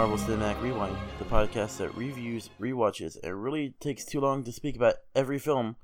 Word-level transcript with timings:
Marvel 0.00 0.16
Cinematic 0.16 0.62
Rewind, 0.62 0.96
the 1.18 1.26
podcast 1.26 1.76
that 1.76 1.94
reviews, 1.94 2.48
rewatches, 2.58 3.18
and 3.22 3.44
really 3.44 3.74
takes 3.80 4.02
too 4.02 4.18
long 4.18 4.42
to 4.44 4.50
speak 4.50 4.74
about 4.74 4.94
every 5.14 5.38
film 5.38 5.76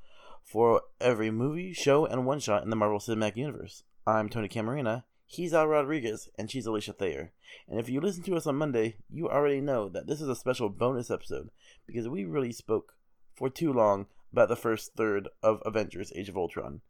for 0.43 0.81
every 1.03 1.31
movie, 1.31 1.75
show, 1.75 2.07
and 2.07 2.25
one 2.25 2.41
shot 2.41 2.63
in 2.63 2.71
the 2.71 2.77
Marvel 2.77 2.99
Cinematic 2.99 3.37
Universe. 3.37 3.83
I'm 4.07 4.31
Tony 4.31 4.49
Camarina, 4.49 5.05
he's 5.27 5.53
Al 5.53 5.67
Rodriguez, 5.67 6.31
and 6.39 6.51
she's 6.51 6.65
Alicia 6.65 6.95
Thayer. 6.95 7.35
And 7.69 7.79
if 7.79 7.91
you 7.91 8.01
listen 8.01 8.23
to 8.23 8.37
us 8.37 8.47
on 8.47 8.57
Monday, 8.57 8.97
you 9.11 9.29
already 9.29 9.61
know 9.61 9.91
that 9.91 10.07
this 10.07 10.23
is 10.23 10.31
a 10.31 10.35
special 10.35 10.71
bonus 10.71 11.11
episode 11.11 11.51
because 11.87 12.09
we 12.09 12.25
really 12.25 12.53
spoke 12.53 12.95
for 13.35 13.51
too 13.51 13.71
long 13.71 14.07
about 14.33 14.49
the 14.49 14.57
first 14.57 14.93
third 14.97 15.29
of 15.43 15.61
Avengers 15.67 16.11
Age 16.17 16.31
of 16.31 16.39
Ultron. 16.39 16.81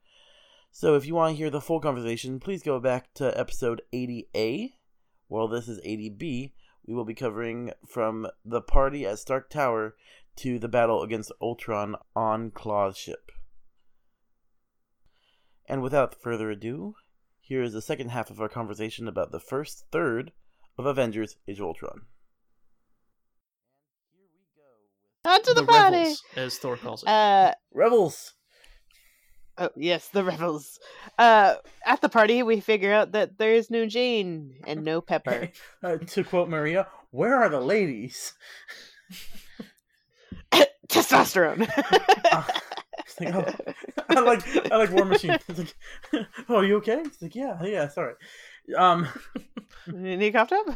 So 0.70 0.95
if 0.95 1.05
you 1.06 1.17
want 1.17 1.33
to 1.33 1.37
hear 1.37 1.50
the 1.50 1.61
full 1.61 1.81
conversation, 1.81 2.39
please 2.39 2.62
go 2.62 2.78
back 2.78 3.12
to 3.15 3.37
episode 3.37 3.83
80A. 3.93 4.75
While 5.27 5.48
this 5.48 5.67
is 5.67 5.81
80B, 5.81 6.53
we 6.87 6.95
will 6.95 7.05
be 7.05 7.15
covering 7.15 7.73
from 7.87 8.29
the 8.45 8.61
party 8.61 9.05
at 9.06 9.19
Stark 9.19 9.51
Tower 9.51 9.97
to 10.37 10.59
the 10.59 10.69
battle 10.69 11.03
against 11.03 11.33
Ultron 11.41 11.97
on 12.15 12.51
Klaue's 12.51 12.97
ship. 12.97 13.33
And 15.69 15.83
without 15.83 16.20
further 16.20 16.51
ado, 16.51 16.95
here 17.41 17.62
is 17.62 17.73
the 17.73 17.83
second 17.83 18.11
half 18.11 18.31
of 18.31 18.41
our 18.41 18.48
conversation 18.48 19.09
about 19.09 19.33
the 19.33 19.41
first 19.41 19.87
third 19.91 20.33
of 20.78 20.87
Avengers 20.87 21.37
Age 21.48 21.59
of 21.59 21.67
Ultron. 21.67 22.03
On 25.25 25.43
to 25.43 25.55
the, 25.55 25.62
the 25.62 25.67
party. 25.67 25.97
Rebels, 25.97 26.23
as 26.37 26.59
Thor 26.59 26.77
calls 26.77 27.03
it. 27.03 27.09
Uh 27.09 27.53
Rebels! 27.75 28.34
Oh 29.59 29.71
yes, 29.77 30.09
the 30.09 30.25
rebels. 30.33 30.79
Uh, 31.19 31.55
at 31.85 32.01
the 32.01 32.09
party, 32.09 32.43
we 32.43 32.61
figure 32.61 32.93
out 32.93 33.12
that 33.12 33.39
there 33.39 33.53
is 33.55 33.71
no 33.71 33.87
Jane 33.87 34.55
and 34.67 34.85
no 34.85 35.01
Pepper. 35.01 35.51
Uh, 35.83 35.99
to 35.99 36.25
quote 36.25 36.49
Maria, 36.49 36.87
where 37.11 37.37
are 37.37 37.49
the 37.49 37.61
ladies? 37.61 38.33
Testosterone. 40.89 41.69
It's 42.99 43.21
like, 43.21 43.34
oh, 43.34 43.55
I 44.09 44.21
like 44.21 44.73
I 44.73 44.77
like 44.77 44.91
War 44.93 45.05
Machine. 45.05 45.39
It's 45.49 45.59
like, 45.59 46.27
oh, 46.49 46.61
you 46.61 46.77
okay? 46.79 47.01
It's 47.05 47.21
like, 47.23 47.34
yeah, 47.34 47.62
yeah, 47.62 47.89
sorry. 47.89 48.15
Um, 48.77 49.07
Any 49.89 50.31
coughed 50.33 50.53
up? 50.53 50.67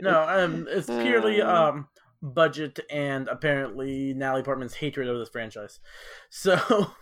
no, 0.00 0.22
um, 0.28 0.66
it's 0.70 0.86
purely 0.86 1.40
Uh. 1.42 1.68
um 1.70 1.88
budget 2.24 2.78
and 2.88 3.26
apparently 3.26 4.14
Natalie 4.14 4.44
Portman's 4.44 4.74
hatred 4.74 5.08
of 5.08 5.18
this 5.18 5.28
franchise. 5.28 5.80
So 6.30 6.92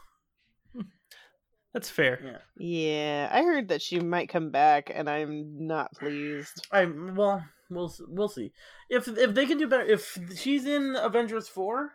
That's 1.72 1.88
fair. 1.88 2.20
yeah, 2.25 2.38
yeah, 2.56 3.28
I 3.32 3.42
heard 3.42 3.69
that 3.69 3.81
she 3.81 4.00
might 4.00 4.28
come 4.28 4.50
back, 4.50 4.91
and 4.92 5.08
I'm 5.08 5.66
not 5.66 5.92
pleased. 5.92 6.66
I 6.72 6.84
well, 6.84 7.44
we'll 7.70 7.94
we'll 8.08 8.28
see 8.28 8.53
if 8.88 9.06
if 9.06 9.34
they 9.34 9.47
can 9.47 9.58
do 9.58 9.69
better. 9.69 9.84
If 9.84 10.19
she's 10.36 10.66
in 10.66 10.97
Avengers 10.97 11.47
four, 11.48 11.92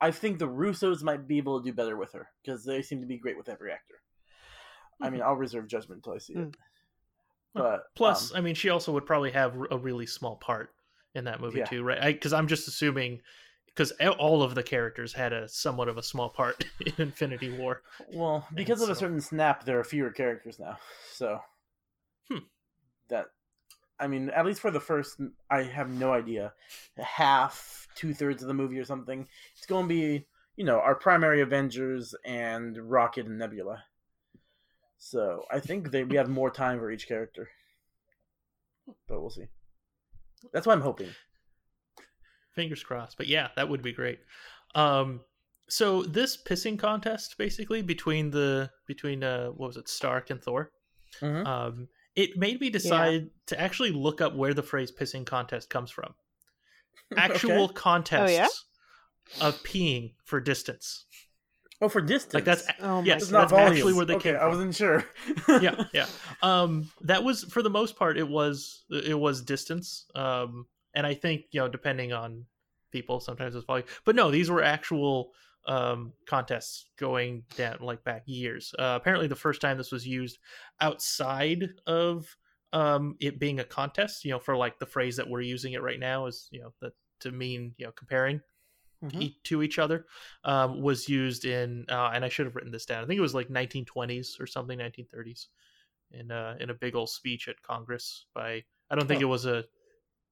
I 0.00 0.10
think 0.12 0.38
the 0.38 0.48
Russos 0.48 1.02
might 1.02 1.28
be 1.28 1.38
able 1.38 1.60
to 1.60 1.70
do 1.70 1.74
better 1.74 1.96
with 1.96 2.12
her 2.12 2.28
because 2.42 2.64
they 2.64 2.80
seem 2.80 3.00
to 3.02 3.06
be 3.06 3.18
great 3.18 3.36
with 3.36 3.48
every 3.50 3.70
actor. 3.70 3.96
I 5.00 5.10
mean, 5.10 5.20
I'll 5.20 5.34
reserve 5.34 5.66
judgment 5.66 5.98
until 5.98 6.14
I 6.14 6.18
see 6.18 6.34
it. 6.34 6.38
Mm. 6.38 6.54
But 7.54 7.82
Plus, 7.94 8.30
um, 8.30 8.38
I 8.38 8.40
mean, 8.40 8.54
she 8.54 8.70
also 8.70 8.92
would 8.92 9.04
probably 9.04 9.32
have 9.32 9.54
a 9.70 9.76
really 9.76 10.06
small 10.06 10.36
part 10.36 10.70
in 11.14 11.24
that 11.24 11.40
movie 11.40 11.58
Yeah. 11.58 11.66
too, 11.66 11.82
right? 11.82 12.14
Because 12.14 12.32
I'm 12.32 12.46
just 12.46 12.66
assuming 12.68 13.20
because 13.74 13.92
all 14.18 14.42
of 14.42 14.54
the 14.54 14.62
characters 14.62 15.12
had 15.12 15.32
a 15.32 15.48
somewhat 15.48 15.88
of 15.88 15.96
a 15.96 16.02
small 16.02 16.28
part 16.28 16.64
in 16.86 16.92
Infinity 16.98 17.56
War. 17.56 17.82
Well, 18.12 18.46
because 18.54 18.82
of 18.82 18.90
a 18.90 18.94
certain 18.94 19.20
snap, 19.20 19.64
there 19.64 19.78
are 19.78 19.84
fewer 19.84 20.10
characters 20.10 20.58
now. 20.58 20.78
So 21.12 21.40
Hmm. 22.30 22.38
that, 23.08 23.26
I 23.98 24.06
mean, 24.06 24.30
at 24.30 24.46
least 24.46 24.60
for 24.60 24.70
the 24.70 24.80
first, 24.80 25.20
I 25.50 25.62
have 25.62 25.90
no 25.90 26.12
idea. 26.12 26.52
Half, 26.96 27.88
two 27.94 28.14
thirds 28.14 28.42
of 28.42 28.48
the 28.48 28.54
movie 28.54 28.78
or 28.78 28.84
something. 28.84 29.26
It's 29.56 29.66
going 29.66 29.84
to 29.84 29.88
be, 29.88 30.26
you 30.56 30.64
know, 30.64 30.78
our 30.80 30.94
primary 30.94 31.40
Avengers 31.40 32.14
and 32.24 32.76
Rocket 32.78 33.26
and 33.26 33.38
Nebula. 33.38 33.84
So 34.98 35.44
I 35.50 35.58
think 35.58 35.90
they 35.90 36.04
we 36.04 36.16
have 36.16 36.28
more 36.28 36.50
time 36.50 36.78
for 36.78 36.90
each 36.90 37.08
character, 37.08 37.48
but 39.08 39.20
we'll 39.20 39.30
see. 39.30 39.46
That's 40.52 40.64
what 40.66 40.74
I'm 40.74 40.80
hoping. 40.82 41.08
Fingers 42.54 42.82
crossed. 42.82 43.16
But 43.16 43.26
yeah, 43.26 43.48
that 43.56 43.68
would 43.68 43.82
be 43.82 43.92
great. 43.92 44.20
Um, 44.74 45.20
so 45.68 46.02
this 46.02 46.36
pissing 46.42 46.78
contest, 46.78 47.36
basically 47.38 47.82
between 47.82 48.30
the 48.30 48.70
between 48.86 49.24
uh, 49.24 49.48
what 49.48 49.68
was 49.68 49.76
it, 49.76 49.88
Stark 49.88 50.30
and 50.30 50.42
Thor, 50.42 50.70
Mhm. 51.20 51.46
um, 51.46 51.88
it 52.14 52.36
made 52.36 52.60
me 52.60 52.68
decide 52.68 53.30
to 53.46 53.58
actually 53.60 53.90
look 53.90 54.20
up 54.20 54.34
where 54.34 54.52
the 54.54 54.62
phrase 54.62 54.92
"pissing 54.92 55.24
contest" 55.24 55.70
comes 55.70 55.90
from. 55.90 56.14
Actual 57.16 57.64
Okay. 57.64 57.74
contests 57.74 58.64
of 59.40 59.62
peeing 59.62 60.14
for 60.24 60.40
distance. 60.40 61.06
Oh, 61.80 61.88
for 61.88 62.00
distance. 62.00 62.34
Like 62.34 62.44
that's 62.44 62.68
Oh 62.80 63.00
my 63.00 63.06
yes, 63.08 63.22
It's 63.22 63.32
not 63.32 63.48
that's 63.48 63.60
actually 63.70 63.94
where 63.94 64.04
they 64.04 64.14
okay, 64.14 64.30
came 64.30 64.36
I 64.36 64.46
wasn't 64.46 64.74
sure. 64.74 65.04
yeah, 65.60 65.84
yeah. 65.92 66.06
Um, 66.42 66.90
that 67.02 67.24
was 67.24 67.44
for 67.44 67.62
the 67.62 67.70
most 67.70 67.96
part. 67.96 68.18
It 68.18 68.28
was 68.28 68.84
it 68.90 69.18
was 69.18 69.42
distance. 69.42 70.06
Um, 70.14 70.66
and 70.94 71.06
I 71.06 71.14
think 71.14 71.46
you 71.52 71.60
know, 71.60 71.68
depending 71.68 72.12
on 72.12 72.46
people, 72.90 73.20
sometimes 73.20 73.54
it's 73.54 73.64
volume. 73.64 73.86
But 74.04 74.16
no, 74.16 74.30
these 74.30 74.50
were 74.50 74.62
actual 74.62 75.32
um 75.66 76.12
contests 76.26 76.90
going 76.98 77.44
down 77.56 77.78
like 77.80 78.02
back 78.04 78.22
years. 78.26 78.74
Uh, 78.78 78.98
apparently, 79.00 79.28
the 79.28 79.36
first 79.36 79.60
time 79.60 79.78
this 79.78 79.92
was 79.92 80.06
used 80.06 80.38
outside 80.80 81.70
of 81.86 82.36
um 82.72 83.16
it 83.20 83.38
being 83.38 83.60
a 83.60 83.64
contest, 83.64 84.24
you 84.24 84.30
know, 84.30 84.38
for 84.38 84.56
like 84.56 84.78
the 84.78 84.86
phrase 84.86 85.16
that 85.16 85.28
we're 85.28 85.40
using 85.40 85.72
it 85.74 85.82
right 85.82 86.00
now 86.00 86.26
is 86.26 86.48
you 86.50 86.60
know 86.60 86.72
that 86.80 86.92
to 87.20 87.30
mean 87.30 87.74
you 87.78 87.86
know 87.86 87.92
comparing 87.92 88.40
Mhm. 89.02 89.22
e- 89.22 89.36
to 89.44 89.62
each 89.62 89.78
other 89.78 90.06
um, 90.44 90.80
was 90.80 91.08
used 91.08 91.44
in 91.44 91.84
uh, 91.88 92.10
and 92.14 92.24
I 92.24 92.28
should 92.28 92.46
have 92.46 92.54
written 92.56 92.72
this 92.72 92.86
down. 92.86 93.02
I 93.02 93.06
think 93.06 93.18
it 93.18 93.22
was 93.22 93.34
like 93.34 93.48
1920s 93.50 94.38
or 94.40 94.46
something, 94.46 94.78
1930s, 94.78 95.48
in 96.12 96.30
uh, 96.30 96.56
in 96.60 96.70
a 96.70 96.74
big 96.74 96.94
old 96.94 97.10
speech 97.10 97.48
at 97.48 97.62
Congress 97.62 98.26
by 98.34 98.64
I 98.90 98.94
don't 98.94 99.06
think 99.08 99.20
Oh. 99.20 99.24
it 99.24 99.26
was 99.26 99.46
a 99.46 99.64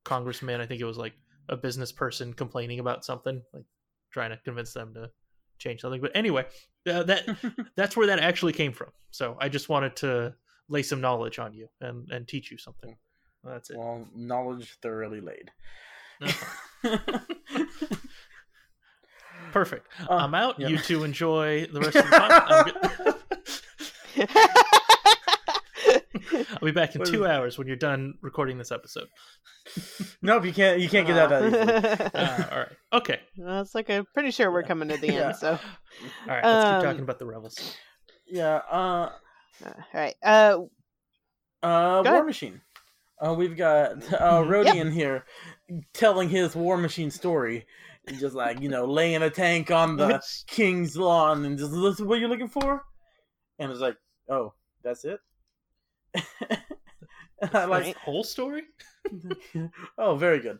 congressman. 0.04 0.60
I 0.60 0.66
think 0.66 0.80
it 0.80 0.84
was 0.86 0.98
like 0.98 1.14
a 1.48 1.56
business 1.56 1.92
person 1.92 2.32
complaining 2.32 2.78
about 2.80 3.04
something, 3.04 3.42
like 3.52 3.64
trying 4.12 4.30
to 4.30 4.38
convince 4.44 4.72
them 4.72 4.94
to 4.94 5.10
change 5.58 5.80
something. 5.80 6.00
But 6.00 6.12
anyway, 6.14 6.46
uh, 6.88 7.02
that 7.04 7.26
that's 7.76 7.96
where 7.96 8.06
that 8.08 8.18
actually 8.20 8.52
came 8.52 8.72
from. 8.72 8.90
So 9.10 9.36
I 9.40 9.48
just 9.48 9.68
wanted 9.68 9.96
to 9.96 10.34
lay 10.68 10.82
some 10.82 11.00
knowledge 11.00 11.38
on 11.38 11.52
you 11.52 11.68
and 11.80 12.08
and 12.10 12.26
teach 12.28 12.50
you 12.50 12.58
something. 12.58 12.96
Well, 13.42 13.54
that's 13.54 13.70
it. 13.70 13.78
well, 13.78 14.06
knowledge 14.14 14.76
thoroughly 14.82 15.20
laid. 15.20 15.50
Uh-huh. 16.22 16.46
Perfect. 19.52 19.86
Uh, 20.08 20.14
I'm 20.16 20.34
out. 20.34 20.58
yeah. 20.60 20.68
You 20.68 20.78
two 20.78 21.02
enjoy 21.04 21.66
the 21.66 21.80
rest 21.80 21.96
of 21.96 22.04
the 24.16 24.26
time. 24.26 24.79
I'm 26.32 26.38
good- 26.38 26.46
I'll 26.52 26.58
be 26.66 26.70
back 26.72 26.94
in 26.96 27.04
two 27.04 27.26
hours 27.26 27.58
when 27.58 27.66
you're 27.66 27.76
done 27.76 28.14
recording 28.22 28.58
this 28.58 28.72
episode. 28.72 29.08
nope, 30.22 30.44
you 30.44 30.52
can't. 30.52 30.80
You 30.80 30.88
can't 30.88 31.06
get 31.06 31.18
out 31.18 31.30
that 31.30 31.44
easily. 31.44 32.10
Uh, 32.14 32.44
all 32.52 32.58
right. 32.58 32.68
Okay. 32.92 33.20
Well, 33.36 33.60
it's 33.62 33.74
like 33.74 33.90
I'm 33.90 34.06
pretty 34.14 34.30
sure 34.30 34.50
we're 34.50 34.62
coming 34.62 34.88
to 34.88 34.96
the 34.96 35.06
Yeah. 35.12 35.28
end. 35.28 35.36
So, 35.36 35.50
All 35.52 35.58
right. 36.28 36.44
Let's 36.44 36.66
Um, 36.66 36.80
keep 36.80 36.86
talking 36.88 37.02
about 37.02 37.18
the 37.18 37.26
rebels. 37.26 37.76
Yeah. 38.26 38.60
Uh. 38.70 39.10
uh, 39.64 39.68
all 39.68 39.74
right. 39.94 40.14
Uh, 40.22 40.58
Uh. 41.62 42.02
War 42.04 42.12
ahead. 42.14 42.26
Machine. 42.26 42.60
Uh, 43.24 43.34
we've 43.34 43.56
got 43.56 43.92
uh, 44.14 44.40
Mhm. 44.42 44.48
Rhodey 44.48 44.76
in 44.76 44.90
here 44.90 45.24
telling 45.92 46.28
his 46.30 46.56
War 46.56 46.76
Machine 46.78 47.10
story. 47.10 47.66
And 48.06 48.18
just 48.18 48.34
like 48.34 48.60
you 48.62 48.70
know, 48.70 48.86
laying 48.86 49.22
a 49.22 49.28
tank 49.28 49.70
on 49.70 49.96
the 49.96 50.22
king's 50.46 50.96
lawn 50.96 51.44
and 51.44 51.58
just 51.58 51.70
this 51.72 52.00
is 52.00 52.02
what 52.02 52.18
you're 52.18 52.30
looking 52.30 52.48
for. 52.48 52.82
And 53.58 53.70
it's 53.70 53.80
like, 53.80 53.96
oh, 54.30 54.54
that's 54.82 55.04
it. 55.04 55.20
I 57.52 57.64
like. 57.64 57.96
Whole 57.96 58.24
story? 58.24 58.62
oh, 59.98 60.16
very 60.16 60.40
good. 60.40 60.58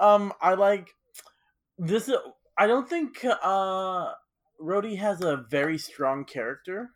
Um, 0.00 0.32
I 0.40 0.54
like 0.54 0.88
this. 1.78 2.10
I 2.56 2.66
don't 2.66 2.88
think 2.88 3.24
uh, 3.24 4.12
Rhodey 4.60 4.96
has 4.98 5.22
a 5.22 5.44
very 5.48 5.78
strong 5.78 6.24
character 6.24 6.90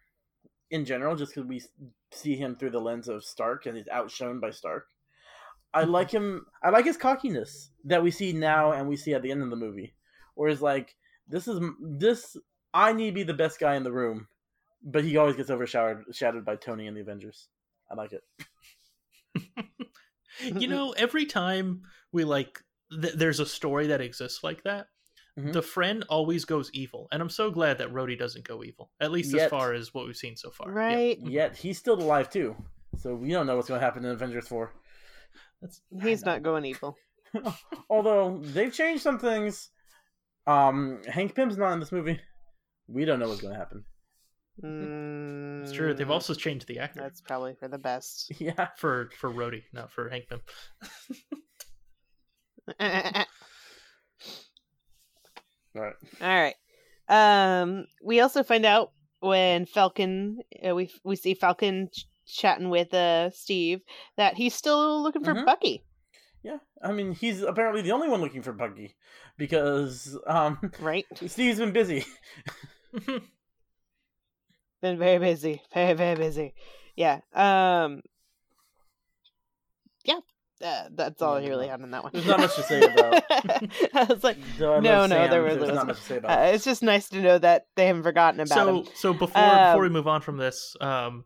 in 0.70 0.85
general, 0.85 1.17
just 1.17 1.35
because 1.35 1.49
we 1.49 1.62
see 2.12 2.37
him 2.37 2.56
through 2.56 2.70
the 2.70 2.81
lens 2.81 3.08
of 3.08 3.25
Stark, 3.25 3.67
and 3.67 3.76
he's 3.76 3.88
outshone 3.88 4.41
by 4.41 4.50
Stark. 4.50 4.87
I 5.75 5.85
like 5.85 6.11
him. 6.11 6.47
I 6.62 6.70
like 6.70 6.87
his 6.87 6.97
cockiness 6.97 7.70
that 7.85 8.02
we 8.02 8.11
see 8.11 8.32
now, 8.32 8.73
and 8.73 8.88
we 8.88 8.97
see 8.97 9.14
at 9.14 9.23
the 9.23 9.31
end 9.31 9.43
of 9.43 9.50
the 9.50 9.56
movie, 9.56 9.94
where 10.35 10.49
he's 10.49 10.62
like, 10.62 10.97
"This 11.29 11.47
is 11.47 11.61
this. 11.81 12.37
I 12.73 12.93
need 12.93 13.11
to 13.11 13.14
be 13.14 13.23
the 13.23 13.35
best 13.35 13.59
guy 13.61 13.76
in 13.76 13.82
the 13.82 13.93
room," 13.93 14.29
but 14.82 15.05
he 15.05 15.17
always 15.17 15.37
gets 15.37 15.50
overshadowed 15.50 16.05
shadowed 16.12 16.44
by 16.44 16.56
Tony 16.56 16.87
and 16.87 16.97
the 16.97 17.02
Avengers. 17.02 17.49
I 17.91 17.94
like 17.94 18.12
it. 18.12 18.23
you 20.61 20.69
know, 20.69 20.93
every 20.93 21.27
time 21.27 21.83
we 22.12 22.25
like, 22.25 22.61
th- 22.91 23.15
there's 23.15 23.41
a 23.41 23.47
story 23.47 23.88
that 23.88 24.00
exists 24.00 24.43
like 24.43 24.62
that. 24.65 24.87
Mhm. 25.38 25.53
The 25.53 25.62
friend 25.62 26.05
always 26.09 26.44
goes 26.47 26.71
evil, 26.73 27.09
and 27.12 27.21
I'm 27.21 27.29
so 27.29 27.50
glad 27.50 27.79
that 27.79 27.93
Rhodey 27.93 28.19
doesn't 28.19 28.47
go 28.47 28.65
evil. 28.65 28.91
At 29.00 29.12
least 29.12 29.35
Yet. 29.35 29.44
as 29.44 29.50
far 29.50 29.75
as 29.75 29.93
what 29.93 30.06
we've 30.06 30.17
seen 30.17 30.35
so 30.37 30.50
far. 30.50 30.69
Yeah. 30.69 30.75
right. 30.75 31.19
Yet 31.21 31.56
he's 31.56 31.79
still 31.79 32.00
alive 32.00 32.31
too, 32.31 32.56
so 32.97 33.15
we 33.15 33.31
don't 33.31 33.47
know 33.47 33.56
what's 33.56 33.69
going 33.69 33.81
to 33.81 33.85
happen 33.85 34.05
in 34.05 34.12
Avengers 34.12 34.49
Four. 34.49 34.73
That's 35.61 35.83
He's 36.03 36.25
not 36.25 36.43
going 36.43 36.65
evil. 36.65 36.97
Although 37.91 38.38
they've 38.43 38.73
changed 38.73 39.03
some 39.03 39.19
things. 39.19 39.71
Um, 40.47 41.00
Hank 41.06 41.35
Pym's 41.35 41.59
not 41.59 41.73
in 41.73 41.81
this 41.81 41.93
movie. 41.93 42.21
We 42.88 43.05
don't 43.05 43.19
know 43.19 43.29
what's 43.29 43.41
going 43.41 43.53
to 43.53 43.59
happen. 43.59 43.85
Mm, 44.62 45.62
it's 45.62 45.73
true. 45.73 45.93
They've 45.94 46.11
also 46.11 46.32
changed 46.35 46.67
the 46.67 46.79
actor 46.79 47.00
That's 47.00 47.20
probably 47.20 47.55
for 47.55 47.69
the 47.69 47.79
best. 47.79 48.32
Yeah. 48.41 48.69
for 48.76 49.11
for 49.19 49.31
Rhodey, 49.31 49.64
not 49.73 49.91
for 49.91 50.08
Hank 50.08 50.29
Pym. 50.29 50.41
All 55.75 55.82
right. 55.82 55.94
All 56.23 56.29
right. 56.29 56.55
Um, 57.08 57.87
we 58.03 58.20
also 58.20 58.43
find 58.43 58.64
out 58.64 58.93
when 59.20 59.67
Falcon, 59.67 60.38
uh, 60.67 60.75
we 60.75 60.91
we 61.05 61.17
see 61.17 61.35
Falcon 61.35 61.91
ch- 61.93 62.06
chatting 62.26 62.70
with 62.70 62.93
uh 62.94 63.31
Steve 63.31 63.81
that 64.17 64.35
he's 64.37 64.55
still 64.55 65.02
looking 65.02 65.23
for 65.23 65.35
Mhm. 65.35 65.44
Bucky. 65.44 65.85
Yeah. 66.43 66.59
I 66.82 66.93
mean, 66.93 67.12
he's 67.12 67.43
apparently 67.43 67.82
the 67.82 67.93
only 67.93 68.09
one 68.09 68.20
looking 68.20 68.43
for 68.43 68.52
Bucky 68.52 68.97
because 69.37 70.17
um, 70.26 70.59
Right? 70.81 71.05
Steve's 71.26 71.59
been 71.59 71.73
busy. 71.73 72.05
Been 74.91 74.99
very 74.99 75.19
busy, 75.19 75.62
very 75.75 75.94
very 75.94 76.17
busy. 76.17 76.55
Yeah. 76.97 77.21
Um. 77.35 78.03
Yeah. 80.05 80.21
Uh, 80.65 80.85
that's 80.94 81.21
all 81.21 81.35
I 81.35 81.41
really 81.47 81.67
no. 81.67 81.73
had 81.73 81.83
on 81.83 81.91
that 81.91 82.03
one. 82.03 82.12
There's 82.15 82.27
not 82.27 82.41
much 82.41 82.55
to 82.56 82.62
say 82.62 82.81
about- 82.81 83.23
I 83.31 84.05
was 84.09 84.25
like, 84.25 84.38
Though 84.59 84.77
I 84.77 84.81
No, 84.81 85.03
no, 85.06 85.09
Sam, 85.15 85.31
there 85.31 85.43
really 85.43 85.56
there's 85.56 85.69
not 85.75 85.87
wasn't. 85.87 85.88
much 85.88 85.97
to 85.99 86.03
say 86.05 86.17
about. 86.17 86.38
uh, 86.38 86.43
it's 86.55 86.65
just 86.65 86.83
nice 86.83 87.11
to 87.11 87.21
know 87.21 87.37
that 87.38 87.67
they 87.77 87.87
haven't 87.88 88.05
forgotten 88.05 88.41
about 88.41 88.53
it. 88.53 88.55
so 88.55 88.77
him. 88.79 88.87
so 88.94 89.12
before 89.12 89.27
before 89.43 89.81
we 89.83 89.87
Um, 89.88 89.93
move 89.93 90.06
on 90.09 90.23
from 90.23 90.38
this, 90.38 90.75
um, 90.81 91.25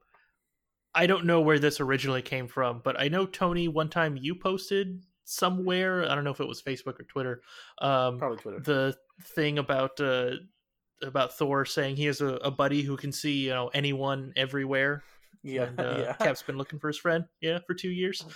I 0.97 1.07
don't 1.07 1.27
know 1.27 1.41
where 1.43 1.61
this 1.61 1.79
originally 1.81 2.23
came 2.23 2.49
from, 2.49 2.81
but 2.83 2.99
I 2.99 3.07
know 3.07 3.25
Tony 3.25 3.69
one 3.69 3.89
time 3.89 4.17
you 4.17 4.35
posted 4.35 5.05
somewhere. 5.25 6.11
I 6.11 6.17
don't 6.17 6.25
know 6.25 6.33
if 6.33 6.41
it 6.41 6.49
was 6.49 6.61
Facebook 6.61 6.99
or 6.99 7.05
Twitter. 7.05 7.41
Um, 7.81 8.19
Probably 8.19 8.39
Twitter. 8.39 8.59
the 8.61 8.97
thing 9.23 9.59
about 9.59 10.01
uh 10.01 10.31
about 11.03 11.37
Thor 11.37 11.65
saying 11.65 11.97
he 11.97 12.07
has 12.07 12.21
a, 12.21 12.35
a 12.37 12.51
buddy 12.51 12.83
who 12.83 12.97
can 12.97 13.13
see 13.13 13.45
you 13.45 13.51
know 13.51 13.71
anyone 13.75 14.33
everywhere. 14.37 15.03
yeah. 15.43 15.65
and, 15.65 15.81
uh, 15.81 15.97
yeah. 15.99 16.13
Cap's 16.15 16.43
been 16.43 16.59
looking 16.59 16.79
for 16.79 16.89
his 16.89 16.99
friend, 16.99 17.25
yeah, 17.41 17.59
for 17.67 17.75
two 17.75 17.91
years. 17.91 18.25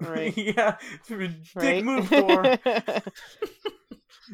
Right. 0.00 0.34
yeah. 0.38 0.78
Dick 1.06 1.30
Right? 1.54 1.84
move, 1.84 2.08
Thor. 2.08 2.42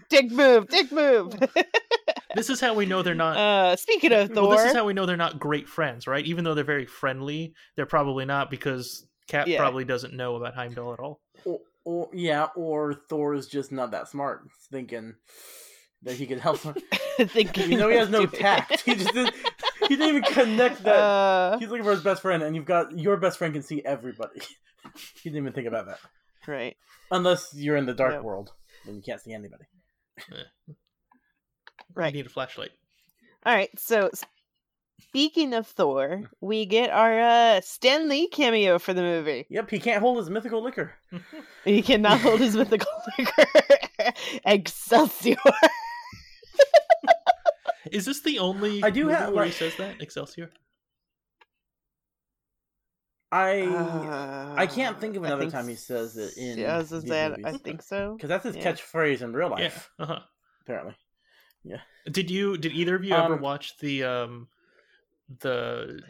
dick 0.08 0.31
move, 0.31 0.69
dick 0.69 0.93
move. 0.93 1.34
This 2.37 2.49
is 2.50 2.60
how 2.60 2.75
we 2.75 2.87
know 2.87 3.02
they're 3.02 3.14
not. 3.16 3.37
uh, 3.37 3.75
speaking 3.76 4.12
of 4.12 4.31
Thor, 4.31 4.49
well, 4.49 4.56
this 4.56 4.66
is 4.70 4.76
how 4.76 4.84
we 4.84 4.93
know 4.93 5.05
they're 5.06 5.16
not 5.16 5.40
great 5.40 5.69
friends, 5.69 6.06
right? 6.06 6.25
Even 6.25 6.44
though 6.44 6.55
they're 6.55 6.62
very 6.64 6.87
friendly, 6.87 7.55
they're 7.75 7.87
probably 7.87 8.25
not 8.25 8.50
because 8.50 9.05
Cap 9.26 9.49
Yeah. 9.49 9.58
probably 9.58 9.84
doesn't 9.84 10.14
know 10.14 10.37
about 10.37 10.55
Heimdall 10.55 10.93
at 10.93 11.00
all. 11.00 11.20
or, 11.44 11.58
or 11.84 12.08
yeah, 12.12 12.46
or 12.55 12.94
Thor 12.94 13.34
is 13.34 13.49
just 13.49 13.72
not 13.72 13.90
that 13.90 14.06
smart, 14.08 14.43
thinking 14.70 15.14
that 16.02 16.14
he 16.16 16.26
could 16.26 16.38
help. 16.40 16.58
thinking 17.20 17.70
you 17.72 17.78
know, 17.78 17.88
he 17.88 17.96
has 17.96 18.08
no 18.10 18.26
tact. 18.26 18.80
He 18.82 18.94
just 18.94 19.12
didn't, 19.12 19.34
he 19.88 19.96
didn't 19.96 20.08
even 20.08 20.22
connect 20.22 20.84
that. 20.84 20.94
Uh, 21.02 21.58
He's 21.58 21.68
looking 21.68 21.84
for 21.84 21.90
his 21.92 22.02
best 22.02 22.22
friend, 22.22 22.42
and 22.42 22.54
you've 22.54 22.64
got 22.64 22.96
your 22.98 23.16
best 23.16 23.38
friend 23.38 23.52
can 23.54 23.62
see 23.62 23.82
everybody. 23.84 24.40
he 25.22 25.30
didn't 25.30 25.38
even 25.38 25.52
think 25.52 25.66
about 25.66 25.86
that. 25.86 25.98
right. 26.46 26.76
Unless 27.10 27.54
you're 27.54 27.76
in 27.76 27.86
the 27.86 27.94
dark 27.94 28.14
Yep. 28.14 28.22
world, 28.22 28.52
then 28.84 28.94
you 28.96 29.02
can't 29.02 29.20
see 29.20 29.32
anybody. 29.32 29.64
Right. 31.94 32.14
You 32.14 32.18
need 32.22 32.26
a 32.26 32.30
flashlight. 32.30 32.70
All 33.46 33.54
right. 33.54 33.70
So, 33.78 34.10
speaking 35.08 35.54
of 35.54 35.66
Thor, 35.66 36.24
we 36.40 36.66
get 36.66 36.90
our 36.90 37.18
uh, 37.18 37.60
Stan 37.62 38.08
Lee 38.08 38.28
cameo 38.28 38.78
for 38.78 38.92
the 38.92 39.00
movie. 39.02 39.46
Yep, 39.48 39.70
he 39.70 39.78
can't 39.80 40.00
hold 40.02 40.18
his 40.18 40.28
mythical 40.30 40.62
liquor. 40.62 40.92
He 41.64 41.82
cannot 41.82 42.20
hold 42.20 42.40
his 42.40 42.54
mythical 42.56 42.90
liquor. 43.18 44.12
Excelsior. 44.44 45.36
Is 47.93 48.05
this 48.05 48.20
the 48.22 48.38
only 48.38 48.82
I 48.82 48.90
do 48.90 49.05
movie 49.05 49.14
have, 49.16 49.32
where 49.32 49.44
he 49.46 49.50
says 49.50 49.75
that 49.76 50.00
Excelsior? 50.02 50.50
I 53.31 54.55
I 54.56 54.66
can't 54.66 54.99
think 55.00 55.16
of 55.16 55.22
Uh, 55.22 55.26
another 55.26 55.43
think 55.43 55.52
time 55.52 55.69
he 55.69 55.75
says 55.75 56.16
it 56.16 56.37
in 56.38 56.58
Yeah, 56.58 56.75
I 56.75 56.78
was 56.78 56.90
gonna 56.90 57.02
these 57.02 57.10
say, 57.10 57.37
I- 57.44 57.52
think 57.58 57.82
so. 57.82 58.14
because 58.16 58.28
that's 58.28 58.44
his 58.44 58.56
Yeah. 58.56 58.72
catchphrase 58.72 59.20
in 59.22 59.32
real 59.34 59.49
Yeah. 59.49 59.55
life. 59.55 59.90
Uh-huh. 59.99 60.20
Apparently, 60.62 60.94
yeah. 61.64 61.81
Did 62.10 62.31
you? 62.31 62.56
Did 62.56 62.72
either 62.72 62.94
of 62.96 63.05
you 63.05 63.14
ever 63.14 63.34
Um, 63.34 63.40
watch 63.40 63.76
the 63.78 64.05
um 64.05 64.49
the 65.40 66.02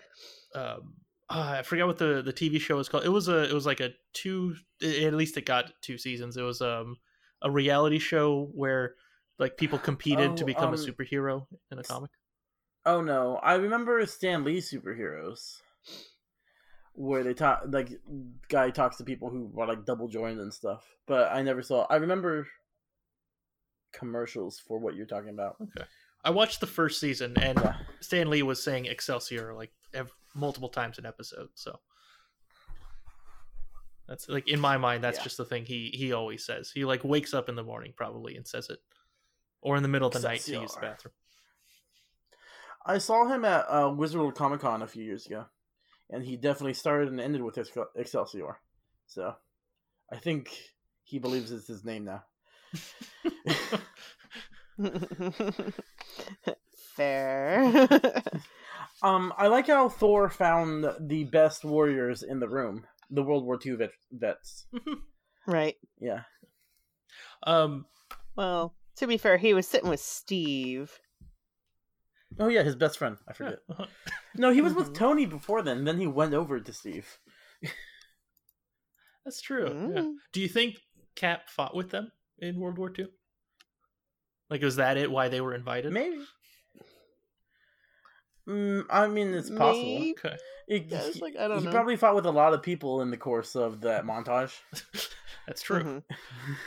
um 0.55 0.95
ah, 1.29 1.59
I 1.59 1.63
forgot 1.63 1.89
what 1.89 1.99
the 1.99 2.23
the 2.23 2.33
TV 2.33 2.61
show 2.61 2.77
was 2.77 2.89
called. 2.89 3.05
It 3.05 3.09
was 3.11 3.29
a 3.29 3.45
it 3.49 3.53
was 3.53 3.67
like 3.67 3.81
a 3.81 3.91
two 4.13 4.55
at 4.83 5.15
least 5.15 5.37
it 5.37 5.45
got 5.45 5.73
two 5.83 5.99
seasons. 5.99 6.37
It 6.37 6.43
was 6.43 6.61
um 6.61 6.99
a 7.43 7.51
reality 7.51 7.99
show 7.99 8.47
where 8.55 8.95
like 9.39 9.57
people 9.57 9.79
competed 9.79 10.37
to 10.37 10.43
Oh, 10.45 10.47
become 10.47 10.71
a 10.75 10.77
um, 10.77 10.85
superhero 10.85 11.47
in 11.71 11.79
a 11.79 11.83
comic. 11.85 12.11
Oh 12.87 13.01
no, 13.01 13.37
I 13.43 13.55
remember 13.55 14.05
Stan 14.07 14.45
Lee 14.45 14.59
superheroes, 14.61 15.61
where 16.95 17.23
they 17.23 17.35
talk 17.35 17.63
like 17.69 17.91
guy 18.49 18.71
talks 18.71 18.97
to 18.97 19.05
people 19.05 19.31
who 19.31 19.53
are 19.61 19.67
like 19.67 19.85
double 19.85 20.09
joined 20.09 20.41
and 20.41 20.53
stuff. 20.53 20.85
But 21.07 21.31
I 21.33 21.43
never 21.43 21.63
saw. 21.63 21.87
I 21.91 21.97
remember 21.97 22.47
commercials 23.93 24.59
for 24.59 24.79
what 24.79 24.95
you're 24.95 25.07
talking 25.07 25.31
about. 25.31 25.57
Okay. 25.63 25.87
I 26.25 26.31
watched 26.31 26.61
the 26.61 26.67
first 26.67 27.01
season 27.01 27.35
and 27.39 27.59
Yeah. 27.59 27.77
Stan 28.01 28.29
Lee 28.29 28.43
was 28.43 28.63
saying 28.63 28.87
Excelsior 28.87 29.55
like 29.55 29.71
ev- 29.95 30.13
multiple 30.35 30.69
times 30.69 30.99
an 30.99 31.07
episode. 31.07 31.49
So 31.55 31.79
that's 34.07 34.29
like 34.29 34.49
in 34.49 34.61
my 34.61 34.77
mind, 34.79 35.05
that's 35.05 35.19
Yeah. 35.19 35.25
just 35.25 35.37
the 35.37 35.45
thing 35.45 35.65
he 35.65 35.91
he 35.95 36.13
always 36.13 36.45
says. 36.45 36.71
He 36.71 36.85
like 36.85 37.05
wakes 37.05 37.35
up 37.35 37.49
in 37.49 37.55
the 37.57 37.63
morning 37.63 37.93
probably 37.97 38.37
and 38.37 38.47
says 38.47 38.69
it, 38.71 38.79
or 39.61 39.77
in 39.77 39.83
the 39.83 39.89
middle 39.89 40.09
of 40.09 40.15
the 40.15 40.21
night 40.21 40.41
to 40.43 40.61
use 40.61 40.75
the 40.75 40.81
bathroom. 40.81 41.13
I 42.87 42.99
saw 42.99 43.27
him 43.29 43.45
at 43.45 43.67
uh, 43.69 43.93
Wizard 43.95 44.21
World 44.21 44.35
Comic 44.35 44.61
Con 44.61 44.83
a 44.83 44.87
few 44.87 45.05
years 45.05 45.27
ago, 45.27 45.45
and 46.11 46.25
he 46.25 46.37
definitely 46.37 46.75
started 46.75 47.09
and 47.09 47.21
ended 47.21 47.43
with 47.43 47.57
Exce- 47.57 47.87
Excelsior. 47.97 48.59
So, 49.07 49.35
I 50.13 50.17
think 50.17 50.51
he 51.05 51.19
believes 51.19 51.53
it's 51.53 51.67
his 51.67 51.85
name 51.85 52.05
now. 52.05 52.25
Fair. 56.97 57.89
Um, 59.01 59.33
I 59.39 59.47
like 59.47 59.69
how 59.69 59.89
Thor 59.89 60.29
found 60.29 60.85
the 60.99 61.23
best 61.23 61.65
warriors 61.65 62.25
in 62.25 62.41
the 62.41 62.49
room, 62.49 62.85
the 63.09 63.23
World 63.23 63.45
War 63.45 63.57
II 63.65 63.77
vet- 63.77 63.91
vets. 64.11 64.67
right. 65.47 65.77
Yeah. 66.01 66.23
um, 67.45 67.87
Well, 68.35 68.75
to 68.99 69.07
be 69.07 69.17
fair, 69.17 69.37
he 69.39 69.55
was 69.55 69.67
sitting 69.67 69.89
with 69.91 70.01
Steve. 70.01 70.99
Oh 72.39 72.49
yeah, 72.49 72.63
his 72.63 72.77
best 72.77 72.99
friend. 72.99 73.17
I 73.27 73.33
forget. 73.33 73.59
No, 74.37 74.53
he 74.53 74.61
was 74.61 74.73
with. 74.75 74.95
Tony 74.95 75.27
before 75.27 75.63
then. 75.63 75.85
Then 75.85 75.99
he 75.99 76.07
went 76.07 76.33
over 76.35 76.61
to 76.61 76.73
Steve. 76.73 77.19
that's 79.25 79.41
true. 79.41 79.67
Yeah. 79.67 80.01
Mm. 80.03 80.13
Do 80.33 80.41
you 80.41 80.49
think 80.49 80.77
Cap 81.17 81.49
fought 81.49 81.75
with 81.75 81.91
them 81.91 82.13
in 82.39 82.61
World 82.61 82.79
War 82.79 82.93
II? 82.97 83.07
Like, 84.49 84.63
was 84.63 84.77
that 84.77 84.97
it? 84.97 85.11
Why 85.11 85.29
they 85.29 85.41
were 85.41 85.55
invited? 85.55 85.93
Maybe. 85.93 86.21
Mm, 88.49 88.85
I 88.89 89.09
mean, 89.09 89.35
it's 89.35 89.51
possible. 89.51 89.73
Maybe. 89.99 90.15
Okay, 90.25 90.37
It- 90.69 90.87
Yeah, 90.89 91.01
it's 91.03 91.21
like, 91.21 91.37
I 91.37 91.49
don't 91.49 91.59
he 91.59 91.65
know. 91.67 91.71
probably 91.71 91.97
fought 91.97 92.15
with 92.15 92.27
a 92.27 92.31
lot 92.31 92.55
of 92.55 92.63
people 92.63 93.03
in 93.03 93.11
the 93.11 93.17
course 93.19 93.57
of 93.57 93.81
that 93.83 94.05
montage. 94.05 94.57
that's 95.47 95.61
true. 95.63 96.03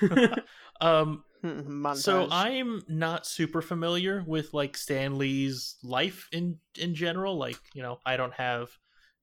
Mhm. 0.01 0.43
Um, 0.81 1.23
Montage. 1.43 1.97
So 1.97 2.27
I'm 2.29 2.83
not 2.87 3.25
super 3.25 3.61
familiar 3.61 4.23
with 4.27 4.53
like 4.53 4.77
Stan 4.77 5.17
Lee's 5.17 5.77
life 5.83 6.27
in 6.31 6.57
in 6.77 6.93
general. 6.93 7.37
Like 7.37 7.57
you 7.73 7.81
know, 7.81 7.99
I 8.05 8.15
don't 8.17 8.33
have 8.33 8.69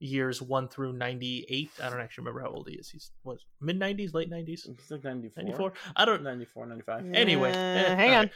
years 0.01 0.41
one 0.43 0.69
through 0.69 0.95
ninety 0.95 1.47
eight. 1.49 1.71
I 1.83 1.91
don't 1.91 2.01
actually 2.01 2.23
remember 2.23 2.41
how 2.41 2.49
old 2.55 2.69
he 2.69 2.75
is. 2.77 2.89
He's 2.91 3.13
was 3.23 3.45
mid 3.61 3.79
nineties, 3.79 4.15
late 4.15 4.31
nineties, 4.31 4.67
It's 4.69 4.91
like 4.91 5.05
94. 5.05 5.43
ninety 5.45 5.57
four. 5.57 5.73
I 5.95 6.05
don't. 6.05 6.23
94, 6.25 6.67
95. 6.67 7.07
Anyway, 7.15 7.51
Uh, 7.51 7.55
eh, 7.57 7.95
hang 7.95 8.11
on. 8.15 8.17
right. 8.25 8.33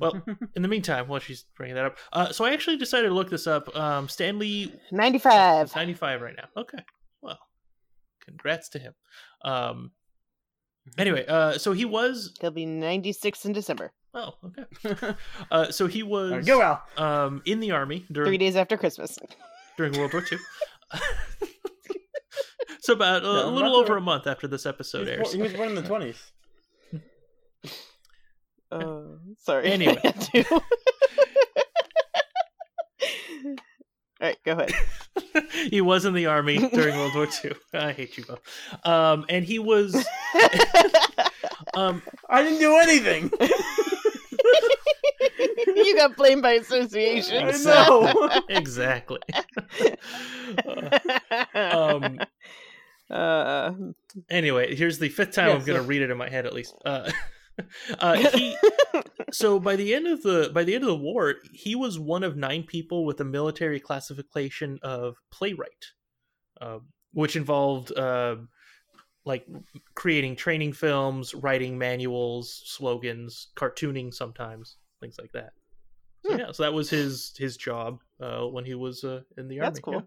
Well, 0.00 0.22
in 0.56 0.62
the 0.62 0.68
meantime, 0.68 1.06
while 1.06 1.20
she's 1.20 1.44
bringing 1.56 1.76
that 1.76 1.84
up, 1.84 1.98
uh, 2.12 2.32
so 2.32 2.44
I 2.46 2.52
actually 2.52 2.78
decided 2.78 3.08
to 3.08 3.14
look 3.14 3.28
this 3.30 3.46
up. 3.46 3.74
Um, 3.76 4.08
Stan 4.08 4.38
Lee 4.38 4.72
ninety 4.90 5.18
five. 5.18 5.74
Ninety 5.76 5.94
five 5.94 6.20
right 6.22 6.34
now. 6.36 6.48
Okay. 6.56 6.78
Well, 7.20 7.38
congrats 8.24 8.70
to 8.70 8.78
him. 8.78 8.94
Um, 9.44 9.90
anyway, 10.98 11.24
uh, 11.26 11.58
so 11.58 11.72
he 11.72 11.84
was. 11.84 12.32
He'll 12.40 12.50
be 12.50 12.66
96 12.66 13.44
in 13.44 13.52
December. 13.52 13.92
Oh, 14.14 14.34
okay. 14.44 15.14
Uh, 15.50 15.70
so 15.72 15.86
he 15.88 16.02
was 16.02 16.30
All 16.30 16.36
right, 16.38 16.46
go 16.46 16.62
Al. 16.62 16.82
um, 17.26 17.42
in 17.46 17.58
the 17.60 17.72
army 17.72 18.04
during 18.12 18.28
Three 18.28 18.38
days 18.38 18.54
after 18.56 18.76
Christmas. 18.76 19.18
during 19.76 19.92
World 19.98 20.12
War 20.12 20.22
II. 20.30 20.38
so 22.80 22.92
about 22.92 23.22
a, 23.24 23.26
Yeah, 23.26 23.32
a 23.32 23.46
I'm 23.48 23.54
little 23.54 23.74
over 23.76 23.88
sure. 23.88 23.96
a 23.96 24.00
month 24.00 24.26
after 24.28 24.46
this 24.46 24.62
He 24.64 24.68
episode 24.68 25.00
was, 25.00 25.08
airs. 25.08 25.22
born, 25.22 25.36
he 25.36 25.42
was 25.42 25.52
born 25.54 25.68
in 25.70 25.74
the 25.74 25.82
20s. 25.82 26.16
Uh, 28.70 29.02
sorry. 29.38 29.66
Anyway. 29.70 29.98
I 30.02 30.06
had 30.06 30.20
to. 30.20 30.44
All 30.54 30.62
right, 34.20 34.38
go 34.44 34.52
ahead. 34.52 34.72
He 35.70 35.80
was 35.80 36.04
in 36.04 36.14
the 36.14 36.26
army 36.26 36.58
during 36.72 36.96
World 36.96 37.14
War 37.14 37.28
II. 37.44 37.52
I 37.72 37.92
hate 37.92 38.16
you 38.16 38.24
both. 38.24 38.40
Um, 38.84 39.24
and 39.28 39.44
he 39.44 39.58
was. 39.58 39.94
um, 41.74 42.02
I 42.28 42.42
didn't 42.42 42.58
do 42.58 42.76
anything. 42.76 43.30
you 45.66 45.96
got 45.96 46.16
blamed 46.16 46.42
by 46.42 46.52
association. 46.52 47.48
I 47.48 47.50
know. 47.52 48.30
exactly. 48.48 49.20
um, 51.54 52.18
uh, 53.10 53.72
anyway, 54.30 54.74
here's 54.74 54.98
the 54.98 55.08
fifth 55.08 55.32
time 55.32 55.48
Yeah, 55.48 55.54
I'm 55.54 55.64
going 55.64 55.78
to 55.78 55.82
so- 55.84 55.88
read 55.88 56.02
it 56.02 56.10
in 56.10 56.16
my 56.16 56.28
head 56.28 56.46
at 56.46 56.52
least. 56.52 56.74
Uh, 56.84 57.10
uh, 58.00 58.16
he, 58.16 58.56
so 59.32 59.58
by 59.60 59.76
the 59.76 59.94
end 59.94 60.06
of 60.06 60.22
the 60.22 60.50
by 60.54 60.64
the 60.64 60.74
end 60.74 60.84
of 60.84 60.88
the 60.88 60.96
war, 60.96 61.36
he 61.52 61.74
was 61.74 61.98
one 61.98 62.22
of 62.24 62.36
nine 62.36 62.62
people 62.64 63.04
with 63.04 63.20
a 63.20 63.24
military 63.24 63.80
classification 63.80 64.78
of 64.82 65.16
playwright, 65.30 65.86
uh, 66.60 66.78
which 67.12 67.36
involved 67.36 67.96
uh, 67.96 68.36
like 69.24 69.46
creating 69.94 70.36
training 70.36 70.72
films, 70.72 71.34
writing 71.34 71.78
manuals, 71.78 72.62
slogans, 72.66 73.48
cartooning 73.56 74.12
sometimes, 74.12 74.76
things 75.00 75.16
like 75.18 75.32
that. 75.32 75.52
So 76.22 76.32
Hmm. 76.32 76.38
yeah, 76.38 76.52
so 76.52 76.62
that 76.62 76.72
was 76.74 76.90
his 76.90 77.34
his 77.36 77.56
job 77.56 78.00
uh, 78.20 78.42
when 78.46 78.64
he 78.64 78.74
was 78.74 79.04
uh, 79.04 79.22
in 79.36 79.48
the 79.48 79.60
army. 79.60 79.70
That's 79.70 79.80
cool. 79.80 79.94
yeah. 79.94 80.00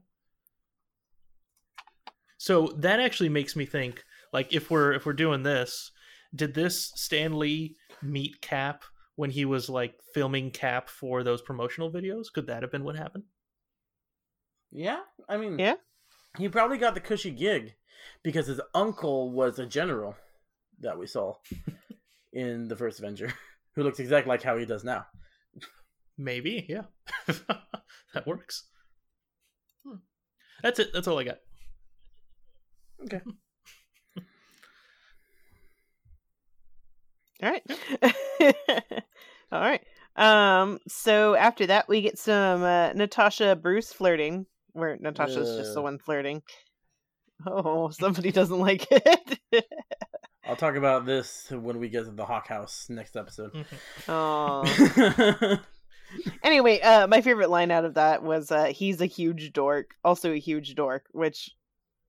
So 2.38 2.68
that 2.77 3.00
actually 3.00 3.30
makes 3.30 3.56
me 3.56 3.66
think, 3.66 4.04
like, 4.32 4.54
if 4.54 4.70
we're 4.70 4.94
if 4.94 5.06
we're 5.06 5.13
doing 5.13 5.44
this, 5.44 5.92
did 6.36 6.53
this 6.53 6.91
Stan 6.96 7.38
Lee 7.39 7.75
meet 8.01 8.41
Cap 8.41 8.84
when 9.15 9.29
he 9.31 9.46
was 9.46 9.69
like 9.69 9.96
filming 10.13 10.51
Cap 10.51 10.89
for 10.89 11.24
those 11.24 11.41
promotional 11.41 11.91
videos? 11.91 12.25
Could 12.34 12.48
that 12.48 12.62
have 12.63 12.72
been 12.72 12.84
what 12.84 12.96
happened? 12.96 13.24
yeah, 14.72 15.00
I 15.29 15.38
mean, 15.38 15.57
Yeah. 15.57 15.75
he 16.38 16.50
probably 16.50 16.77
got 16.77 16.93
the 16.93 17.00
cushy 17.00 17.31
gig 17.31 17.75
because 18.24 18.48
his 18.48 18.60
uncle 18.75 19.31
was 19.31 19.57
a 19.60 19.65
general 19.65 20.15
that 20.81 20.98
we 21.00 21.07
saw 21.07 21.36
in 22.34 22.67
the 22.67 22.75
first 22.75 23.00
Avenger, 23.00 23.34
who 23.75 23.84
looks 23.84 24.00
exactly 24.00 24.29
like 24.29 24.43
how 24.43 24.57
he 24.57 24.65
does 24.65 24.84
now. 24.84 25.05
Maybe, 26.17 26.65
yeah, 26.67 26.84
that 28.13 28.25
works. 28.27 28.67
Hmm. 29.86 29.98
That's 30.63 30.79
it. 30.79 30.89
That's 30.93 31.07
all 31.07 31.19
I 31.19 31.24
got. 31.24 31.38
Okay. 33.05 33.22
All 37.44 37.51
right. 37.51 37.63
all 39.51 39.62
right. 39.62 39.82
Um. 40.15 40.79
So 40.88 41.36
after 41.36 41.67
that, 41.67 41.88
we 41.88 42.01
get 42.01 42.17
some 42.17 42.63
uh, 42.63 42.94
Natasha 42.94 43.56
Bruce 43.56 43.94
flirting, 43.94 44.46
where 44.74 44.98
Natasha's 45.00 45.58
just 45.58 45.74
the 45.74 45.82
one 45.82 46.00
flirting. 46.00 46.41
Oh, 47.46 47.89
somebody 47.89 48.32
doesn't 48.32 48.60
like 48.60 48.88
it. 48.89 49.39
I'll 50.48 50.56
talk 50.56 50.75
about 50.75 51.06
this 51.06 51.51
when 51.51 51.79
we 51.79 51.89
get 51.89 52.06
to 52.06 52.12
the 52.12 52.25
Hawk 52.25 52.48
House 52.48 52.88
next 52.89 53.15
episode. 53.15 53.65
oh. 54.08 55.58
Anyway, 56.41 56.79
uh, 56.79 57.06
my 57.08 57.20
favorite 57.20 57.50
line 57.50 57.70
out 57.70 57.84
of 57.84 57.96
that 57.96 58.24
was, 58.24 58.50
uh, 58.50 58.67
"He's 58.67 59.01
a 59.01 59.06
huge 59.06 59.51
dork, 59.51 59.96
also 60.06 60.32
a 60.32 60.39
huge 60.39 60.74
dork," 60.74 61.06
which 61.12 61.50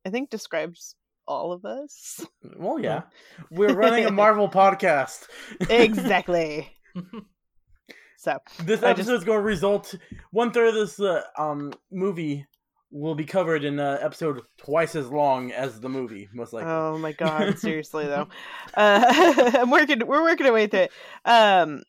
I 0.06 0.10
think 0.10 0.30
describes 0.30 0.94
all 1.28 1.52
of 1.52 1.64
us. 1.64 2.26
well, 2.56 2.80
yeah, 2.80 3.02
we're 3.50 3.74
running 3.74 4.06
a 4.06 4.10
Marvel 4.10 4.48
podcast. 4.62 5.26
exactly. 5.70 6.72
So 8.20 8.36
This 8.64 8.80
just- 8.80 8.84
episode 8.84 9.14
is 9.14 9.24
going 9.24 9.38
to 9.38 9.44
result 9.44 9.94
one 10.32 10.50
third 10.50 10.68
of 10.70 10.74
this 10.74 10.98
uh, 10.98 11.22
um 11.38 11.72
movie 11.92 12.44
will 12.90 13.14
be 13.14 13.24
covered 13.24 13.62
in 13.64 13.78
an 13.78 13.98
episode 14.02 14.40
twice 14.56 14.96
as 14.96 15.08
long 15.08 15.52
as 15.52 15.78
the 15.78 15.88
movie, 15.88 16.28
most 16.34 16.52
likely. 16.52 16.68
Oh 16.68 16.98
my 16.98 17.12
god, 17.12 17.58
seriously 17.60 18.06
though. 18.06 18.26
Uh, 18.74 19.52
I'm 19.54 19.70
working 19.70 20.04
we're 20.04 20.24
working 20.24 20.46
our 20.46 20.52
way 20.52 20.66
through 20.66 20.88
it. 20.88 20.92
Um 21.24 21.84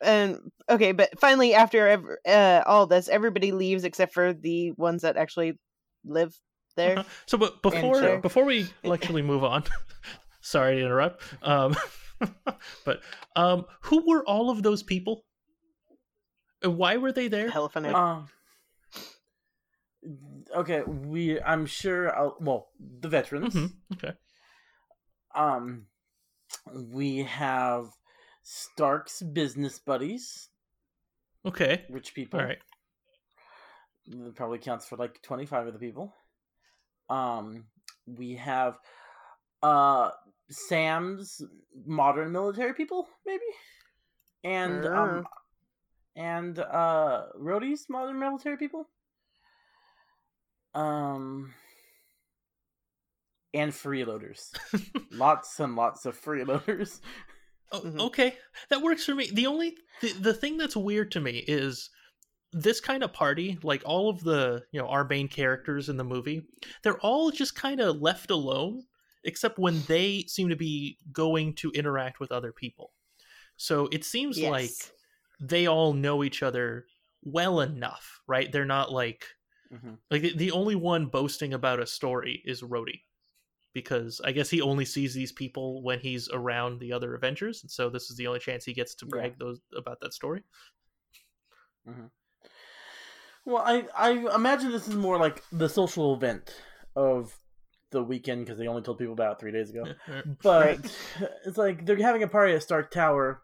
and 0.00 0.38
okay, 0.70 0.92
but 0.92 1.10
finally 1.20 1.52
after 1.52 2.18
uh, 2.26 2.62
all 2.64 2.86
this 2.86 3.10
everybody 3.10 3.52
leaves 3.52 3.84
except 3.84 4.14
for 4.14 4.32
the 4.32 4.70
ones 4.78 5.02
that 5.02 5.18
actually 5.18 5.58
live 6.06 6.34
there. 6.76 7.04
So, 7.26 7.38
but 7.38 7.62
before 7.62 8.00
sure. 8.00 8.18
before 8.18 8.44
we 8.44 8.68
actually 8.90 9.22
move 9.22 9.44
on, 9.44 9.64
sorry 10.40 10.76
to 10.76 10.84
interrupt. 10.84 11.22
Um, 11.42 11.76
but 12.84 13.00
um, 13.36 13.66
who 13.82 14.06
were 14.06 14.24
all 14.24 14.50
of 14.50 14.62
those 14.62 14.82
people? 14.82 15.24
And 16.62 16.76
Why 16.76 16.96
were 16.98 17.12
they 17.12 17.28
there? 17.28 17.50
Elephant. 17.52 17.86
Um. 17.86 18.28
Okay, 20.54 20.82
we. 20.82 21.40
I'm 21.40 21.66
sure. 21.66 22.16
I'll, 22.16 22.36
well, 22.40 22.68
the 22.78 23.08
veterans. 23.08 23.54
Mhm, 23.54 23.72
Okay. 23.94 24.12
Um, 25.34 25.86
we 26.74 27.18
have 27.18 27.86
Stark's 28.42 29.22
business 29.22 29.78
buddies, 29.78 30.48
Okay. 31.44 31.84
rich 31.88 32.14
people. 32.14 32.40
All 32.40 32.46
right. 32.46 32.58
That 34.08 34.34
probably 34.34 34.58
counts 34.58 34.86
for 34.86 34.96
like 34.96 35.22
25 35.22 35.68
of 35.68 35.72
the 35.72 35.78
people. 35.78 36.12
Um, 37.10 37.64
we 38.06 38.36
have 38.36 38.78
uh 39.62 40.10
Sam's 40.50 41.42
modern 41.84 42.32
military 42.32 42.74
people, 42.74 43.08
maybe, 43.26 43.42
and 44.44 44.86
um, 44.86 45.26
and 46.16 46.58
uh 46.58 47.26
Rhodey's 47.38 47.86
modern 47.88 48.18
military 48.18 48.56
people. 48.56 48.88
Um, 50.74 51.52
and 53.52 53.72
freeloaders, 53.72 54.52
lots 55.10 55.58
and 55.58 55.74
lots 55.74 56.06
of 56.06 56.20
freeloaders. 56.20 57.00
Oh, 57.72 57.80
Mhm. 57.80 58.00
Okay, 58.00 58.36
that 58.68 58.82
works 58.82 59.04
for 59.04 59.14
me. 59.14 59.30
The 59.32 59.46
only 59.46 59.76
the, 60.00 60.12
the 60.12 60.34
thing 60.34 60.56
that's 60.56 60.76
weird 60.76 61.12
to 61.12 61.20
me 61.20 61.44
is 61.46 61.90
this 62.52 62.80
kind 62.80 63.02
of 63.02 63.12
party, 63.12 63.58
like 63.62 63.82
all 63.84 64.08
of 64.10 64.22
the 64.24 64.64
you 64.72 64.80
know 64.80 64.88
our 64.88 65.04
main 65.04 65.28
characters 65.28 65.88
in 65.88 65.96
the 65.96 66.04
movie, 66.04 66.46
they're 66.82 66.98
all 67.00 67.30
just 67.30 67.54
kind 67.54 67.80
of 67.80 68.00
left 68.00 68.30
alone, 68.30 68.84
except 69.24 69.58
when 69.58 69.82
they 69.82 70.24
seem 70.26 70.48
to 70.48 70.56
be 70.56 70.98
going 71.12 71.54
to 71.54 71.70
interact 71.72 72.20
with 72.20 72.32
other 72.32 72.52
people. 72.52 72.92
So 73.56 73.88
it 73.92 74.04
seems 74.04 74.38
Yes. 74.38 74.50
like 74.50 74.70
they 75.40 75.66
all 75.66 75.92
know 75.92 76.24
each 76.24 76.42
other 76.42 76.86
well 77.22 77.60
enough, 77.60 78.20
right? 78.26 78.50
They're 78.50 78.64
not 78.64 78.90
like 78.92 79.26
Mhm. 79.72 79.98
like 80.10 80.22
the, 80.22 80.36
the 80.36 80.50
only 80.52 80.74
one 80.74 81.06
boasting 81.06 81.54
about 81.54 81.80
a 81.80 81.86
story 81.86 82.42
is 82.44 82.62
Rhodey. 82.62 83.02
Because 83.72 84.20
I 84.24 84.32
guess 84.32 84.50
he 84.50 84.60
only 84.60 84.84
sees 84.84 85.14
these 85.14 85.30
people 85.30 85.80
when 85.84 86.00
he's 86.00 86.28
around 86.30 86.80
the 86.80 86.92
other 86.92 87.14
Avengers, 87.14 87.62
and 87.62 87.70
so 87.70 87.88
this 87.88 88.10
is 88.10 88.16
the 88.16 88.26
only 88.26 88.40
chance 88.40 88.64
he 88.64 88.72
gets 88.74 88.96
to 88.96 89.04
Yeah. 89.06 89.10
brag 89.10 89.38
those 89.38 89.60
about 89.76 90.00
that 90.00 90.12
story. 90.12 90.42
Well, 93.50 93.62
I 93.66 93.86
I 93.96 94.10
imagine 94.34 94.70
this 94.70 94.86
is 94.86 94.94
more 94.94 95.18
like 95.18 95.42
the 95.50 95.68
social 95.68 96.14
event 96.14 96.54
of 96.94 97.36
the 97.90 98.02
weekend 98.02 98.44
because 98.44 98.58
they 98.58 98.68
only 98.68 98.82
told 98.82 98.98
people 98.98 99.14
about 99.14 99.32
it 99.32 99.40
three 99.40 99.52
days 99.52 99.70
ago. 99.70 99.86
But 100.42 100.78
it's 101.46 101.58
like 101.58 101.84
they're 101.84 101.96
having 101.96 102.22
a 102.22 102.28
party 102.28 102.54
at 102.54 102.62
Stark 102.62 102.90
Tower. 102.90 103.42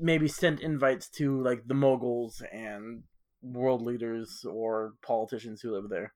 Maybe 0.00 0.28
sent 0.28 0.60
invites 0.60 1.08
to 1.12 1.42
like 1.42 1.66
the 1.66 1.74
moguls 1.74 2.42
and 2.52 3.04
world 3.40 3.80
leaders 3.82 4.44
or 4.44 4.92
politicians 5.02 5.62
who 5.62 5.72
live 5.72 5.88
there. 5.88 6.12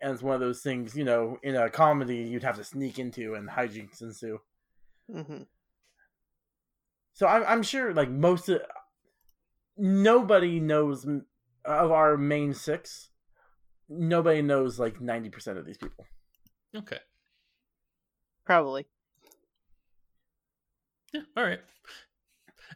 And 0.00 0.12
it's 0.12 0.22
one 0.22 0.34
of 0.34 0.40
those 0.40 0.62
things, 0.62 0.94
you 0.94 1.02
know, 1.02 1.38
in 1.42 1.56
a 1.56 1.68
comedy 1.70 2.18
you'd 2.18 2.44
have 2.44 2.56
to 2.56 2.64
sneak 2.64 2.98
into 3.00 3.34
and 3.34 3.48
hijinks 3.50 4.00
ensue. 4.00 4.38
hmm 5.10 5.42
So 7.14 7.26
I'm 7.26 7.44
I'm 7.46 7.62
sure 7.64 7.92
like 7.92 8.10
most 8.10 8.48
of 8.48 8.62
nobody 9.76 10.60
knows 10.60 11.04
m- 11.04 11.26
of 11.64 11.90
our 11.90 12.16
main 12.16 12.54
six. 12.54 13.10
Nobody 13.88 14.42
knows 14.42 14.78
like 14.78 15.00
ninety 15.00 15.30
percent 15.30 15.58
of 15.58 15.66
these 15.66 15.78
people. 15.78 16.06
Okay. 16.76 16.98
Probably. 18.44 18.86
Yeah. 21.12 21.22
All 21.36 21.44
right. 21.44 21.60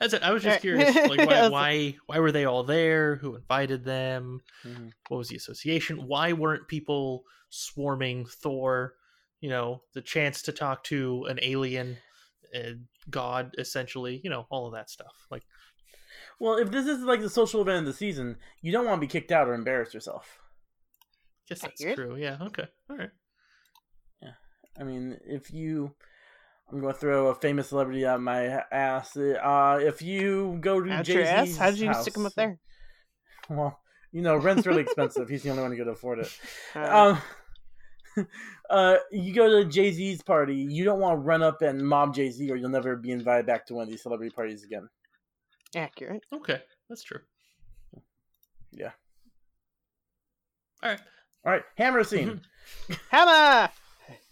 That's 0.00 0.12
it. 0.14 0.22
I 0.22 0.32
was 0.32 0.42
just 0.42 0.64
Alright. 0.64 0.92
curious, 0.94 1.08
like 1.08 1.18
why, 1.28 1.48
why 1.48 1.96
why 2.06 2.18
were 2.20 2.30
they 2.30 2.44
all 2.44 2.62
there? 2.62 3.16
Who 3.16 3.34
invited 3.34 3.84
them? 3.84 4.40
Mhm. 4.64 4.92
What 5.08 5.18
was 5.18 5.28
the 5.28 5.36
association? 5.36 6.06
Why 6.06 6.32
weren't 6.32 6.68
people 6.68 7.24
swarming 7.50 8.26
Thor? 8.26 8.94
You 9.40 9.50
know, 9.50 9.82
the 9.94 10.02
chance 10.02 10.42
to 10.42 10.52
talk 10.52 10.84
to 10.84 11.24
an 11.28 11.38
alien, 11.42 11.96
uh, 12.54 12.72
god, 13.10 13.54
essentially. 13.58 14.20
You 14.22 14.30
know, 14.30 14.46
all 14.50 14.66
of 14.66 14.74
that 14.74 14.90
stuff. 14.90 15.26
Like, 15.30 15.44
Well, 16.40 16.56
if 16.56 16.70
this 16.70 16.86
is 16.86 17.00
like 17.02 17.20
the 17.20 17.30
social 17.30 17.60
event 17.62 17.80
of 17.80 17.86
the 17.86 17.92
season, 17.92 18.36
you 18.62 18.70
don't 18.72 18.84
want 18.86 18.98
to 18.98 19.06
be 19.06 19.10
kicked 19.10 19.32
out 19.32 19.48
or 19.48 19.54
embarrass 19.54 19.92
yourself. 19.92 20.38
guess 21.48 21.60
that's 21.62 21.80
Accurate. 21.80 21.96
true. 21.96 22.16
Yeah. 22.16 22.36
Okay. 22.40 22.64
All 22.88 22.96
right. 22.96 23.10
Yeah. 24.22 24.32
I 24.78 24.84
mean, 24.84 25.18
if 25.26 25.52
you, 25.52 25.94
I'm 26.70 26.80
going 26.80 26.92
to 26.94 26.98
throw 27.00 27.28
a 27.28 27.34
famous 27.34 27.68
celebrity 27.68 28.06
out 28.06 28.20
my 28.20 28.62
ass. 28.70 29.16
Uh, 29.16 29.80
if 29.82 30.00
you 30.00 30.58
go 30.60 30.80
to 30.80 30.90
Out 30.92 31.04
Jay? 31.04 31.44
Z's 31.46 31.56
How 31.58 31.70
did 31.70 31.80
you 31.80 31.88
house, 31.88 32.02
stick 32.02 32.16
him 32.16 32.26
up 32.26 32.34
there? 32.34 32.58
Well, 33.50 33.80
You 34.12 34.20
know, 34.22 34.36
rent's 34.36 34.66
really 34.66 34.82
expensive. 34.82 35.28
He's 35.28 35.42
the 35.42 35.50
only 35.50 35.62
one 35.62 35.72
who 35.72 35.78
could 35.78 35.88
afford 35.88 36.18
it. 36.20 36.38
Uh, 36.76 37.16
Um, 38.16 38.26
uh, 38.70 38.96
you 39.10 39.32
go 39.34 39.48
to 39.62 39.68
Jay 39.68 39.90
Z's 39.90 40.22
party. 40.22 40.56
You 40.56 40.84
don't 40.84 41.00
want 41.00 41.14
to 41.14 41.20
run 41.24 41.42
up 41.42 41.62
and 41.62 41.80
mob 41.80 42.14
Jay 42.14 42.30
Z, 42.30 42.50
or 42.50 42.56
you'll 42.56 42.68
never 42.68 42.94
be 42.96 43.10
invited 43.10 43.46
back 43.46 43.66
to 43.66 43.74
one 43.74 43.84
of 43.84 43.88
these 43.88 44.02
celebrity 44.02 44.32
parties 44.34 44.64
again. 44.64 44.88
Accurate. 45.76 46.24
Okay, 46.32 46.62
that's 46.88 47.02
true. 47.02 47.20
Yeah. 48.72 48.92
All 50.82 50.90
right. 50.90 51.00
All 51.44 51.52
right, 51.52 51.62
hammer 51.76 52.04
scene. 52.04 52.40
Hammer! 53.10 53.70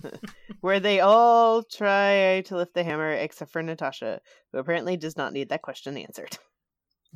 Where 0.61 0.81
they 0.81 1.01
all 1.01 1.63
try 1.63 2.43
to 2.47 2.57
lift 2.57 2.75
the 2.75 2.83
hammer 2.85 3.13
except 3.13 3.51
for 3.53 3.63
Natasha, 3.63 4.21
who 4.53 4.59
apparently 4.59 4.97
does 4.97 5.17
not 5.17 5.33
need 5.33 5.49
that 5.51 5.63
question 5.63 5.97
answered. 5.97 6.37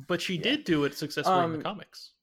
But 0.07 0.21
she 0.21 0.35
Yeah. 0.35 0.43
did 0.43 0.63
do 0.63 0.83
it 0.85 0.95
successfully 0.95 1.37
in 1.39 1.43
Um, 1.45 1.57
the 1.57 1.63
comics. 1.63 2.13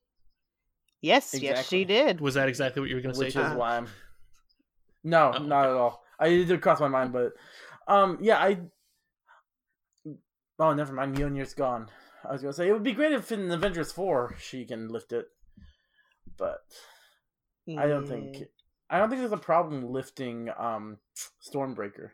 Yes, 1.01 1.33
yes, 1.41 1.69
she 1.69 1.85
did. 1.85 2.21
Was 2.21 2.35
that 2.35 2.49
exactly 2.49 2.81
what 2.81 2.89
you 2.89 2.97
were 2.97 3.03
going 3.03 3.13
to 3.15 3.19
say? 3.19 3.27
which 3.27 3.37
is 3.37 3.53
why 3.53 3.77
I'm. 3.77 3.89
No, 5.05 5.33
Oh, 5.37 5.39
not 5.43 5.67
at 5.67 5.73
all. 5.77 6.03
I 6.19 6.29
it 6.29 6.47
did 6.47 6.61
cross 6.61 6.81
my 6.81 6.89
mind, 6.89 7.13
but 7.13 7.33
um, 7.87 8.19
yeah, 8.21 8.39
I. 8.39 8.59
Oh, 10.59 10.73
never 10.73 10.93
mind. 10.93 11.17
Mjolnir's 11.17 11.55
gone. 11.55 11.89
I 12.25 12.33
was 12.33 12.43
gonna 12.43 12.53
say 12.53 12.69
it 12.69 12.73
would 12.73 12.83
be 12.83 12.93
great 12.93 13.13
if 13.13 13.31
in 13.31 13.51
Avengers 13.51 13.93
four 13.93 14.35
she 14.41 14.65
can 14.65 14.89
lift 14.89 15.13
it, 15.13 15.27
but 16.37 16.63
I 17.79 17.87
don't 17.87 18.07
think 18.07 18.45
I 18.91 18.99
don't 18.99 19.09
think 19.09 19.21
there's 19.21 19.33
a 19.33 19.37
problem 19.37 19.93
lifting 19.93 20.51
um 20.59 20.99
Stormbreaker 21.47 22.11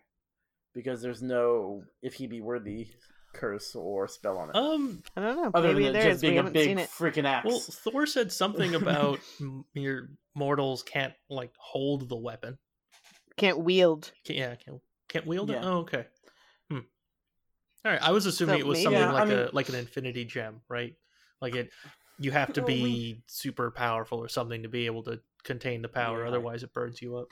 because 0.75 1.01
there's 1.01 1.23
no 1.23 1.85
if 2.03 2.15
he 2.15 2.27
be 2.27 2.41
worthy 2.41 2.89
curse 3.33 3.75
or 3.75 4.09
spell 4.09 4.39
on 4.39 4.51
it. 4.51 4.57
Um. 4.57 5.03
I 5.17 5.21
don't 5.21 5.37
know. 5.37 5.51
Other 5.55 5.69
Maybe 5.69 5.85
than 5.85 5.93
there 5.95 6.03
just 6.11 6.17
is. 6.17 6.23
We 6.23 6.29
being 6.29 6.47
a 6.47 6.51
big 6.51 6.79
freaking 6.79 7.25
axe. 7.25 7.47
Well, 7.47 7.61
Thor 7.61 8.07
said 8.07 8.31
something 8.31 8.75
about 8.75 9.21
m- 9.41 9.65
your 9.75 10.11
mortals 10.35 10.83
can't 10.83 11.15
like 11.29 11.53
hold 11.57 12.09
the 12.09 12.17
weapon. 12.17 12.59
Can't 13.37 13.59
wield. 13.59 14.13
Can't, 14.25 14.39
yeah, 14.39 14.55
can't 14.55 14.81
can't 15.09 15.27
wield 15.27 15.51
it. 15.51 15.59
Oh, 15.61 15.79
okay. 15.79 16.07
All 17.85 17.93
right. 17.93 18.03
I 18.03 18.13
was 18.13 18.27
assuming 18.27 18.57
So 18.57 18.61
it 18.61 18.67
was 18.67 18.77
maybe- 18.79 18.85
something 18.85 19.01
Yeah, 19.03 19.11
I 19.11 19.13
like 19.13 19.29
mean- 19.29 19.39
a 19.39 19.51
like 19.53 19.69
an 19.69 19.75
infinity 19.75 20.25
gem, 20.25 20.61
right? 20.69 20.95
Like 21.41 21.55
it, 21.55 21.71
you 22.19 22.31
have 22.31 22.53
to 22.55 22.61
oh, 22.61 22.65
Well, 22.65 22.75
be 22.75 22.83
we- 22.83 23.23
super 23.27 23.71
powerful 23.71 24.19
or 24.19 24.29
something 24.29 24.63
to 24.63 24.69
be 24.69 24.87
able 24.87 25.03
to 25.05 25.21
contain 25.43 25.83
the 25.83 25.89
power. 25.89 26.23
Yeah. 26.23 26.29
Otherwise, 26.29 26.63
it 26.63 26.73
burns 26.73 27.03
you 27.03 27.17
up. 27.17 27.29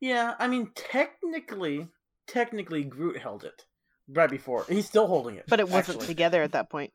Yeah, 0.00 0.34
I 0.38 0.46
mean, 0.48 0.70
technically, 0.74 1.88
technically, 2.26 2.84
Groot 2.84 3.18
held 3.18 3.44
it 3.44 3.64
right 4.08 4.30
before. 4.30 4.64
He's 4.68 4.86
still 4.86 5.06
holding 5.08 5.36
it, 5.36 5.44
But 5.48 5.60
it 5.60 5.68
wasn't 5.68 5.96
actually. 5.98 6.06
together 6.06 6.42
at 6.42 6.52
that 6.52 6.70
point. 6.70 6.92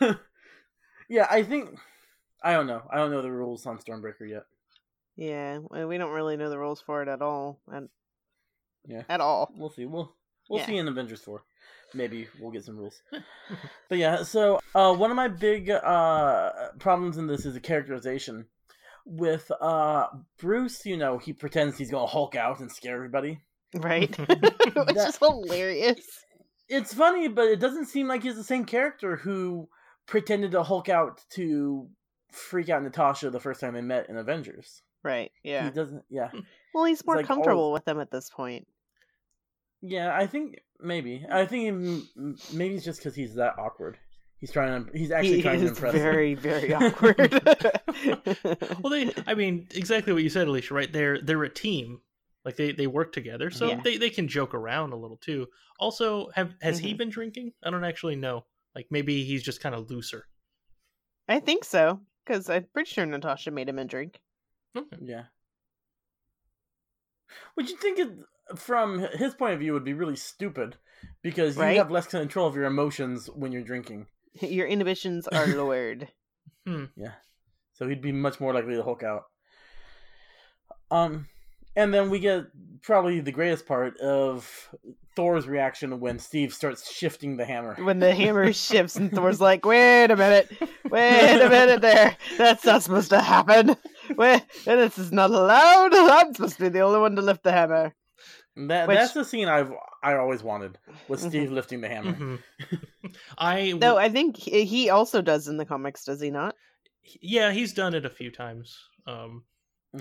yeah, 1.08 1.26
I 1.30 1.42
think 1.42 1.78
I 2.42 2.52
don't 2.52 2.66
know. 2.66 2.82
I 2.90 2.96
don't 2.98 3.10
know 3.10 3.22
the 3.22 3.32
rules 3.32 3.64
on 3.66 3.78
Stormbreaker 3.78 4.28
yet. 4.28 4.44
Yeah, 5.16 5.58
we 5.58 5.96
don't 5.96 6.10
really 6.12 6.36
know 6.36 6.50
the 6.50 6.58
rules 6.58 6.80
for 6.80 7.02
it 7.02 7.08
at 7.08 7.22
all. 7.22 7.60
And 7.68 7.88
Yeah, 8.86 9.02
at 9.08 9.20
all. 9.20 9.50
we'll 9.56 9.70
see. 9.70 9.86
We'll 9.86 10.14
we'll 10.48 10.60
Yeah. 10.60 10.66
see 10.66 10.76
in 10.76 10.88
Avengers 10.88 11.20
four. 11.22 11.42
Maybe 11.94 12.28
we'll 12.40 12.50
get 12.50 12.64
some 12.64 12.76
rules. 12.76 13.00
but 13.88 13.98
yeah, 13.98 14.22
so 14.24 14.60
uh, 14.74 14.92
one 14.94 15.10
of 15.10 15.16
my 15.16 15.28
big 15.28 15.70
uh, 15.70 16.50
problems 16.78 17.16
in 17.18 17.26
this 17.26 17.46
is 17.46 17.54
the 17.54 17.60
characterization. 17.60 18.46
With 19.06 19.50
uh, 19.60 20.06
Bruce, 20.38 20.84
you 20.86 20.96
know, 20.96 21.18
he 21.18 21.32
pretends 21.34 21.76
he's 21.76 21.90
gonna 21.90 22.06
Hulk 22.06 22.34
out 22.36 22.60
and 22.60 22.72
scare 22.72 22.96
everybody. 22.96 23.40
Right? 23.74 24.16
Which 24.28 24.96
is 24.96 25.18
hilarious. 25.18 26.24
it's 26.68 26.94
funny, 26.94 27.28
but 27.28 27.44
it 27.48 27.60
doesn't 27.60 27.86
seem 27.86 28.08
like 28.08 28.22
he's 28.22 28.36
the 28.36 28.42
same 28.44 28.64
character 28.64 29.16
who 29.16 29.68
pretended 30.06 30.52
to 30.52 30.62
Hulk 30.62 30.88
out 30.88 31.20
to 31.34 31.88
freak 32.32 32.70
out 32.70 32.82
Natasha 32.82 33.28
the 33.30 33.40
first 33.40 33.60
time 33.60 33.74
they 33.74 33.82
met 33.82 34.08
in 34.08 34.16
Avengers. 34.16 34.82
Right. 35.02 35.30
Yeah. 35.42 35.64
He 35.66 35.70
doesn't. 35.70 36.02
Yeah, 36.08 36.30
Well, 36.74 36.84
he's 36.86 37.04
more 37.04 37.16
like 37.16 37.28
all- 37.28 37.36
comfortable 37.36 37.72
with 37.72 37.84
them 37.84 38.00
at 38.00 38.10
this 38.10 38.30
point. 38.30 38.66
Yeah. 39.84 40.16
I 40.16 40.26
think 40.26 40.60
maybe. 40.80 41.24
I 41.30 41.44
think 41.46 41.68
m- 41.68 42.08
m- 42.16 42.36
maybe 42.52 42.74
it's 42.74 42.84
just 42.84 42.98
because 43.00 43.14
he's 43.14 43.34
that 43.34 43.58
awkward. 43.58 43.98
He's 44.40 44.50
trying 44.50 44.84
to. 44.86 44.98
He's 44.98 45.10
actually 45.10 45.36
he 45.36 45.42
trying 45.42 45.60
to 45.60 45.64
is 45.66 45.70
impress. 45.70 45.94
very, 45.94 46.34
very 46.34 46.72
awkward. 46.74 47.18
well, 48.82 48.90
they. 48.90 49.12
I 49.26 49.34
mean, 49.34 49.68
exactly 49.74 50.12
what 50.12 50.22
you 50.22 50.28
said, 50.30 50.48
Alicia. 50.48 50.74
Right? 50.74 50.92
They're 50.92 51.20
they're 51.20 51.42
a 51.44 51.48
team. 51.52 52.00
Like 52.44 52.56
they 52.56 52.72
they 52.72 52.86
work 52.86 53.12
together, 53.12 53.50
so 53.50 53.68
Yeah. 53.68 53.80
they 53.82 53.96
they 53.96 54.10
can 54.10 54.28
joke 54.28 54.52
around 54.54 54.92
a 54.92 54.96
little 54.96 55.16
too. 55.16 55.46
Also, 55.78 56.28
have 56.34 56.52
has 56.60 56.78
he 56.78 56.92
Mhm. 56.94 56.98
been 56.98 57.08
drinking? 57.10 57.52
I 57.62 57.70
don't 57.70 57.84
actually 57.84 58.16
know. 58.16 58.44
Like 58.74 58.86
maybe 58.90 59.24
he's 59.24 59.42
just 59.42 59.60
kind 59.62 59.74
of 59.74 59.90
looser. 59.90 60.26
I 61.26 61.40
think 61.40 61.64
so, 61.64 62.00
because 62.24 62.50
I'm 62.50 62.66
pretty 62.74 62.90
sure 62.90 63.06
Natasha 63.06 63.50
made 63.50 63.68
him 63.70 63.78
a 63.78 63.84
drink. 63.86 64.20
Okay. 64.76 64.96
Yeah. 65.00 65.24
Would 67.56 67.70
you 67.70 67.76
think 67.76 67.98
it 67.98 68.08
from 68.56 69.06
his 69.14 69.34
point 69.34 69.54
of 69.54 69.60
view 69.60 69.72
would 69.72 69.84
be 69.84 69.94
really 69.94 70.16
stupid 70.16 70.76
because 71.22 71.56
you 71.56 71.62
have 71.62 71.90
less 71.90 72.06
control 72.06 72.46
of 72.46 72.54
your 72.54 72.64
emotions 72.64 73.28
when 73.34 73.52
you're 73.52 73.62
drinking. 73.62 74.06
Your 74.40 74.66
inhibitions 74.66 75.28
are 75.28 75.46
lowered. 75.56 76.08
Yeah. 76.66 77.12
So 77.74 77.86
he'd 77.88 78.02
be 78.02 78.10
much 78.12 78.40
more 78.40 78.52
likely 78.52 78.74
to 78.74 78.82
Hulk 78.82 79.02
out. 79.04 79.24
Um, 80.90 81.28
and 81.76 81.92
then 81.92 82.10
we 82.10 82.18
get 82.18 82.44
probably 82.82 83.20
the 83.20 83.32
greatest 83.32 83.66
part 83.66 83.96
of 83.98 84.68
Thor's 85.16 85.46
reaction 85.46 86.00
when 86.00 86.18
Steve 86.18 86.52
starts 86.52 86.90
shifting 86.90 87.36
the 87.36 87.44
hammer. 87.44 87.76
when 87.80 88.00
the 88.00 88.14
hammer 88.14 88.52
shifts 88.52 88.96
and 88.96 89.10
Thor's 89.12 89.40
like, 89.40 89.64
"Wait 89.64 90.10
a 90.10 90.16
minute, 90.16 90.50
wait 90.90 91.40
a 91.40 91.48
minute, 91.48 91.80
there. 91.80 92.16
That's 92.36 92.64
not 92.64 92.82
supposed 92.82 93.10
to 93.10 93.20
happen. 93.20 93.76
Wait, 94.16 94.42
this 94.64 94.98
is 94.98 95.12
not 95.12 95.30
allowed. 95.30 95.94
I'm 95.94 96.34
supposed 96.34 96.56
to 96.56 96.62
be 96.64 96.68
the 96.68 96.80
only 96.80 97.00
one 97.00 97.16
to 97.16 97.22
lift 97.22 97.42
the 97.44 97.52
hammer." 97.52 97.94
That 98.56 98.86
Which- 98.88 98.98
that's 98.98 99.12
the 99.12 99.24
scene 99.24 99.48
I've 99.48 99.72
I 100.02 100.14
always 100.16 100.42
wanted 100.42 100.78
with 101.08 101.20
Mhm. 101.20 101.28
Steve 101.28 101.50
lifting 101.52 101.80
the 101.80 101.88
hammer. 101.88 102.14
Mhm. 102.14 102.42
I 103.38 103.72
No, 103.72 103.96
I 103.96 104.08
think 104.08 104.36
he, 104.36 104.64
he 104.64 104.90
also 104.90 105.22
does 105.22 105.48
in 105.48 105.56
the 105.56 105.64
comics, 105.66 106.04
does 106.04 106.20
he 106.20 106.30
not? 106.30 106.54
yeah, 107.20 107.50
he's 107.52 107.72
done 107.74 107.94
it 107.94 108.06
a 108.06 108.10
few 108.10 108.30
times. 108.30 108.78
Um, 109.06 109.44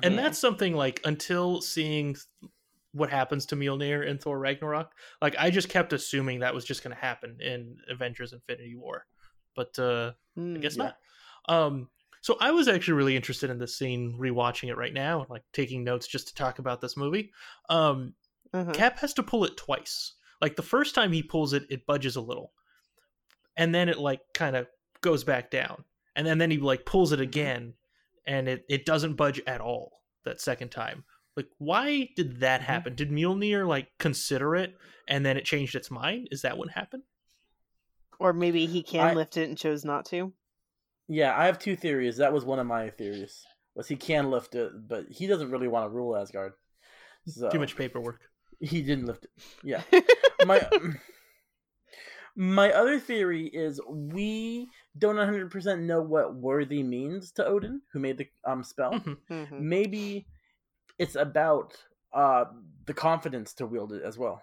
and 0.04 0.14
Mhm. 0.14 0.18
that's 0.18 0.40
something 0.40 0.74
like 0.76 1.02
until 1.06 1.62
seeing 1.62 2.16
what 2.94 3.10
happens 3.10 3.46
to 3.48 3.56
Mjolnir 3.56 4.06
in 4.08 4.20
Thor 4.20 4.38
Ragnarok, 4.40 4.94
like 5.22 5.36
I 5.38 5.50
just 5.50 5.68
kept 5.70 5.92
assuming 5.94 6.40
that 6.40 6.54
was 6.54 6.64
just 6.64 6.84
going 6.84 6.96
to 6.96 7.02
happen 7.02 7.38
in 7.42 7.78
Avengers 7.90 8.34
Infinity 8.34 8.76
War, 8.76 9.06
but 9.56 9.78
uh, 9.80 10.14
I 10.38 10.40
Hmm. 10.40 10.60
guess 10.60 10.78
Yeah. 10.78 10.84
not. 10.84 10.98
Um, 11.50 11.90
so 12.22 12.38
I 12.40 12.52
was 12.52 12.68
actually 12.70 12.94
really 12.94 13.16
interested 13.18 13.50
in 13.50 13.58
this 13.58 13.76
scene, 13.78 14.18
rewatching 14.18 14.70
it 14.70 14.78
right 14.78 14.94
now, 14.94 15.26
like 15.30 15.44
taking 15.52 15.84
notes 15.84 16.08
just 16.08 16.28
to 16.30 16.36
talk 16.36 16.60
about 16.60 16.80
this 16.82 16.96
movie. 16.96 17.34
Um, 17.68 18.14
Uh-huh. 18.54 18.72
Cap 18.72 19.00
has 19.00 19.14
to 19.16 19.24
pull 19.24 19.44
it 19.46 19.58
twice. 19.58 20.14
Like 20.42 20.56
the 20.56 20.62
first 20.62 20.94
time 20.96 21.12
he 21.12 21.24
pulls 21.24 21.54
it, 21.54 21.64
it 21.70 21.86
budges 21.88 22.16
a 22.16 22.22
little, 22.22 22.52
and 23.58 23.74
then 23.74 23.90
it 23.90 23.98
like 23.98 24.20
kind 24.34 24.56
of 24.56 24.68
goes 25.02 25.24
back 25.24 25.50
down, 25.50 25.84
and 26.16 26.26
then 26.28 26.38
then 26.38 26.52
he 26.52 26.58
like 26.58 26.86
pulls 26.86 27.12
it 27.12 27.20
again, 27.22 27.74
and 28.28 28.48
it 28.48 28.66
it 28.70 28.86
doesn't 28.86 29.16
budge 29.16 29.42
at 29.48 29.62
all 29.62 30.02
that 30.26 30.42
second 30.42 30.70
time. 30.70 31.04
Like 31.36 31.48
why 31.58 32.10
did 32.16 32.42
that 32.42 32.62
Mhm. 32.62 32.66
happen? 32.66 32.96
Did 32.96 33.10
Mjolnir 33.10 33.68
like 33.68 33.88
consider 33.98 34.56
it 34.56 34.76
and 35.08 35.26
then 35.26 35.36
it 35.36 35.46
changed 35.46 35.74
its 35.76 35.90
mind? 35.90 36.28
Is 36.32 36.44
that 36.44 36.58
what 36.60 36.70
happened? 36.70 37.04
Or 38.20 38.34
maybe 38.34 38.68
he 38.68 38.84
can 38.84 39.08
I- 39.08 39.14
lift 39.16 39.36
it 39.38 39.50
and 39.50 39.58
chose 39.58 39.84
not 39.84 40.06
to. 40.08 40.32
Yeah, 41.08 41.36
I 41.38 41.48
have 41.48 41.58
two 41.60 41.76
theories. 41.76 42.18
That 42.18 42.32
was 42.34 42.46
one 42.46 42.60
of 42.60 42.68
my 42.68 42.90
theories. 42.92 43.44
Was 43.76 43.88
he 43.88 43.96
can 43.96 44.30
lift 44.30 44.54
it, 44.56 44.88
but 44.88 45.08
he 45.10 45.26
doesn't 45.26 45.50
really 45.50 45.68
want 45.68 45.86
to 45.86 45.90
rule 45.90 46.16
Asgard. 46.16 46.54
So 47.26 47.50
Too 47.50 47.60
much 47.60 47.76
paperwork. 47.76 48.22
He 48.60 48.82
didn't 48.82 49.06
lift 49.06 49.26
it. 49.26 49.32
Yeah. 49.64 49.82
my 50.46 50.62
my 52.36 52.72
other 52.72 53.00
theory 53.00 53.48
is 53.48 53.80
we 53.88 54.70
don't 54.98 55.16
100% 55.16 55.82
know 55.82 56.02
what 56.02 56.36
worthy 56.36 56.82
means 56.84 57.32
to 57.34 57.46
Odin, 57.46 57.82
who 57.92 58.00
made 58.00 58.18
the 58.18 58.28
um 58.46 58.64
spell. 58.64 58.94
Mhm. 58.94 59.18
Mhm. 59.30 59.60
Maybe 59.60 60.28
it's 60.98 61.16
about 61.16 61.76
uh 62.14 62.46
the 62.86 62.94
confidence 62.94 63.54
to 63.56 63.66
wield 63.66 63.94
it 63.94 64.04
as 64.04 64.18
well. 64.18 64.42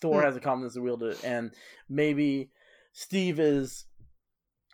Thor 0.00 0.20
Hmm. 0.20 0.26
has 0.26 0.34
the 0.34 0.40
confidence 0.40 0.74
to 0.74 0.80
wield 0.82 1.02
it, 1.02 1.18
and 1.24 1.52
maybe 1.88 2.50
Steve 2.92 3.40
is 3.40 3.84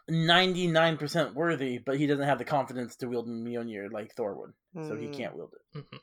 99% 0.08 1.34
worthy, 1.34 1.78
but 1.78 1.96
he 1.96 2.06
doesn't 2.06 2.26
have 2.26 2.38
the 2.38 2.44
confidence 2.44 2.96
to 2.96 3.08
wield 3.08 3.26
Mjolnir 3.26 3.90
like 3.90 4.14
Thor 4.14 4.34
would, 4.34 4.52
so 4.86 4.96
he 4.96 5.06
Mm. 5.08 5.12
can't 5.16 5.34
wield 5.36 5.52
it. 5.54 5.78
Mhm. 5.78 6.00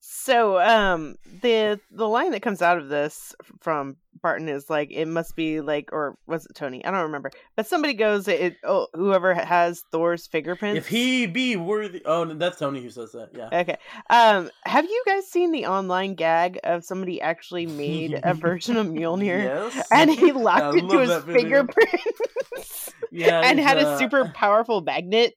So, 0.00 0.60
um, 0.60 1.16
the 1.42 1.80
the 1.90 2.08
line 2.08 2.32
that 2.32 2.42
comes 2.42 2.62
out 2.62 2.78
of 2.78 2.88
this 2.88 3.34
from 3.60 3.96
Barton 4.22 4.48
is 4.48 4.70
like, 4.70 4.90
it 4.90 5.06
must 5.06 5.36
be 5.36 5.60
like, 5.60 5.90
or 5.92 6.16
was 6.26 6.46
it 6.46 6.54
Tony? 6.54 6.84
I 6.84 6.90
don't 6.90 7.02
remember. 7.02 7.30
But 7.56 7.66
somebody 7.66 7.94
goes, 7.94 8.26
it 8.26 8.56
oh, 8.64 8.88
whoever 8.94 9.34
has 9.34 9.84
Thor's 9.92 10.26
fingerprints. 10.26 10.78
If 10.78 10.88
he 10.88 11.26
be 11.26 11.56
worthy, 11.56 12.02
oh, 12.06 12.24
that's 12.24 12.58
Tony 12.58 12.80
who 12.82 12.90
says 12.90 13.12
that. 13.12 13.30
Yeah. 13.34 13.60
Okay. 13.60 13.76
Um, 14.08 14.50
have 14.64 14.84
you 14.84 15.02
guys 15.06 15.26
seen 15.26 15.52
the 15.52 15.66
online 15.66 16.14
gag 16.14 16.58
of 16.64 16.84
somebody 16.84 17.20
actually 17.20 17.66
made 17.66 18.18
a 18.22 18.34
version 18.34 18.76
of 18.76 18.86
Mjolnir 18.86 19.44
Yes. 19.44 19.86
and 19.92 20.10
he 20.10 20.32
locked 20.32 20.76
it 20.76 20.88
to 20.88 20.98
his 21.00 21.24
fingerprints 21.24 22.94
Yeah, 23.10 23.40
and 23.44 23.60
had 23.60 23.76
a 23.78 23.88
uh, 23.88 23.98
super 23.98 24.30
powerful 24.34 24.80
magnet? 24.80 25.34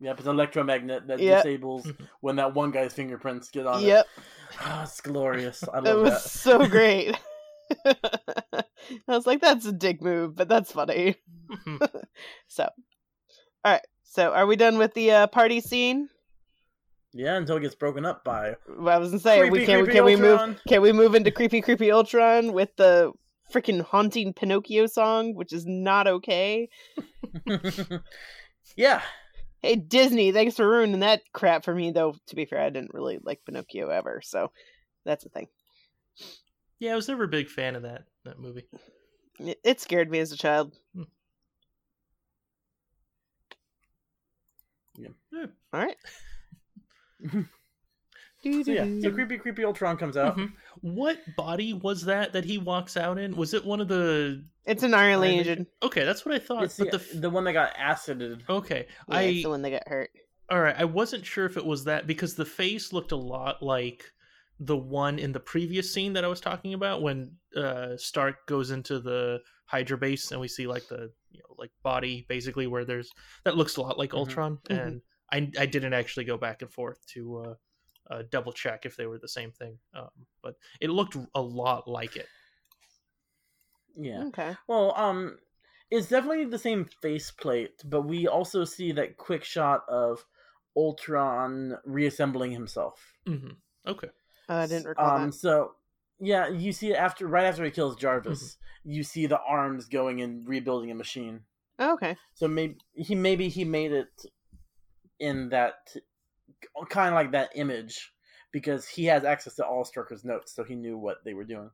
Yep, 0.00 0.18
it's 0.18 0.26
an 0.26 0.34
electromagnet 0.34 1.06
that 1.08 1.20
Yep. 1.20 1.42
disables 1.44 1.90
when 2.20 2.36
that 2.36 2.54
one 2.54 2.70
guy's 2.70 2.92
fingerprints 2.92 3.50
get 3.50 3.66
on 3.66 3.82
it. 3.82 3.86
Yep. 3.86 4.06
Ah, 4.60 4.82
it's 4.84 5.00
glorious. 5.00 5.62
I 5.72 5.78
love 5.78 5.84
That 5.84 5.94
love 5.94 6.02
was 6.02 6.22
that. 6.22 6.30
so 6.30 6.66
great. 6.68 7.18
I 7.84 8.64
was 9.08 9.26
like, 9.26 9.40
that's 9.40 9.66
a 9.66 9.72
dick 9.72 10.02
move, 10.02 10.36
but 10.36 10.48
that's 10.48 10.70
funny. 10.72 11.16
So, 12.48 12.64
all 13.64 13.72
right. 13.72 13.80
So, 14.04 14.32
are 14.32 14.46
we 14.46 14.56
done 14.56 14.78
with 14.78 14.94
the 14.94 15.10
uh, 15.10 15.26
party 15.26 15.60
scene? 15.60 16.08
Yeah, 17.12 17.36
until 17.36 17.56
it 17.56 17.60
gets 17.60 17.74
broken 17.74 18.04
up 18.04 18.22
by 18.24 18.56
Well, 18.68 18.94
I 18.94 18.98
was 18.98 19.10
gonna 19.10 19.20
say, 19.20 19.48
we 19.48 19.64
can, 19.64 19.80
creepy 19.84 19.92
can 19.96 20.04
we 20.04 20.16
move? 20.16 20.60
Can 20.68 20.82
we 20.82 20.92
move 20.92 21.14
into 21.14 21.30
creepy, 21.30 21.60
creepy 21.60 21.90
Ultron 21.90 22.52
with 22.52 22.76
the 22.76 23.12
freaking 23.52 23.80
haunting 23.80 24.32
Pinocchio 24.34 24.86
song, 24.86 25.34
which 25.34 25.52
is 25.52 25.64
not 25.66 26.06
okay? 26.06 26.68
yeah. 28.76 29.02
Hey 29.66 29.74
Disney, 29.74 30.30
thanks 30.30 30.54
for 30.54 30.68
ruining 30.68 31.00
that 31.00 31.22
crap 31.32 31.64
for 31.64 31.74
me. 31.74 31.90
Though 31.90 32.14
to 32.28 32.36
be 32.36 32.44
fair, 32.44 32.60
I 32.60 32.70
didn't 32.70 32.94
really 32.94 33.18
like 33.20 33.44
Pinocchio 33.44 33.88
ever, 33.88 34.20
so 34.22 34.52
that's 35.04 35.24
the 35.24 35.30
thing. 35.30 35.48
Yeah, 36.78 36.92
I 36.92 36.94
was 36.94 37.08
never 37.08 37.24
a 37.24 37.28
big 37.28 37.48
fan 37.48 37.74
of 37.74 37.82
that 37.82 38.04
that 38.24 38.38
movie. 38.38 38.68
It, 39.40 39.58
it 39.64 39.80
scared 39.80 40.08
me 40.08 40.20
as 40.20 40.30
a 40.30 40.36
child. 40.36 40.72
Hmm. 40.94 41.02
Yeah. 44.96 45.08
Yeah. 45.32 45.46
All 45.72 45.80
right. 45.80 45.96
So 48.42 48.70
yeah, 48.72 48.86
so 49.02 49.10
creepy, 49.10 49.38
creepy 49.38 49.64
old 49.64 49.74
Ultron 49.74 49.96
comes 49.96 50.16
out. 50.16 50.36
Mhm. 50.36 50.52
What 50.82 51.18
body 51.36 51.72
was 51.72 52.04
that 52.04 52.32
that 52.34 52.44
he 52.44 52.58
walks 52.58 52.96
out 52.96 53.18
in? 53.18 53.34
Was 53.34 53.54
it 53.54 53.64
one 53.64 53.80
of 53.80 53.88
the? 53.88 54.44
It's 54.66 54.82
an 54.84 54.94
Iron 54.94 55.14
I 55.14 55.16
Legion. 55.22 55.66
Okay, 55.82 56.04
that's 56.04 56.24
what 56.24 56.34
I 56.34 56.38
thought. 56.38 56.64
It's 56.64 56.76
but 56.78 56.90
the, 56.92 56.98
the, 56.98 57.20
the 57.22 57.30
one 57.30 57.44
that 57.44 57.54
got 57.54 57.72
acided. 57.78 58.44
okay, 58.48 58.86
Yeah, 59.08 59.16
I 59.16 59.22
it's 59.22 59.42
the 59.42 59.48
one 59.50 59.62
that 59.62 59.70
got 59.70 59.88
hurt. 59.88 60.10
all 60.50 60.60
right. 60.60 60.76
I 60.78 60.84
wasn't 60.84 61.24
sure 61.26 61.46
if 61.46 61.56
it 61.56 61.64
was 61.66 61.84
that 61.84 62.06
because 62.06 62.34
the 62.34 62.44
face 62.44 62.92
looked 62.92 63.10
a 63.12 63.16
lot 63.16 63.62
like 63.62 64.04
the 64.60 64.76
one 64.76 65.18
in 65.18 65.32
the 65.32 65.40
previous 65.40 65.92
scene 65.92 66.12
that 66.12 66.24
I 66.24 66.28
was 66.28 66.40
talking 66.40 66.74
about 66.74 67.02
when 67.02 67.32
uh, 67.56 67.96
Stark 67.96 68.46
goes 68.46 68.70
into 68.70 69.00
the 69.00 69.40
Hydra 69.66 69.98
base 69.98 70.30
and 70.30 70.40
we 70.40 70.48
see 70.48 70.66
like 70.68 70.86
the 70.88 71.10
you 71.32 71.40
know 71.40 71.54
like 71.58 71.70
body 71.82 72.24
basically 72.28 72.66
where 72.68 72.84
there's 72.84 73.10
that 73.44 73.56
looks 73.56 73.76
a 73.76 73.80
lot 73.82 73.98
like 73.98 74.10
Mhm. 74.12 74.18
Ultron 74.18 74.58
Mhm. 74.68 74.78
and 74.78 75.00
I 75.32 75.50
I 75.60 75.66
didn't 75.66 75.92
actually 75.94 76.24
go 76.26 76.36
back 76.38 76.62
and 76.62 76.70
forth 76.72 77.04
to 77.08 77.36
uh, 77.38 77.54
uh, 78.10 78.22
double 78.30 78.52
check 78.52 78.86
if 78.86 78.96
they 78.96 79.06
were 79.06 79.18
the 79.18 79.28
same 79.28 79.50
thing, 79.50 79.78
um, 79.94 80.10
but 80.42 80.54
it 80.80 80.90
looked 80.90 81.16
a 81.34 81.40
lot 81.40 81.88
like 81.88 82.16
it. 82.16 82.28
Yeah. 83.96 84.24
Okay. 84.24 84.56
Well, 84.68 84.92
um, 84.96 85.38
it's 85.90 86.08
definitely 86.08 86.44
the 86.44 86.58
same 86.58 86.88
faceplate, 87.02 87.82
but 87.84 88.02
we 88.02 88.26
also 88.26 88.64
see 88.64 88.92
that 88.92 89.16
quick 89.16 89.44
shot 89.44 89.82
of 89.88 90.24
Ultron 90.76 91.78
reassembling 91.84 92.52
himself. 92.52 93.14
hmm 93.26 93.50
Okay. 93.86 94.08
Oh, 94.48 94.56
I 94.56 94.66
didn't 94.66 94.86
recall 94.86 95.16
Um, 95.16 95.32
so 95.32 95.72
yeah, 96.20 96.48
you 96.48 96.72
see 96.72 96.90
it 96.90 96.96
after 96.96 97.26
right 97.26 97.44
after 97.46 97.64
he 97.64 97.70
kills 97.70 97.96
Jarvis, 97.96 98.58
Mm-hmm. 98.84 98.92
you 98.92 99.02
see 99.02 99.26
the 99.26 99.40
arms 99.40 99.86
going 99.86 100.20
and 100.20 100.46
rebuilding 100.46 100.90
a 100.90 100.94
machine. 100.94 101.40
that. 101.78 101.90
okay. 101.92 102.16
So 102.34 102.48
maybe 102.48 102.76
he 102.94 103.14
maybe 103.14 103.48
he 103.48 103.64
made 103.64 103.92
it 103.92 104.26
in 105.18 105.48
that 105.50 105.94
kind 106.88 107.08
of 107.08 107.14
like 107.14 107.32
that 107.32 107.50
image 107.54 108.12
because 108.52 108.86
he 108.88 109.04
has 109.06 109.24
access 109.24 109.54
to 109.56 109.66
all 109.66 109.84
Strucker's 109.84 110.24
notes, 110.24 110.54
so 110.54 110.64
he 110.64 110.74
knew 110.74 110.96
what 110.96 111.18
they 111.24 111.34
were 111.34 111.44
doing. 111.44 111.70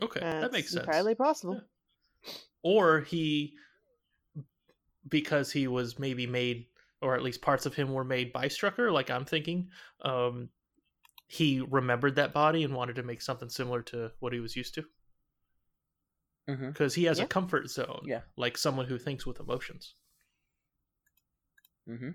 Okay, 0.00 0.20
that 0.20 0.52
makes 0.52 0.72
sense. 0.72 0.86
Entirely 0.86 1.14
possible. 1.14 1.60
Or 2.62 3.00
he, 3.00 3.54
because 5.08 5.50
he 5.50 5.66
was 5.66 5.98
maybe 5.98 6.26
made, 6.26 6.66
or 7.00 7.14
at 7.16 7.22
least 7.22 7.42
parts 7.42 7.66
of 7.66 7.74
him 7.74 7.92
were 7.92 8.04
made 8.04 8.32
by 8.32 8.46
Strucker, 8.46 8.92
like 8.92 9.10
I'm 9.10 9.24
thinking. 9.24 9.70
Um, 10.02 10.50
he 11.26 11.60
remembered 11.60 12.16
that 12.16 12.32
body 12.32 12.62
and 12.64 12.74
wanted 12.74 12.96
to 12.96 13.02
make 13.02 13.20
something 13.22 13.48
similar 13.48 13.82
to 13.82 14.12
what 14.20 14.32
he 14.32 14.40
was 14.40 14.56
used 14.56 14.74
to. 14.74 14.84
Mhm. 16.48 16.72
Because 16.72 16.94
he 16.94 17.04
has 17.04 17.18
Yeah. 17.18 17.24
a 17.24 17.28
comfort 17.28 17.68
zone, 17.68 18.02
Yeah. 18.06 18.22
like 18.36 18.56
someone 18.56 18.86
who 18.86 18.98
thinks 18.98 19.26
with 19.26 19.40
emotions. 19.40 19.94
Mm-hmm. 21.88 22.10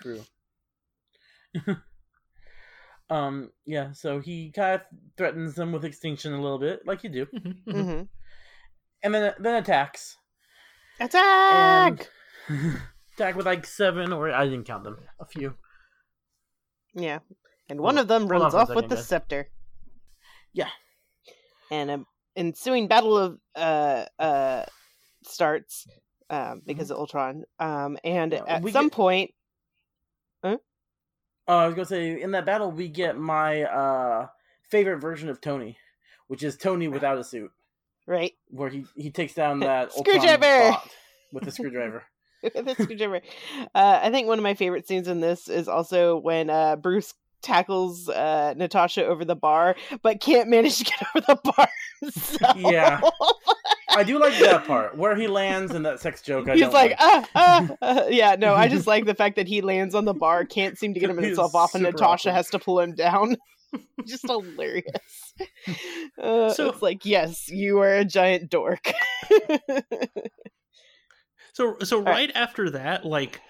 True. 0.00 0.22
um. 3.10 3.50
Yeah. 3.64 3.92
So 3.92 4.20
he 4.20 4.50
kind 4.50 4.74
of 4.76 4.80
threatens 5.16 5.54
them 5.54 5.72
with 5.72 5.84
extinction 5.84 6.32
a 6.32 6.40
little 6.40 6.58
bit, 6.58 6.80
like 6.86 7.04
you 7.04 7.10
do, 7.10 7.26
Mhm, 7.26 7.56
mhm. 7.66 7.84
hmm 7.98 8.02
and 9.02 9.14
then 9.14 9.34
then 9.38 9.54
attacks. 9.62 10.16
Attack! 10.98 12.08
And 12.48 12.78
attack 13.14 13.36
with 13.36 13.46
like 13.46 13.66
seven, 13.66 14.12
or 14.12 14.30
I 14.32 14.44
didn't 14.44 14.64
count 14.64 14.84
them. 14.84 14.96
A 15.20 15.26
few. 15.26 15.54
Yeah. 16.94 17.18
And 17.68 17.78
Hold 17.78 17.84
one 17.84 17.98
on- 17.98 18.02
of 18.02 18.08
them 18.08 18.22
hold 18.22 18.32
on 18.32 18.40
runs 18.40 18.52
for 18.52 18.58
a 18.58 18.62
off 18.62 18.68
with 18.74 18.88
the 18.88 18.94
guys. 18.96 19.06
scepter. 19.06 19.48
Yeah. 20.52 20.70
And 21.70 21.90
an 21.90 22.06
ensuing 22.36 22.88
battle 22.88 23.18
of 23.18 23.38
uh 23.54 24.06
uh 24.18 24.64
starts 25.24 25.86
um 26.30 26.62
because 26.66 26.90
of 26.90 26.98
Ultron. 26.98 27.44
Um 27.58 27.98
and 28.04 28.32
Yeah, 28.32 28.44
at 28.46 28.62
some 28.68 28.86
get- 28.86 28.92
point 28.92 29.30
Uh, 30.42 30.56
I 31.48 31.66
was 31.66 31.74
gonna 31.74 31.86
say 31.86 32.20
in 32.20 32.32
that 32.32 32.44
battle 32.44 32.72
we 32.72 32.88
get 32.88 33.16
my 33.16 33.62
uh 33.62 34.26
favorite 34.68 34.98
version 34.98 35.28
of 35.28 35.40
Tony, 35.40 35.78
which 36.26 36.42
is 36.42 36.56
Tony 36.56 36.88
without 36.88 37.18
a 37.18 37.24
suit, 37.24 37.50
right 38.06 38.32
where 38.48 38.68
he 38.68 38.84
he 38.96 39.10
takes 39.10 39.34
down 39.34 39.60
that 39.60 39.90
Ultron 39.96 40.16
Screwdriver! 40.20 40.76
with 41.32 41.46
a 41.46 41.50
screwdriver. 41.56 42.02
with 42.42 42.66
a 42.68 42.74
screwdriver. 42.82 43.20
Uh, 43.74 44.00
I 44.02 44.10
think 44.10 44.26
one 44.26 44.38
of 44.38 44.42
my 44.42 44.54
favorite 44.54 44.88
scenes 44.88 45.06
in 45.08 45.20
this 45.20 45.48
is 45.48 45.68
also 45.68 46.16
when 46.18 46.50
uh, 46.50 46.74
Bruce 46.76 47.14
tackles 47.42 48.08
uh, 48.08 48.54
Natasha 48.56 49.06
over 49.06 49.24
the 49.24 49.36
bar, 49.36 49.76
but 50.02 50.20
can't 50.20 50.48
manage 50.48 50.78
to 50.78 50.84
get 50.84 50.94
over 51.14 51.24
the 51.28 51.52
bar 51.52 51.68
himself. 52.00 52.56
Yeah. 52.56 53.00
I 53.96 54.04
do 54.04 54.18
like 54.18 54.38
that 54.40 54.66
part 54.66 54.96
where 54.96 55.16
he 55.16 55.26
lands 55.26 55.72
and 55.72 55.84
that 55.86 56.00
sex 56.00 56.22
joke. 56.22 56.48
I 56.48 56.52
He's 56.52 56.62
don't 56.62 56.72
like, 56.74 56.90
like. 56.90 56.98
ah, 57.00 57.28
ah, 57.34 57.68
ah. 57.82 58.04
yeah, 58.08 58.36
no, 58.38 58.54
I 58.54 58.68
just 58.68 58.86
like 58.86 59.04
the 59.06 59.14
fact 59.14 59.36
that 59.36 59.48
he 59.48 59.60
lands 59.62 59.94
on 59.94 60.04
the 60.04 60.14
bar, 60.14 60.44
can't 60.44 60.78
seem 60.78 60.94
to 60.94 61.00
get 61.00 61.10
him 61.10 61.16
himself 61.18 61.54
off, 61.54 61.74
and 61.74 61.82
Natasha 61.82 62.28
awkward. 62.28 62.36
has 62.36 62.50
to 62.50 62.58
pull 62.58 62.80
him 62.80 62.94
down. 62.94 63.36
just 64.06 64.26
hilarious. 64.26 65.34
Uh, 66.22 66.50
So- 66.50 66.68
it's 66.70 66.82
like, 66.82 67.04
yes, 67.04 67.48
you 67.50 67.78
are 67.80 67.94
a 67.96 68.04
giant 68.04 68.50
dork. 68.50 68.92
So 71.52 71.76
so 71.84 71.98
right. 71.98 72.06
right 72.06 72.32
after 72.34 72.70
that, 72.70 73.06
like 73.06 73.40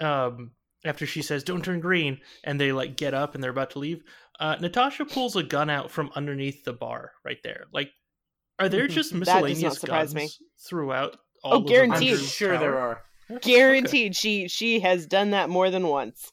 um 0.00 0.50
after 0.84 1.06
she 1.06 1.22
says 1.22 1.44
don't 1.44 1.64
turn 1.64 1.78
green 1.78 2.18
and 2.42 2.60
they 2.60 2.72
like 2.72 2.96
get 2.96 3.14
up 3.14 3.34
and 3.34 3.42
they're 3.42 3.52
about 3.52 3.70
to 3.70 3.78
leave, 3.78 4.02
uh 4.40 4.56
Natasha 4.60 5.04
pulls 5.04 5.36
a 5.36 5.44
gun 5.44 5.70
out 5.70 5.90
from 5.90 6.10
underneath 6.16 6.64
the 6.64 6.72
bar 6.72 7.12
right 7.24 7.38
there. 7.44 7.66
Like 7.72 7.90
are 8.58 8.68
there 8.68 8.84
mm-hmm. 8.86 8.92
just 8.94 9.10
That 9.12 9.18
miscellaneous 9.18 9.78
guns 9.78 10.14
me. 10.14 10.30
throughout 10.68 11.16
oh, 11.44 11.48
all 11.48 11.52
Oh, 11.54 11.56
of 11.58 11.64
the 11.64 11.68
guaranteed. 11.70 12.08
I'm 12.08 12.14
Avengers 12.14 12.32
sure 12.32 12.58
there 12.58 12.72
tower? 12.72 12.78
are. 12.78 13.02
Okay. 13.36 13.50
Guaranteed, 13.54 14.14
she 14.16 14.48
she 14.48 14.80
has 14.80 15.06
done 15.06 15.30
that 15.30 15.48
more 15.48 15.70
than 15.70 15.86
once. 15.88 16.30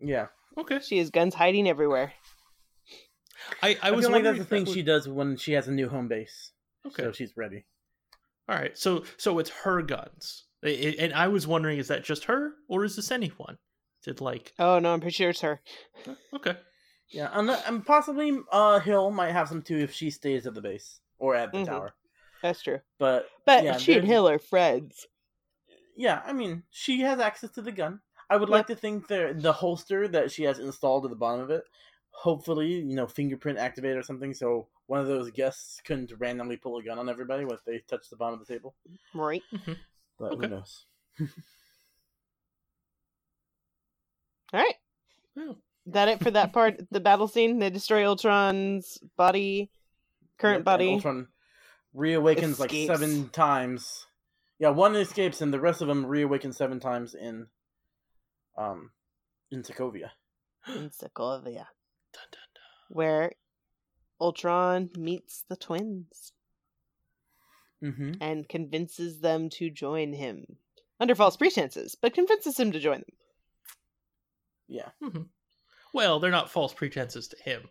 Yeah, 0.00 0.26
Okay. 0.58 0.80
She 0.80 0.98
has 0.98 1.10
guns 1.10 1.34
hiding 1.34 1.68
everywhere. 1.68 2.12
I, 3.62 3.76
I 3.82 3.88
I, 3.88 3.90
was 3.90 4.04
feel 4.06 4.12
like 4.12 4.22
that's 4.22 4.24
wondering 4.24 4.24
the 4.36 4.42
if 4.42 4.48
that 4.48 4.48
thing 4.66 4.74
she 4.74 4.82
does 4.82 5.08
when 5.08 5.36
she 5.36 5.52
has 5.52 5.68
a 5.68 5.72
new 5.72 5.88
home 5.88 6.08
base. 6.08 6.52
Okay. 6.86 7.02
So 7.02 7.12
she's 7.12 7.36
ready. 7.36 7.64
All 8.48 8.56
right. 8.56 8.76
So 8.76 9.04
so 9.16 9.38
it's 9.38 9.50
her 9.50 9.82
guns. 9.82 10.44
I- 10.64 10.68
I- 10.68 10.96
and 10.98 11.12
I 11.14 11.28
was 11.28 11.46
wondering 11.46 11.78
is 11.78 11.88
that 11.88 12.04
just 12.04 12.24
her 12.24 12.52
or 12.68 12.84
is 12.84 12.96
this 12.96 13.10
anyone? 13.10 13.58
Did 14.04 14.20
like 14.20 14.52
Oh 14.58 14.78
no, 14.78 14.92
I'm 14.92 15.00
pretty 15.00 15.14
sure 15.14 15.30
it's 15.30 15.40
her. 15.40 15.60
okay. 16.34 16.56
Yeah, 17.10 17.30
and, 17.32 17.48
and 17.50 17.86
possibly 17.86 18.38
uh 18.50 18.80
Hill 18.80 19.10
might 19.10 19.32
have 19.32 19.48
some 19.48 19.62
too 19.62 19.78
if 19.78 19.92
she 19.92 20.10
stays 20.10 20.46
at 20.46 20.54
the 20.54 20.60
base 20.60 21.00
or 21.18 21.34
at 21.36 21.52
the 21.52 21.58
Mhm. 21.58 21.66
tower. 21.66 21.94
That's 22.42 22.62
true. 22.62 22.80
But 22.98 23.28
But 23.44 23.64
yeah, 23.64 23.78
she 23.78 23.94
and 23.94 24.06
Hill 24.06 24.28
are 24.28 24.38
friends. 24.38 25.06
yeah, 25.96 26.22
I 26.26 26.32
mean, 26.32 26.64
she 26.70 27.00
has 27.00 27.20
access 27.20 27.50
to 27.52 27.62
the 27.62 27.72
gun. 27.72 28.00
I 28.30 28.36
would 28.36 28.48
like 28.48 28.66
to 28.68 28.74
think 28.74 29.06
that 29.08 29.42
the 29.42 29.52
holster 29.52 30.08
that 30.08 30.32
she 30.32 30.42
has 30.44 30.58
installed 30.58 31.04
at 31.04 31.10
the 31.10 31.16
bottom 31.16 31.40
of 31.42 31.50
it, 31.50 31.62
hopefully, 32.10 32.72
you 32.72 32.96
know, 32.96 33.06
fingerprint 33.06 33.58
activated 33.58 33.98
or 33.98 34.02
something, 34.02 34.32
so 34.34 34.66
one 34.86 35.00
of 35.00 35.06
those 35.06 35.30
guests 35.30 35.80
couldn't 35.84 36.12
randomly 36.18 36.56
pull 36.56 36.76
a 36.78 36.82
gun 36.82 36.98
on 36.98 37.08
everybody 37.08 37.44
if 37.44 37.64
they 37.64 37.78
touch 37.80 38.08
the 38.10 38.16
bottom 38.16 38.40
of 38.40 38.46
the 38.46 38.52
table. 38.52 38.74
Right. 39.14 39.42
But 40.18 40.32
Okay. 40.32 40.46
who 40.46 40.48
knows? 40.48 40.86
All 44.52 44.60
right. 44.60 44.74
Oh. 45.38 45.56
That 45.86 46.08
it 46.08 46.20
for 46.22 46.30
that 46.30 46.52
part, 46.52 46.80
the 46.90 47.00
battle 47.00 47.28
scene. 47.28 47.58
They 47.58 47.70
destroy 47.70 48.06
Ultron's 48.06 48.98
body, 49.16 49.70
current 50.38 50.52
Yep, 50.54 50.58
and 50.58 50.64
body. 50.64 50.92
Ultron 50.94 51.28
reawakens 51.94 52.58
like 52.58 52.70
seven 52.70 53.28
times. 53.30 54.06
Yeah, 54.58 54.70
one 54.70 54.94
escapes, 54.96 55.40
and 55.40 55.52
the 55.52 55.60
rest 55.60 55.82
of 55.82 55.88
them 55.88 56.06
reawaken 56.06 56.52
seven 56.52 56.80
times 56.80 57.14
in, 57.14 57.46
um, 58.56 58.90
in 59.50 59.62
Sokovia. 59.62 60.10
in 60.68 60.90
Sokovia, 60.90 61.66
Dun, 62.12 62.26
dun, 62.30 62.48
dun. 62.54 62.88
where 62.88 63.32
Ultron 64.20 64.90
meets 64.96 65.44
the 65.48 65.56
twins 65.56 66.32
Mm-hmm. 67.82 68.12
and 68.22 68.48
convinces 68.48 69.20
them 69.20 69.50
to 69.50 69.68
join 69.68 70.14
him 70.14 70.46
under 70.98 71.14
false 71.14 71.36
pretenses, 71.36 71.94
but 72.00 72.14
convinces 72.14 72.58
him 72.58 72.72
to 72.72 72.80
join 72.80 73.00
them. 73.00 73.16
Yeah. 74.68 74.88
Mhm. 75.02 75.26
Well, 75.94 76.18
they're 76.18 76.30
not 76.30 76.50
false 76.50 76.74
pretenses 76.74 77.28
to 77.28 77.36
him. 77.42 77.62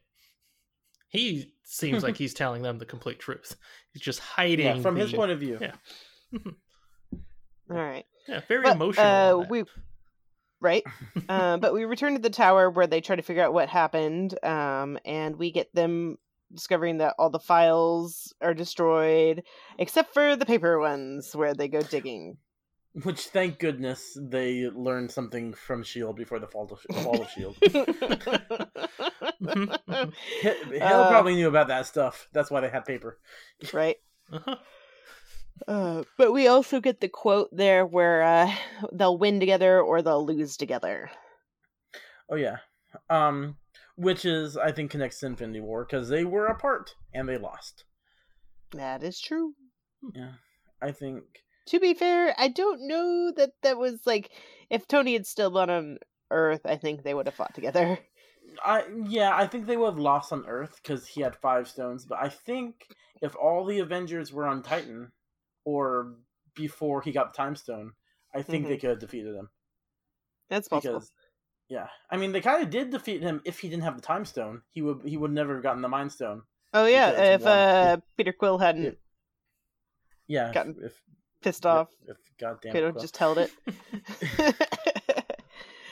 He 1.10 1.54
seems 1.64 2.02
like 2.02 2.18
he's 2.18 2.34
telling 2.34 2.64
them 2.64 2.80
the 2.80 2.86
complete 2.86 3.20
truth. 3.20 3.56
He's 3.92 4.02
just 4.02 4.20
hiding. 4.20 4.66
Yeah, 4.66 4.82
from 4.82 4.96
his 4.96 5.12
point 5.14 5.32
of 5.32 5.40
view. 5.40 5.60
Yeah. 5.62 5.74
All 7.70 7.78
right. 7.78 8.06
Yeah, 8.28 8.42
very 8.48 8.64
But, 8.64 8.76
emotional. 8.78 9.42
uh, 9.42 9.46
we 9.50 9.64
right, 10.62 10.84
uh, 11.30 11.58
but 11.58 11.74
we 11.74 11.84
return 11.84 12.14
to 12.14 12.20
the 12.20 12.30
tower 12.30 12.70
where 12.70 12.88
they 12.88 13.02
try 13.02 13.18
to 13.18 13.22
figure 13.22 13.44
out 13.44 13.54
what 13.54 13.68
happened, 13.68 14.42
um, 14.44 14.98
and 15.06 15.36
we 15.36 15.52
get 15.52 15.74
them 15.76 16.18
discovering 16.54 17.00
that 17.00 17.16
all 17.20 17.30
the 17.30 17.40
files 17.40 18.34
are 18.40 18.54
destroyed 18.54 19.44
except 19.80 20.14
for 20.14 20.36
the 20.36 20.46
paper 20.46 20.80
ones 20.80 21.36
where 21.36 21.54
they 21.54 21.68
go 21.68 21.82
digging. 21.82 22.38
Which, 23.02 23.22
thank 23.22 23.58
goodness, 23.58 24.16
they 24.22 24.70
learned 24.70 25.12
something 25.12 25.54
from 25.54 25.82
Shield 25.82 26.16
before 26.16 26.38
the 26.38 26.46
fall 26.48 26.70
of, 26.72 26.80
fall 27.04 27.22
of 27.22 27.30
Shield. 27.32 27.58
Hill 29.42 29.74
Uh, 30.80 31.10
probably 31.10 31.34
knew 31.34 31.48
about 31.48 31.70
that 31.70 31.88
stuff. 31.88 32.28
That's 32.34 32.52
why 32.52 32.62
they 32.62 32.70
had 32.70 32.86
paper. 32.86 33.20
right. 33.74 33.98
Uh-huh. 34.32 34.56
Uh, 35.68 36.04
but 36.18 36.34
we 36.34 36.48
also 36.48 36.80
get 36.80 37.00
the 37.00 37.08
quote 37.08 37.50
there 37.52 37.86
where 37.86 38.22
uh, 38.24 38.54
they'll 38.92 39.18
win 39.18 39.40
together 39.40 39.80
or 39.82 40.02
they'll 40.02 40.26
lose 40.26 40.58
together. 40.58 41.10
Oh 42.30 42.36
yeah, 42.36 42.58
um, 43.10 43.58
which 43.96 44.26
is 44.26 44.58
I 44.58 44.72
think 44.72 44.92
connects 44.92 45.20
to 45.20 45.28
Infinity 45.28 45.62
War 45.62 45.86
because 45.86 46.10
they 46.10 46.26
were 46.26 46.48
apart 46.48 46.96
and 47.14 47.30
they 47.30 47.38
lost. 47.38 47.86
That 48.72 49.04
is 49.04 49.20
true. 49.22 49.54
Yeah, 50.14 50.34
I 50.82 50.92
think. 50.92 51.24
To 51.68 51.80
be 51.80 51.94
fair, 51.94 52.36
I 52.38 52.50
don't 52.50 52.88
know 52.88 53.32
that 53.36 53.52
that 53.62 53.78
was 53.78 54.06
like 54.06 54.32
if 54.70 54.88
Tony 54.88 55.14
had 55.14 55.26
still 55.26 55.52
been 55.52 55.70
on 55.70 55.98
Earth, 56.30 56.62
I 56.66 56.76
think 56.76 57.04
they 57.04 57.14
would 57.14 57.28
have 57.28 57.36
fought 57.36 57.54
together. 57.54 58.00
I 58.64 58.84
yeah, 59.08 59.36
I 59.36 59.48
think 59.48 59.66
they 59.66 59.78
would 59.78 59.92
have 59.92 60.00
lost 60.00 60.34
on 60.34 60.46
Earth 60.48 60.80
because 60.82 61.08
he 61.08 61.22
had 61.22 61.36
five 61.36 61.68
stones. 61.68 62.06
But 62.06 62.20
I 62.22 62.30
think 62.30 62.88
if 63.22 63.36
all 63.36 63.66
the 63.66 63.80
Avengers 63.80 64.34
were 64.34 64.46
on 64.46 64.62
Titan, 64.62 65.12
or 65.66 66.16
before 66.56 67.02
he 67.02 67.12
got 67.12 67.34
the 67.34 67.38
Time 67.38 67.56
Stone, 67.56 67.94
I 68.36 68.42
think 68.42 68.68
they 68.68 68.78
could 68.78 68.90
have 68.90 69.00
defeated 69.00 69.36
him. 69.36 69.50
That's 70.50 70.68
possible. 70.68 70.96
Because 70.96 71.12
yeah, 71.70 71.88
I 72.10 72.18
mean 72.18 72.32
they 72.32 72.42
kind 72.42 72.62
of 72.62 72.70
did 72.70 72.92
defeat 72.92 73.22
him 73.22 73.42
if 73.46 73.60
he 73.60 73.70
didn't 73.70 73.84
have 73.84 73.96
the 73.96 74.02
Time 74.02 74.26
Stone. 74.26 74.62
He 74.70 74.82
would 74.82 75.02
he 75.06 75.18
would 75.18 75.32
never 75.32 75.56
have 75.56 75.64
gotten 75.64 75.82
the 75.82 75.90
Mind 75.90 76.12
Stone. 76.12 76.44
oh 76.74 76.86
yeah, 76.86 77.36
if 77.36 77.46
uh, 77.46 77.98
Peter 78.18 78.34
Quill 78.34 78.58
hadn't 78.58 78.98
Yeah, 80.28 80.50
if, 80.50 80.54
Gotten 80.54 80.76
if 80.84 81.02
pissed 81.44 81.66
off, 81.66 81.90
If, 82.08 82.12
if 82.12 82.18
goddamn 82.40 83.00
just 83.00 83.18
held 83.18 83.38
it. 83.38 83.52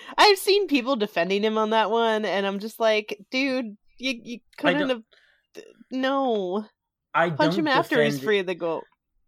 I've 0.17 0.37
seen 0.37 0.67
people 0.67 0.95
defending 0.95 1.43
him 1.43 1.57
on 1.57 1.71
that 1.71 1.89
one, 1.89 2.25
and 2.25 2.45
I'm 2.45 2.59
just 2.59 2.79
like, 2.79 3.17
dude, 3.31 3.77
you 3.97 4.21
you 4.23 4.39
couldn't 4.57 4.89
have. 4.89 5.03
No, 5.91 6.65
I 7.13 7.29
punch 7.29 7.55
him 7.55 7.67
after 7.67 8.03
he's 8.03 8.19
free 8.19 8.39
of 8.39 8.45
the 8.45 8.55
goal. 8.55 8.83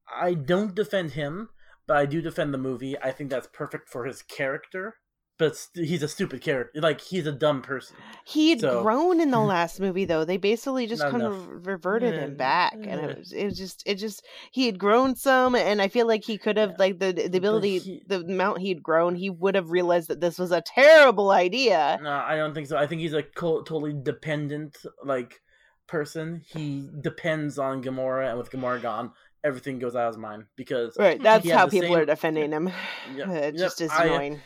I 0.08 0.34
don't 0.34 0.76
defend 0.76 1.12
him, 1.12 1.50
but 1.88 1.98
I 1.98 2.06
do 2.06 2.22
defend 2.22 2.54
the 2.54 2.58
movie. 2.58 2.98
I 3.00 3.12
think 3.12 3.30
that's 3.30 3.48
perfect 3.52 3.90
for 3.90 4.06
his 4.06 4.22
character. 4.22 4.96
But 5.40 5.56
st- 5.58 5.88
he's 5.88 6.04
a 6.04 6.08
stupid 6.08 6.42
character. 6.42 6.80
Like 6.80 7.02
he's 7.02 7.26
a 7.26 7.32
dumb 7.32 7.64
person. 7.64 7.96
He 8.24 8.52
had 8.52 8.60
So- 8.62 8.84
grown 8.84 9.20
in 9.20 9.32
the 9.32 9.40
last 9.56 9.80
movie, 9.80 10.06
though. 10.06 10.26
They 10.26 10.38
basically 10.38 10.86
just 10.86 11.02
Not 11.02 11.12
kind 11.12 11.24
enough. 11.24 11.34
of 11.34 11.66
reverted 11.68 12.14
him 12.14 12.32
Yeah, 12.32 12.38
back, 12.38 12.74
and 12.74 13.02
it 13.02 13.18
was, 13.18 13.32
it 13.34 13.46
was 13.46 13.58
just, 13.58 13.82
it 13.88 13.96
just, 13.96 14.24
he 14.52 14.68
had 14.68 14.78
grown 14.78 15.16
some, 15.16 15.56
and 15.56 15.82
I 15.82 15.88
feel 15.88 16.08
like 16.08 16.24
he 16.24 16.38
could 16.38 16.58
have, 16.58 16.72
Yeah. 16.72 16.76
like 16.78 17.00
the 17.00 17.12
the 17.14 17.38
ability, 17.40 17.80
he- 17.80 18.04
the 18.08 18.22
amount 18.22 18.60
he'd 18.60 18.84
grown, 18.84 19.16
he 19.16 19.32
would 19.32 19.56
have 19.56 19.72
realized 19.72 20.08
that 20.10 20.22
this 20.22 20.38
was 20.38 20.52
a 20.52 20.62
terrible 20.62 21.32
idea. 21.32 22.00
No, 22.04 22.12
I 22.12 22.36
don't 22.38 22.54
think 22.54 22.68
so. 22.68 22.78
I 22.78 22.86
think 22.86 23.02
he's 23.02 23.14
a 23.14 23.24
co- 23.24 23.64
totally 23.64 23.94
dependent 23.94 24.78
like 25.04 25.42
person. 25.88 26.44
He 26.46 26.88
depends 27.02 27.58
on 27.58 27.84
Gamora, 27.84 28.30
and 28.30 28.38
with 28.38 28.52
Gamora 28.52 28.82
gone, 28.82 29.12
everything 29.44 29.80
goes 29.80 29.96
out 29.96 30.08
of 30.08 30.14
his 30.14 30.18
mind 30.20 30.44
because 30.56 30.96
Right, 30.98 31.22
that's 31.22 31.50
how 31.50 31.68
people 31.68 31.90
same- 31.90 31.98
are 31.98 32.06
defending 32.06 32.52
him. 32.52 32.70
Yep, 33.16 33.28
it 33.30 33.56
yep, 33.56 33.56
just 33.56 33.82
is 33.82 33.92
I- 33.92 34.06
annoying. 34.06 34.34
he- 34.36 34.42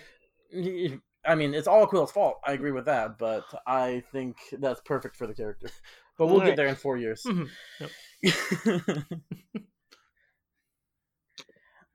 I 1.25 1.36
mean, 1.36 1.53
it's 1.53 1.67
all 1.67 1.86
Quill's 1.88 2.12
fault. 2.12 2.39
I 2.45 2.53
agree 2.53 2.71
with 2.71 2.86
that, 2.86 3.17
but 3.17 3.43
I 3.65 4.03
think 4.12 4.38
that's 4.53 4.79
perfect 4.81 5.15
for 5.17 5.27
the 5.27 5.33
character. 5.33 5.69
But 6.17 6.27
we'll 6.27 6.36
Alright. 6.36 6.49
get 6.51 6.55
there 6.57 6.67
in 6.67 6.75
four 6.75 6.97
years. 6.97 7.23
Mhm. 7.27 7.47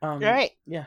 um, 0.02 0.10
All 0.12 0.18
right, 0.18 0.50
yeah. 0.66 0.86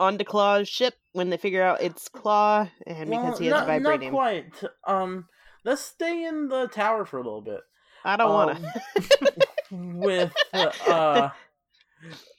on 0.00 0.18
to 0.18 0.24
Klaue's 0.24 0.68
ship 0.68 0.94
when 1.12 1.30
they 1.30 1.36
figure 1.36 1.62
out 1.62 1.82
it's 1.82 2.08
Claw, 2.08 2.68
and 2.86 3.10
because 3.10 3.24
Well, 3.24 3.38
he 3.38 3.46
has 3.46 3.66
not, 3.66 3.80
not 3.82 4.00
vibranium. 4.00 4.10
quite. 4.10 4.62
Um, 4.86 5.26
let's 5.64 5.82
stay 5.82 6.24
in 6.24 6.48
the 6.48 6.68
tower 6.68 7.04
for 7.04 7.18
a 7.18 7.22
little 7.22 7.40
bit. 7.42 7.60
I 8.04 8.16
don't 8.16 8.32
want 8.32 8.58
to. 8.62 9.34
with 9.70 10.32
uh, 10.52 11.30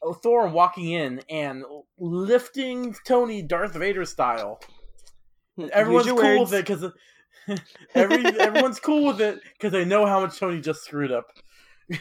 Oh, 0.02 0.14
Thor 0.14 0.48
walking 0.48 0.92
in 0.92 1.22
and 1.30 1.64
lifting 1.98 2.96
Tony 3.06 3.42
Darth 3.42 3.74
Vader 3.74 4.06
style. 4.06 4.60
Everyone's 5.72 6.06
cool 6.08 6.22
your 6.24 6.40
with 6.42 6.54
it 6.54 6.66
because 6.68 6.92
every 7.96 8.26
everyone's 8.40 8.80
cool 8.80 9.06
with 9.08 9.22
it 9.22 9.40
because 9.54 9.72
they 9.72 9.86
know 9.86 10.06
how 10.06 10.20
much 10.22 10.38
Tony 10.40 10.62
just 10.62 10.84
screwed 10.84 11.12
up. 11.12 11.26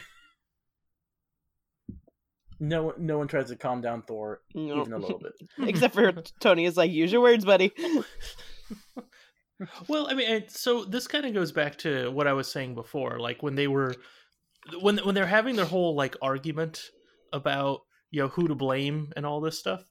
no, 2.59 2.83
one- 2.83 2.95
no 2.99 3.17
one 3.17 3.27
tries 3.27 3.49
to 3.49 3.55
calm 3.55 3.81
down 3.81 4.01
Thor 4.03 4.41
No. 4.53 4.81
even 4.81 4.93
a 4.93 4.97
little 4.97 5.19
bit. 5.19 5.33
Except 5.67 5.93
for 5.93 6.11
Tony 6.39 6.65
is 6.65 6.77
like, 6.77 6.91
use 6.91 7.11
your 7.11 7.21
words, 7.21 7.45
buddy. 7.45 7.71
Well, 9.87 10.07
I 10.07 10.13
mean, 10.13 10.43
so 10.49 10.83
this 10.83 11.07
kind 11.07 11.25
of 11.25 11.33
goes 11.33 11.51
back 11.51 11.77
to 11.79 12.11
what 12.11 12.27
I 12.27 12.33
was 12.33 12.51
saying 12.51 12.75
before, 12.75 13.19
like 13.19 13.41
when 13.41 13.55
they 13.55 13.67
were 13.67 13.95
when 14.81 14.97
when 14.99 15.15
they're 15.15 15.25
having 15.25 15.55
their 15.55 15.65
whole 15.65 15.95
like 15.95 16.15
argument 16.21 16.91
about 17.33 17.81
you 18.11 18.21
know 18.21 18.27
who 18.29 18.47
to 18.47 18.55
blame 18.55 19.11
and 19.15 19.25
all 19.25 19.41
this 19.41 19.59
stuff. 19.59 19.83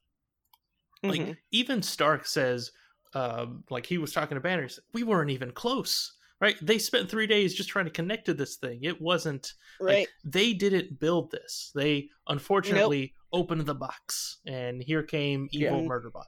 Like 1.02 1.20
Mhm. 1.20 1.36
even 1.50 1.82
Stark 1.82 2.26
says, 2.26 2.72
um, 3.14 3.64
like 3.70 3.86
he 3.86 3.98
was 3.98 4.12
talking 4.12 4.34
to 4.36 4.40
Banner, 4.40 4.62
he 4.62 4.68
said, 4.68 4.84
we 4.94 5.02
weren't 5.02 5.30
even 5.30 5.52
close, 5.52 6.16
right? 6.40 6.56
They 6.62 6.78
spent 6.78 7.10
three 7.10 7.26
days 7.26 7.54
just 7.54 7.68
trying 7.68 7.84
to 7.84 7.90
connect 7.90 8.24
to 8.26 8.34
this 8.34 8.56
thing. 8.56 8.82
It 8.82 9.00
wasn't 9.00 9.52
like, 9.78 9.94
right. 9.94 10.08
they 10.24 10.54
didn't 10.54 10.98
build 10.98 11.30
this. 11.30 11.70
They 11.74 12.08
unfortunately 12.26 13.14
opened 13.32 13.66
the 13.66 13.74
box, 13.74 14.38
and 14.46 14.82
here 14.82 15.02
came 15.02 15.48
evil 15.52 15.82
Yeah. 15.82 15.88
Murderbot. 15.88 16.24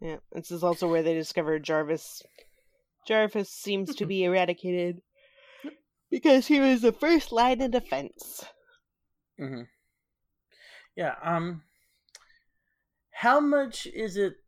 Yeah, 0.00 0.16
this 0.32 0.50
is 0.50 0.62
also 0.62 0.88
where 0.88 1.02
they 1.02 1.14
discovered 1.14 1.62
Jarvis. 1.62 2.22
Jarvis 3.06 3.50
seems 3.50 3.94
to 3.96 4.06
be 4.06 4.24
eradicated 4.24 5.00
because 6.10 6.46
he 6.46 6.60
was 6.60 6.82
the 6.82 6.92
first 6.92 7.32
line 7.32 7.60
of 7.62 7.70
defense. 7.70 8.44
Hmm 9.40 9.62
Yeah. 10.96 11.16
Um. 11.22 11.62
How 13.12 13.38
much 13.38 13.86
is 13.86 14.16
it 14.16 14.38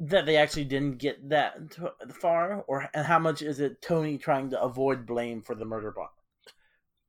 that 0.00 0.26
they 0.26 0.36
actually 0.36 0.64
didn't 0.66 0.98
get 0.98 1.30
that 1.30 1.56
far, 2.20 2.62
or 2.68 2.90
and 2.92 3.06
how 3.06 3.18
much 3.18 3.40
is 3.40 3.58
it 3.58 3.80
Tony 3.80 4.18
trying 4.18 4.50
to 4.50 4.60
avoid 4.60 5.06
blame 5.06 5.40
for 5.40 5.54
the 5.54 5.64
murder 5.64 5.90
bot? 5.92 6.12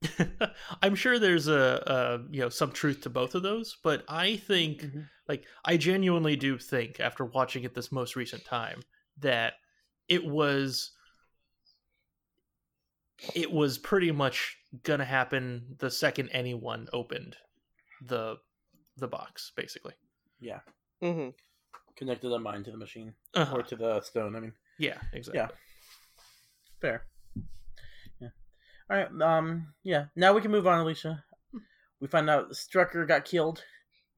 I'm 0.81 0.95
sure 0.95 1.17
there's 1.19 1.47
a, 1.47 1.83
a 1.87 2.33
you 2.33 2.41
know 2.41 2.49
some 2.49 2.71
truth 2.71 3.01
to 3.01 3.09
both 3.09 3.35
of 3.35 3.43
those, 3.43 3.77
but 3.83 4.03
I 4.07 4.35
think 4.37 4.81
Mhm. 4.81 5.09
like 5.27 5.45
I 5.65 5.77
genuinely 5.77 6.35
do 6.35 6.57
think 6.57 6.99
after 6.99 7.25
watching 7.25 7.63
it 7.63 7.73
this 7.73 7.91
most 7.91 8.15
recent 8.15 8.43
time 8.45 8.81
that 9.19 9.53
it 10.09 10.25
was 10.25 10.91
it 13.35 13.51
was 13.51 13.77
pretty 13.77 14.11
much 14.11 14.57
gonna 14.83 15.05
happen 15.05 15.75
the 15.79 15.89
second 15.91 16.29
anyone 16.29 16.87
opened 16.93 17.35
the 18.05 18.37
the 18.97 19.07
box 19.07 19.51
basically 19.55 19.93
Yeah, 20.39 20.59
hmm 21.01 21.29
connected 21.95 22.29
the 22.29 22.39
mind 22.39 22.65
to 22.65 22.71
the 22.71 22.77
machine 22.77 23.13
uh-huh. 23.35 23.55
or 23.57 23.63
to 23.63 23.75
the 23.75 24.01
stone. 24.01 24.35
I 24.35 24.39
mean, 24.39 24.53
yeah 24.79 24.97
exactly 25.13 25.39
Yeah. 25.39 25.47
fair. 26.81 27.05
Yeah. 28.19 28.29
All 28.89 28.97
right. 28.97 29.21
Um. 29.21 29.73
Yeah. 29.83 30.05
Now 30.15 30.33
we 30.33 30.41
can 30.41 30.51
move 30.51 30.65
on, 30.67 30.79
Alicia. 30.79 31.23
We 32.01 32.07
find 32.07 32.29
out 32.29 32.51
Strucker 32.51 33.07
got 33.07 33.25
killed, 33.25 33.63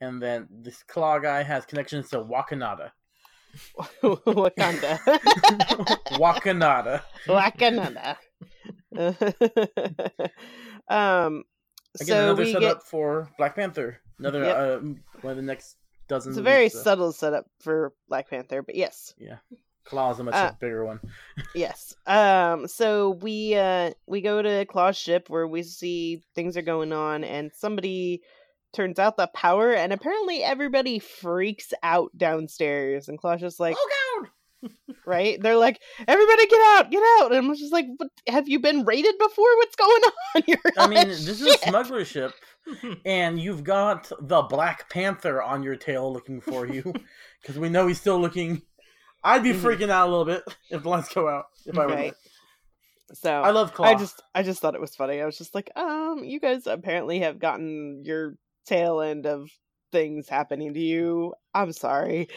and 0.02 0.22
then 0.22 0.48
this 0.50 0.84
Klaue 0.90 1.22
guy 1.22 1.44
has 1.44 1.66
connections 1.66 2.10
to 2.10 2.18
Wakanada. 2.24 2.92
Wakanda. 4.04 4.98
Wakanada. 6.20 7.02
Wakanda. 7.28 8.18
um, 10.90 11.44
Again, 12.00 12.08
so 12.08 12.24
another 12.24 12.44
we 12.44 12.52
setup 12.52 12.80
get 12.80 12.84
for 12.84 13.30
Black 13.38 13.56
Panther. 13.56 14.02
Another 14.20 14.44
Yep. 14.44 14.58
uh, 14.58 14.80
one 15.22 15.32
of 15.32 15.38
the 15.38 15.44
next 15.44 15.78
dozen. 16.08 16.32
it's 16.32 16.40
a 16.40 16.44
very 16.44 16.66
uh, 16.66 16.70
subtle 16.70 17.12
setup 17.12 17.46
for 17.62 17.94
Black 18.10 18.30
Panther, 18.30 18.62
but 18.62 18.76
yes, 18.76 19.14
Yeah, 19.18 19.38
Klaue's 19.86 20.20
a 20.20 20.24
much 20.24 20.34
uh, 20.36 20.52
bigger 20.60 20.84
one. 20.86 21.00
yes. 21.56 21.96
Um, 22.06 22.68
so 22.68 23.12
we 23.12 23.56
uh 23.56 23.92
we 24.08 24.22
go 24.22 24.42
to 24.42 24.66
Klaue's 24.66 24.98
ship 24.98 25.30
where 25.30 25.48
we 25.48 25.64
see 25.64 26.24
things 26.36 26.58
are 26.58 26.62
going 26.62 26.92
on, 26.92 27.24
and 27.24 27.52
somebody 27.54 28.22
turns 28.74 29.00
out 29.00 29.16
the 29.16 29.28
power, 29.28 29.74
and 29.74 29.94
apparently 29.94 30.44
everybody 30.44 31.00
freaks 31.00 31.74
out 31.82 32.12
downstairs, 32.18 33.08
and 33.08 33.18
Klaue's 33.18 33.42
just 33.42 33.60
like. 33.60 33.76
oh 33.80 33.90
God! 34.22 34.30
Right? 35.06 35.40
They're 35.42 35.56
like, 35.58 35.80
everybody 36.08 36.48
get 36.48 36.62
out, 36.62 36.90
get 36.92 37.04
out. 37.20 37.32
And 37.34 37.46
I'm 37.46 37.56
just 37.56 37.72
like, 37.74 37.86
have 38.28 38.50
you 38.50 38.60
been 38.60 38.86
raided 38.86 39.16
before? 39.20 39.56
What's 39.58 39.76
going 39.76 40.02
on? 40.36 40.44
You're 40.48 40.58
I 40.78 40.88
mean, 40.88 41.08
this 41.08 41.30
is 41.30 41.42
a 41.42 41.52
ship." 41.52 41.60
smuggler 41.62 42.06
ship, 42.06 42.34
and 43.06 43.40
you've 43.40 43.64
got 43.64 44.12
the 44.20 44.42
Black 44.44 44.90
Panther 44.90 45.42
on 45.44 45.64
your 45.64 45.76
tail 45.76 46.12
looking 46.12 46.42
for 46.42 46.66
you, 46.66 46.82
because 47.42 47.60
we 47.60 47.70
know 47.70 47.88
he's 47.88 48.00
still 48.02 48.20
looking. 48.20 48.62
I'd 49.24 49.44
be 49.44 49.52
Mhm. 49.52 49.62
freaking 49.62 49.90
out 49.90 50.08
a 50.08 50.12
little 50.12 50.26
bit 50.26 50.44
if 50.70 50.84
the 50.84 50.90
lights 50.90 51.14
go 51.14 51.28
out. 51.28 51.46
If 51.66 51.78
I 51.78 51.86
were, 51.86 51.94
Right. 51.96 52.14
So 53.14 53.32
I 53.32 53.52
love 53.52 53.74
Klaue. 53.74 53.86
I 53.86 53.96
just 53.96 54.22
I 54.34 54.44
just 54.44 54.62
thought 54.62 54.76
it 54.76 54.82
was 54.82 54.96
funny. 54.96 55.22
I 55.22 55.26
was 55.26 55.38
just 55.38 55.54
like, 55.56 55.72
um, 55.76 56.24
you 56.24 56.40
guys 56.40 56.66
apparently 56.68 57.20
have 57.20 57.40
gotten 57.40 58.04
your 58.04 58.36
tail 58.66 59.00
end 59.02 59.26
of 59.28 59.50
things 59.92 60.28
happening 60.28 60.74
to 60.74 60.80
you. 60.80 61.34
I'm 61.54 61.72
sorry. 61.72 62.28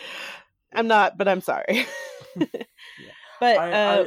I'm 0.74 0.86
not, 0.88 1.16
but 1.18 1.28
I'm 1.28 1.40
sorry. 1.40 1.86
But 3.40 3.56
I, 3.56 3.70
uh, 3.72 4.06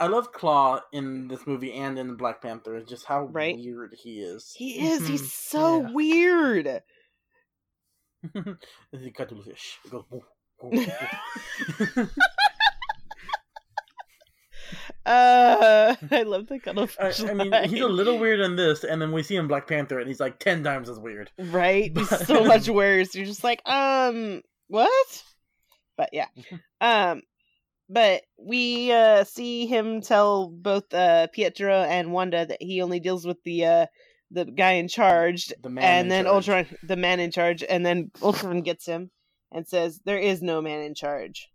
I, 0.00 0.04
I 0.04 0.06
love 0.08 0.32
Klaue 0.32 0.80
in 0.94 1.28
this 1.28 1.46
movie 1.46 1.74
and 1.74 1.98
in 1.98 2.16
Black 2.16 2.40
Panther. 2.40 2.80
Just 2.82 3.04
how 3.04 3.24
Right. 3.26 3.54
weird 3.58 3.94
he 4.02 4.20
is. 4.20 4.54
he 4.56 4.86
is. 4.88 5.02
Mhm. 5.02 5.08
He's 5.08 5.30
so 5.32 5.82
Yeah. 5.82 5.90
weird. 5.92 6.82
he 8.92 9.10
cut 9.12 9.28
the 9.28 9.36
fish. 9.44 9.76
It 9.84 9.90
goes. 9.90 10.04
Uh, 15.06 15.94
I 16.10 16.22
love 16.24 16.46
the 16.48 16.58
cuttlefish. 16.58 17.20
I, 17.22 17.30
I 17.30 17.34
mean, 17.34 17.52
he's 17.70 17.80
a 17.80 17.88
little 17.88 18.18
weird 18.18 18.40
in 18.40 18.56
this, 18.56 18.84
and 18.84 19.00
then 19.00 19.12
we 19.12 19.22
see 19.22 19.36
him 19.36 19.48
Black 19.48 19.66
Panther, 19.66 19.98
and 19.98 20.06
he's 20.08 20.20
like 20.20 20.38
ten 20.38 20.62
times 20.62 20.90
as 20.90 20.98
weird. 20.98 21.30
right. 21.38 21.90
He's 21.96 22.10
But- 22.10 22.26
so 22.26 22.44
much 22.44 22.68
worse. 22.68 23.14
You're 23.14 23.24
just 23.24 23.42
like, 23.44 23.62
um, 23.66 24.42
what? 24.66 25.22
But 25.98 26.10
yeah, 26.14 26.28
um, 26.80 27.20
but 27.90 28.22
we 28.38 28.90
uh 28.92 29.24
see 29.24 29.66
him 29.66 30.00
tell 30.00 30.48
both 30.48 30.94
uh 30.94 31.26
Pietro 31.34 31.82
and 31.82 32.12
Wanda 32.12 32.46
that 32.46 32.62
he 32.62 32.80
only 32.80 33.00
deals 33.00 33.26
with 33.26 33.42
the 33.44 33.66
uh 33.66 33.86
the 34.30 34.44
guy 34.46 34.72
in 34.72 34.88
charge, 34.88 35.52
The 35.62 35.68
man. 35.70 35.84
and 35.84 36.04
in 36.04 36.08
then 36.08 36.24
charge. 36.24 36.48
Ultron, 36.48 36.78
the 36.84 36.96
man 36.96 37.18
in 37.20 37.30
charge, 37.30 37.62
and 37.68 37.84
then 37.84 38.10
Ultron 38.22 38.62
gets 38.62 38.86
him 38.86 39.10
and 39.52 39.66
says, 39.66 40.00
"There 40.04 40.18
is 40.18 40.40
no 40.40 40.62
man 40.62 40.80
in 40.80 40.94
charge." 40.94 41.48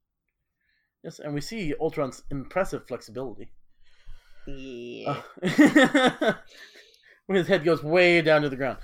Yes, 1.04 1.20
and 1.20 1.34
we 1.34 1.42
see 1.42 1.74
Ultron's 1.80 2.24
impressive 2.30 2.88
flexibility. 2.88 3.50
Yeah. 4.48 5.22
Uh, 5.44 6.34
when 7.28 7.38
his 7.38 7.48
head 7.48 7.64
goes 7.64 7.82
way 7.82 8.22
down 8.22 8.42
to 8.42 8.50
the 8.50 8.58
ground. 8.58 8.78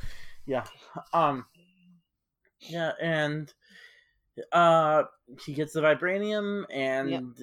Yeah. 0.45 0.63
Um. 1.11 1.45
Yeah, 2.61 2.91
and 3.01 3.53
uh, 4.51 5.03
he 5.45 5.53
gets 5.53 5.73
the 5.73 5.81
vibranium, 5.81 6.65
and 6.71 7.35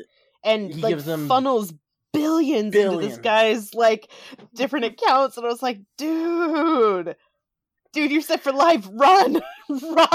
and 0.44 0.72
he 0.74 0.80
like 0.82 0.90
gives 0.92 1.04
them 1.04 1.28
funnels 1.28 1.72
billions, 2.12 2.74
into 2.74 2.98
this 2.98 3.18
guy's 3.18 3.74
like 3.74 4.10
different 4.54 4.86
accounts, 4.86 5.36
and 5.36 5.44
I 5.46 5.48
was 5.48 5.62
like, 5.62 5.80
dude, 5.98 7.16
dude, 7.92 8.10
you're 8.10 8.20
set 8.22 8.42
for 8.42 8.52
life. 8.52 8.86
Run, 8.92 9.40
run. 9.68 10.08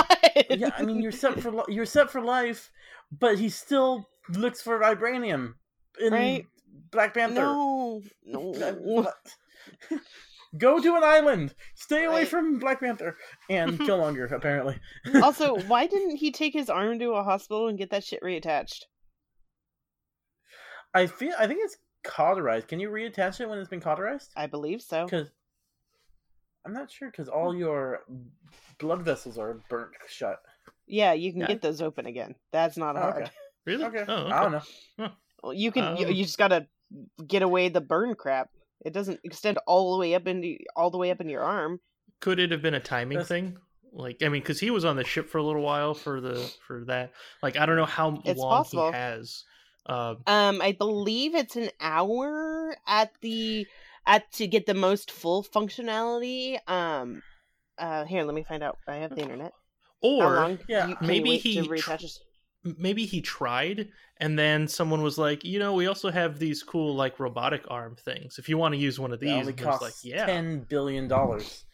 yeah, 0.49 0.69
I 0.77 0.83
mean, 0.83 1.01
you're 1.01 1.11
set 1.11 1.39
for 1.39 1.51
li- 1.51 1.63
you're 1.69 1.85
set 1.85 2.09
for 2.09 2.21
life, 2.21 2.71
but 3.11 3.37
he 3.37 3.49
still 3.49 4.07
looks 4.29 4.61
for 4.61 4.79
vibranium 4.79 5.55
in 5.99 6.13
Right. 6.13 6.45
Black 6.91 7.13
Panther. 7.13 7.41
no, 7.43 8.01
no. 8.25 9.11
What? 10.51 10.59
Go 10.59 10.81
to 10.81 10.95
an 10.95 11.03
island. 11.03 11.53
Stay 11.75 12.05
away 12.05 12.19
Right. 12.21 12.27
from 12.27 12.59
Black 12.59 12.79
Panther 12.79 13.15
and 13.49 13.79
Killmonger. 13.79 14.31
Apparently, 14.31 14.79
also, 15.21 15.55
why 15.67 15.87
didn't 15.87 16.17
he 16.17 16.31
take 16.31 16.53
his 16.53 16.69
arm 16.69 16.99
to 16.99 17.11
a 17.11 17.23
hospital 17.23 17.67
and 17.67 17.77
get 17.77 17.89
that 17.91 18.03
shit 18.03 18.21
reattached? 18.21 18.83
I 20.93 21.07
feel 21.07 21.33
I 21.39 21.47
think 21.47 21.59
it's 21.63 21.77
cauterized. 22.03 22.67
Can 22.67 22.79
you 22.79 22.89
reattach 22.89 23.39
it 23.39 23.47
when 23.49 23.59
it's 23.59 23.69
been 23.69 23.79
cauterized? 23.81 24.31
I 24.35 24.47
believe 24.47 24.81
so. 24.81 25.05
Because 25.05 25.29
I'm 26.65 26.73
not 26.73 26.91
sure. 26.91 27.09
Because 27.09 27.29
all 27.29 27.55
your 27.55 27.99
blood 28.79 29.03
vessels 29.03 29.37
are 29.37 29.59
burnt 29.69 29.91
shut. 30.07 30.39
Yeah, 30.87 31.13
you 31.13 31.31
can 31.31 31.41
Yeah. 31.41 31.47
get 31.47 31.61
those 31.61 31.81
open 31.81 32.05
again. 32.05 32.35
That's 32.51 32.75
not 32.77 32.97
Oh, 32.97 32.99
hard. 33.01 33.23
okay. 33.23 33.31
really? 33.65 33.85
Okay. 33.85 34.03
Oh, 34.07 34.27
I 34.27 34.41
don't 34.41 34.51
know. 34.51 35.09
Well, 35.41 35.53
You 35.53 35.71
can. 35.71 35.95
you, 35.97 36.05
Um, 36.07 36.11
you 36.11 36.23
just 36.25 36.37
gotta 36.37 36.67
get 37.25 37.41
away 37.41 37.69
the 37.69 37.81
burn 37.81 38.13
crap. 38.15 38.49
It 38.83 38.93
doesn't 38.93 39.19
extend 39.23 39.57
all 39.67 39.93
the 39.93 39.99
way 39.99 40.15
up 40.15 40.27
into 40.27 40.57
all 40.75 40.89
the 40.89 40.97
way 40.97 41.11
up 41.11 41.21
in 41.21 41.29
your 41.29 41.43
arm. 41.43 41.79
Could 42.19 42.39
it 42.39 42.51
have 42.51 42.61
been 42.61 42.73
a 42.73 42.79
timing 42.79 43.17
That's- 43.19 43.27
thing? 43.29 43.57
Like, 43.93 44.23
I 44.23 44.29
mean, 44.29 44.41
because 44.41 44.59
he 44.61 44.71
was 44.71 44.85
on 44.85 44.95
the 44.95 45.03
ship 45.03 45.29
for 45.29 45.37
a 45.37 45.43
little 45.43 45.61
while 45.61 45.93
for 45.93 46.21
the 46.21 46.35
for 46.65 46.85
that. 46.85 47.11
Like, 47.43 47.57
I 47.57 47.65
don't 47.65 47.75
know 47.75 47.85
how 47.85 48.21
It's 48.23 48.39
long 48.39 48.49
possible. 48.63 48.87
he 48.91 48.93
has. 48.97 49.43
Uh, 49.85 50.15
Um, 50.27 50.61
I 50.61 50.71
believe 50.71 51.35
it's 51.35 51.57
an 51.57 51.69
hour 51.81 52.73
at 52.87 53.11
the 53.21 53.67
at 54.07 54.31
to 54.33 54.47
get 54.47 54.65
the 54.65 54.73
most 54.73 55.11
full 55.11 55.43
functionality. 55.43 56.57
Um, 56.69 57.21
uh, 57.77 58.05
here, 58.05 58.23
let 58.23 58.33
me 58.33 58.43
find 58.43 58.63
out. 58.63 58.77
I 58.87 58.95
have 58.95 59.13
the 59.13 59.21
internet. 59.21 59.51
Or 60.01 60.57
yeah, 60.69 60.87
you- 60.87 60.95
can 60.95 61.03
you 61.05 61.07
maybe 61.07 61.37
he 61.37 61.55
to 61.55 61.63
tr- 61.63 61.73
reattach 61.73 62.01
his- 62.01 62.19
maybe 62.63 63.05
he 63.05 63.21
tried, 63.21 63.89
and 64.17 64.37
then 64.37 64.67
someone 64.67 65.01
was 65.01 65.17
like, 65.17 65.43
you 65.43 65.59
know, 65.59 65.73
we 65.73 65.87
also 65.87 66.11
have 66.11 66.39
these 66.39 66.63
cool 66.63 66.95
like 66.95 67.19
robotic 67.19 67.63
arm 67.69 67.95
things. 67.95 68.37
If 68.39 68.47
you 68.49 68.57
want 68.57 68.73
to 68.73 68.79
use 68.79 68.99
one 68.99 69.11
of 69.11 69.19
That 69.19 69.25
these, 69.25 69.33
only 69.33 69.53
it 69.53 69.59
was 69.59 69.65
costs 69.65 69.81
like, 69.83 69.93
yeah, 70.13 70.25
ten 70.25 70.61
billion 70.69 71.07
dollars. 71.07 71.65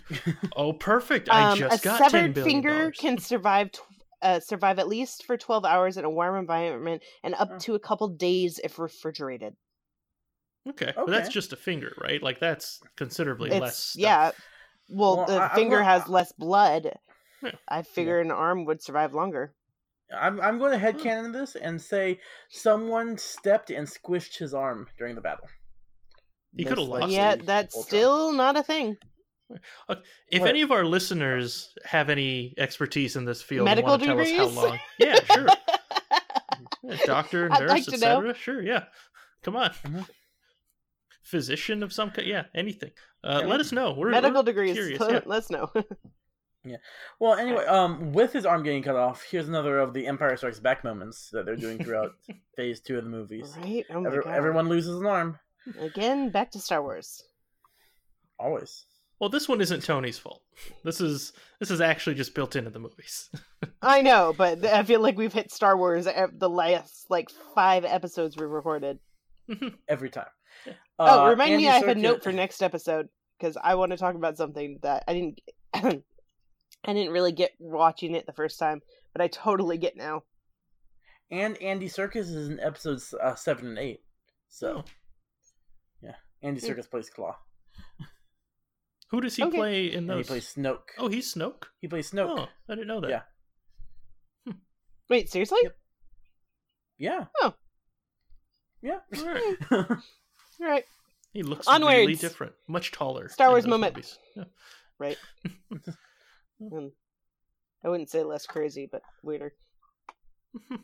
oh, 0.56 0.72
perfect. 0.72 1.28
I 1.30 1.52
Um, 1.52 1.56
a 1.56 1.60
just 1.60 1.82
got 1.82 1.98
ten 1.98 2.10
severed 2.10 2.34
billion 2.34 2.62
finger 2.62 2.90
can 2.92 3.18
survive. 3.18 3.72
Tw- 3.72 3.80
uh, 4.20 4.38
survive 4.38 4.78
at 4.78 4.86
least 4.86 5.24
for 5.24 5.36
12 5.36 5.64
hours 5.64 5.96
in 5.96 6.04
a 6.04 6.10
warm 6.10 6.36
environment 6.38 7.02
and 7.24 7.34
up 7.34 7.48
Oh. 7.54 7.58
to 7.58 7.74
a 7.74 7.80
couple 7.80 8.06
days 8.06 8.60
if 8.62 8.78
refrigerated. 8.78 9.56
Okay, 10.68 10.92
but 10.94 11.08
that's 11.08 11.28
just 11.28 11.52
a 11.52 11.56
finger, 11.56 11.92
right? 12.00 12.22
Like 12.22 12.38
that's 12.38 12.80
considerably 12.94 13.50
It's 13.50 13.60
less. 13.60 13.76
Stuff. 13.78 14.00
yeah. 14.00 14.30
Well, 14.88 15.16
Well, 15.16 15.26
the 15.26 15.42
I- 15.42 15.54
finger 15.56 15.78
gonna- 15.78 15.88
has 15.90 16.08
less 16.08 16.30
blood. 16.32 16.92
Yeah. 17.42 17.50
I 17.68 17.82
figure 17.82 18.20
an 18.20 18.30
arm 18.30 18.64
would 18.66 18.80
survive 18.80 19.12
longer. 19.12 19.54
I'm 20.14 20.40
I'm 20.40 20.58
going 20.58 20.72
to 20.72 20.78
Hmm. 20.78 20.84
headcanon 20.98 21.32
this 21.32 21.54
and 21.56 21.80
say 21.80 22.20
someone 22.50 23.16
stepped 23.18 23.70
and 23.70 23.86
squished 23.86 24.36
his 24.38 24.54
arm 24.54 24.88
during 24.98 25.14
the 25.14 25.20
battle. 25.20 25.48
He 26.56 26.64
coulda 26.64 26.82
lost 26.82 26.90
likely 26.90 27.14
Yeah, 27.14 27.34
that's 27.36 27.74
Ultron. 27.74 27.86
still 27.88 28.32
not 28.32 28.56
a 28.56 28.62
thing. 28.62 28.96
If 30.28 30.40
What? 30.40 30.48
any 30.48 30.62
of 30.62 30.70
our 30.72 30.84
listeners 30.84 31.74
have 31.84 32.08
any 32.08 32.54
expertise 32.56 33.16
in 33.16 33.24
this 33.26 33.42
field, 33.42 33.66
Medical 33.66 33.94
and 33.94 34.02
want 34.02 34.02
to 34.02 34.06
tell 34.06 34.20
us 34.20 34.26
degrees? 34.28 34.56
how 34.56 34.68
long, 34.68 34.78
yeah, 34.98 35.24
sure, 35.24 35.46
Yeah, 36.82 36.96
doctor, 37.04 37.48
nurse, 37.50 37.68
like 37.70 37.88
etc. 37.88 38.34
Sure, 38.34 38.62
yeah, 38.62 38.84
come 39.42 39.56
on, 39.56 39.70
Mhm. 39.84 40.08
physician 41.22 41.82
of 41.82 41.92
some 41.92 42.10
kind, 42.10 42.26
yeah, 42.26 42.44
anything. 42.54 42.92
Uh, 43.22 43.40
Yeah. 43.42 43.46
let 43.48 43.60
us 43.60 43.72
know. 43.72 43.92
We're 43.92 44.10
Medical 44.10 44.40
we're 44.40 44.46
degrees. 44.46 44.74
Curious, 44.74 45.00
yeah. 45.10 45.20
Let's 45.26 45.50
know. 45.50 45.70
Well, 47.18 47.34
anyway, 47.34 47.64
um, 47.66 48.12
with 48.12 48.32
his 48.32 48.46
arm 48.46 48.62
getting 48.62 48.82
cut 48.82 48.96
off, 48.96 49.22
here's 49.28 49.48
another 49.48 49.78
of 49.78 49.92
the 49.94 50.06
Empire 50.06 50.36
Strikes 50.36 50.60
Back 50.60 50.84
moments 50.84 51.28
that 51.32 51.44
they're 51.46 51.56
doing 51.56 51.82
throughout 51.82 52.12
Phase 52.56 52.80
Two 52.80 52.98
of 52.98 53.04
the 53.04 53.10
movies. 53.10 53.54
right? 53.60 53.84
Oh 53.90 54.00
my 54.00 54.08
Every- 54.08 54.22
god. 54.22 54.34
everyone 54.34 54.68
loses 54.68 55.00
an 55.00 55.06
arm, 55.06 55.38
Again, 55.80 56.30
back 56.30 56.50
to 56.52 56.58
Star 56.60 56.82
Wars. 56.82 57.24
always. 58.38 58.84
Well, 59.20 59.30
this 59.30 59.48
one 59.48 59.60
isn't 59.60 59.84
Tony's 59.84 60.18
fault. 60.18 60.42
This 60.82 61.00
is 61.00 61.32
this 61.60 61.70
is 61.70 61.80
actually 61.80 62.14
just 62.16 62.34
built 62.34 62.56
into 62.56 62.70
the 62.70 62.80
movies. 62.80 63.30
I 63.82 64.02
know, 64.02 64.34
but 64.36 64.64
I 64.64 64.82
feel 64.82 65.00
like 65.00 65.16
we've 65.16 65.32
hit 65.32 65.52
Star 65.52 65.76
Wars 65.76 66.08
ev- 66.08 66.38
the 66.38 66.50
last 66.50 67.06
like 67.08 67.30
five 67.54 67.84
episodes 67.84 68.36
we 68.36 68.46
recorded. 68.46 68.98
Every 69.88 70.10
time. 70.10 70.26
Oh, 70.98 71.26
Uh, 71.26 71.30
remind 71.30 71.56
me, 71.56 71.66
Andy 71.66 71.68
I 71.68 71.74
have 71.86 71.96
a 71.96 72.00
note 72.00 72.22
for 72.24 72.32
next 72.32 72.62
episode 72.62 73.08
because 73.38 73.56
I 73.62 73.76
want 73.76 73.92
to 73.92 73.96
talk 73.98 74.16
about 74.16 74.36
something 74.36 74.78
that 74.82 75.04
I 75.06 75.14
didn't. 75.14 76.02
I 76.84 76.92
didn't 76.92 77.12
really 77.12 77.32
get 77.32 77.52
watching 77.58 78.14
it 78.14 78.26
the 78.26 78.32
first 78.32 78.58
time, 78.58 78.82
but 79.12 79.22
I 79.22 79.28
totally 79.28 79.78
get 79.78 79.96
now. 79.96 80.24
And 81.30 81.56
Andy 81.62 81.88
Serkis 81.88 82.16
is 82.34 82.48
in 82.48 82.60
episodes 82.60 83.14
uh, 83.14 83.34
seven 83.34 83.66
and 83.68 83.78
eight. 83.78 84.00
So, 84.48 84.78
Oh. 84.78 84.84
yeah, 86.02 86.14
Andy 86.42 86.60
Hmm. 86.60 86.66
Serkis 86.72 86.90
plays 86.90 87.08
Klaue, 87.10 87.34
Who 89.10 89.20
does 89.20 89.36
he 89.36 89.44
Okay. 89.44 89.56
play 89.56 89.86
in 89.92 89.98
and 90.00 90.10
those? 90.10 90.26
he 90.26 90.30
plays 90.32 90.54
Snoke. 90.54 90.88
Oh, 90.98 91.08
he's 91.08 91.32
Snoke. 91.34 91.64
He 91.80 91.88
plays 91.88 92.10
Snoke. 92.10 92.38
Oh, 92.38 92.48
I 92.68 92.74
didn't 92.74 92.88
know 92.88 93.00
that. 93.00 93.10
Yeah. 94.46 94.52
Wait, 95.08 95.30
seriously? 95.30 95.58
Yep. 95.62 95.76
Yeah. 96.98 97.24
Oh. 97.42 97.54
Yeah. 98.80 98.98
All 99.18 99.26
right. 99.26 99.56
All 99.70 99.96
right. 100.60 100.84
He 101.32 101.42
looks 101.42 101.66
really 101.66 101.84
Onwards. 102.04 102.20
different, 102.20 102.54
much 102.68 102.92
taller. 102.92 103.28
Star 103.28 103.48
Wars 103.50 103.64
those 103.64 103.70
moment. 103.70 104.18
Yeah. 104.36 104.44
Right. 104.98 105.18
Um, 106.70 106.92
I 107.84 107.88
wouldn't 107.88 108.10
say 108.10 108.22
less 108.22 108.46
crazy, 108.46 108.88
but 108.90 109.02
weirder. 109.22 109.52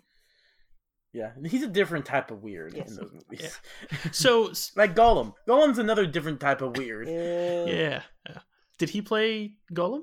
yeah. 1.12 1.30
He's 1.46 1.62
a 1.62 1.68
different 1.68 2.04
type 2.06 2.30
of 2.30 2.42
weird 2.42 2.74
Yes. 2.74 2.90
in 2.90 2.96
those 2.96 3.12
movies. 3.12 3.60
So 4.12 4.52
like 4.76 4.94
Gollum. 4.94 5.34
Gollum's 5.48 5.78
another 5.78 6.06
different 6.06 6.40
type 6.40 6.62
of 6.62 6.76
weird. 6.76 7.08
Yeah. 7.08 7.64
yeah. 7.66 8.02
yeah. 8.28 8.38
Did 8.78 8.90
he 8.90 9.02
play 9.02 9.54
Gollum? 9.72 10.02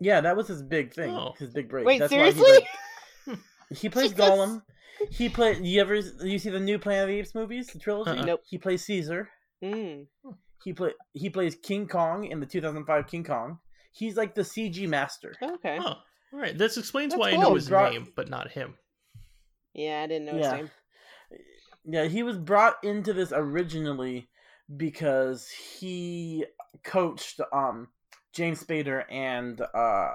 Yeah, 0.00 0.20
that 0.20 0.36
was 0.36 0.48
his 0.48 0.62
big 0.62 0.94
thing. 0.94 1.10
Oh. 1.10 1.34
His 1.38 1.50
big 1.50 1.68
break. 1.68 1.86
Wait, 1.86 1.98
That's 1.98 2.10
seriously? 2.10 2.42
Why 2.42 2.60
he, 3.24 3.30
like, 3.30 3.40
he 3.78 3.88
plays 3.88 4.10
Jesus. 4.12 4.24
Gollum. 4.24 4.62
He 5.10 5.28
played. 5.28 5.64
You 5.64 5.80
ever 5.80 5.94
you 5.96 6.38
see 6.38 6.50
the 6.50 6.60
new 6.60 6.78
Planet 6.78 7.04
of 7.04 7.08
the 7.08 7.18
Apes 7.18 7.34
movies, 7.34 7.68
the 7.68 7.78
trilogy? 7.78 8.10
Uh-uh. 8.10 8.24
Nope. 8.24 8.40
He 8.48 8.58
plays 8.58 8.84
Caesar. 8.84 9.28
Mm. 9.62 10.06
He 10.64 10.72
play 10.72 10.92
he 11.12 11.30
plays 11.30 11.56
King 11.56 11.86
Kong 11.86 12.24
in 12.24 12.40
the 12.40 12.46
2005 12.46 13.06
King 13.06 13.24
Kong. 13.24 13.58
He's 13.90 14.16
like 14.16 14.34
the 14.34 14.42
CG 14.42 14.86
master. 14.88 15.34
Okay. 15.42 15.78
Oh, 15.80 15.84
all 15.86 16.00
right. 16.32 16.56
This 16.56 16.76
explains 16.76 17.12
That's 17.12 17.20
why 17.20 17.30
I 17.30 17.36
know 17.36 17.54
his 17.54 17.68
Brought- 17.68 17.92
name, 17.92 18.12
but 18.14 18.28
not 18.28 18.50
him. 18.50 18.74
Yeah, 19.74 20.02
I 20.02 20.06
didn't 20.06 20.26
know 20.26 20.36
his 20.38 20.52
name. 20.52 20.70
Yeah, 21.84 22.04
he 22.04 22.22
was 22.22 22.36
brought 22.36 22.76
into 22.82 23.12
this 23.12 23.32
originally 23.34 24.28
because 24.76 25.48
he 25.48 26.44
coached 26.84 27.40
um 27.52 27.88
James 28.34 28.62
Spader 28.62 29.04
and 29.10 29.60
uh 29.60 30.10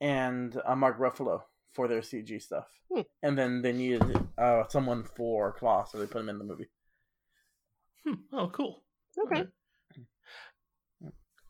and 0.00 0.60
uh, 0.66 0.76
Mark 0.76 0.98
Ruffalo 0.98 1.40
for 1.72 1.88
their 1.88 2.00
CG 2.00 2.40
stuff. 2.42 2.66
Hmm. 2.92 3.02
And 3.22 3.38
then 3.38 3.62
they 3.62 3.72
needed 3.72 4.02
uh 4.38 4.64
someone 4.68 5.04
for 5.04 5.56
Klaue, 5.58 5.88
so 5.88 5.98
they 5.98 6.06
put 6.06 6.20
him 6.20 6.28
in 6.28 6.38
the 6.38 6.44
movie. 6.44 6.68
Hmm. 8.06 8.14
Oh, 8.32 8.48
cool. 8.48 8.82
Okay. 9.26 9.36
Alright. 9.36 9.48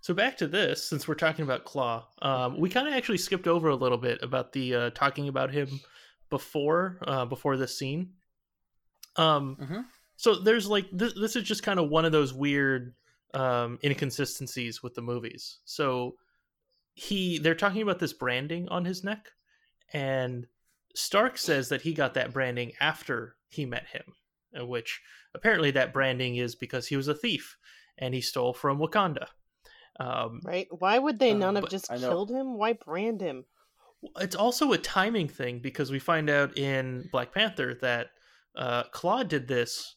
So 0.06 0.14
back 0.14 0.36
to 0.36 0.46
this, 0.46 0.88
since 0.88 1.08
we're 1.08 1.16
talking 1.16 1.42
about 1.42 1.64
Klaue, 1.64 2.04
um, 2.22 2.60
we 2.60 2.70
kind 2.70 2.86
of 2.86 2.94
actually 2.94 3.18
skipped 3.18 3.48
over 3.48 3.70
a 3.70 3.74
little 3.74 3.98
bit 3.98 4.22
about 4.22 4.52
the 4.52 4.72
uh, 4.72 4.90
talking 4.90 5.26
about 5.26 5.50
him 5.50 5.80
before 6.30 6.98
uh, 7.02 7.24
before 7.24 7.56
this 7.56 7.76
scene. 7.76 8.12
Um, 9.16 9.56
Mhm. 9.56 9.84
so 10.14 10.36
there's 10.36 10.68
like 10.68 10.86
this, 10.92 11.12
this 11.14 11.34
is 11.34 11.42
just 11.42 11.64
kind 11.64 11.80
of 11.80 11.90
one 11.90 12.04
of 12.04 12.12
those 12.12 12.32
weird 12.32 12.94
um, 13.34 13.80
inconsistencies 13.82 14.80
with 14.80 14.94
the 14.94 15.02
movies. 15.02 15.58
So 15.64 16.14
he 16.94 17.38
they're 17.38 17.56
talking 17.56 17.82
about 17.82 17.98
this 17.98 18.12
branding 18.12 18.68
on 18.68 18.84
his 18.84 19.02
neck, 19.02 19.32
and 19.92 20.46
Stark 20.94 21.36
says 21.36 21.68
that 21.70 21.82
he 21.82 21.92
got 21.92 22.14
that 22.14 22.32
branding 22.32 22.74
after 22.78 23.34
he 23.48 23.66
met 23.66 23.88
him, 23.88 24.14
uh, 24.56 24.64
which 24.64 25.02
apparently 25.34 25.72
that 25.72 25.92
branding 25.92 26.36
is 26.36 26.54
because 26.54 26.86
he 26.86 26.96
was 26.96 27.08
a 27.08 27.14
thief 27.14 27.56
and 27.98 28.14
he 28.14 28.20
stole 28.20 28.52
from 28.54 28.78
Wakanda. 28.78 29.26
Um, 29.98 30.40
Right? 30.44 30.68
Why 30.70 30.98
would 30.98 31.18
they 31.18 31.32
Uh, 31.32 31.38
none 31.38 31.56
have 31.56 31.68
just 31.68 31.88
killed 31.88 32.30
him? 32.30 32.56
Why 32.58 32.74
brand 32.74 33.20
him? 33.20 33.44
it's 34.20 34.36
also 34.36 34.72
a 34.72 34.78
timing 34.78 35.28
thing 35.28 35.58
because 35.58 35.90
we 35.90 35.98
find 35.98 36.28
out 36.30 36.56
in 36.56 37.08
Black 37.10 37.32
Panther 37.32 37.74
that 37.80 38.10
uh, 38.54 38.84
Klaue 38.92 39.26
did 39.26 39.48
this 39.48 39.96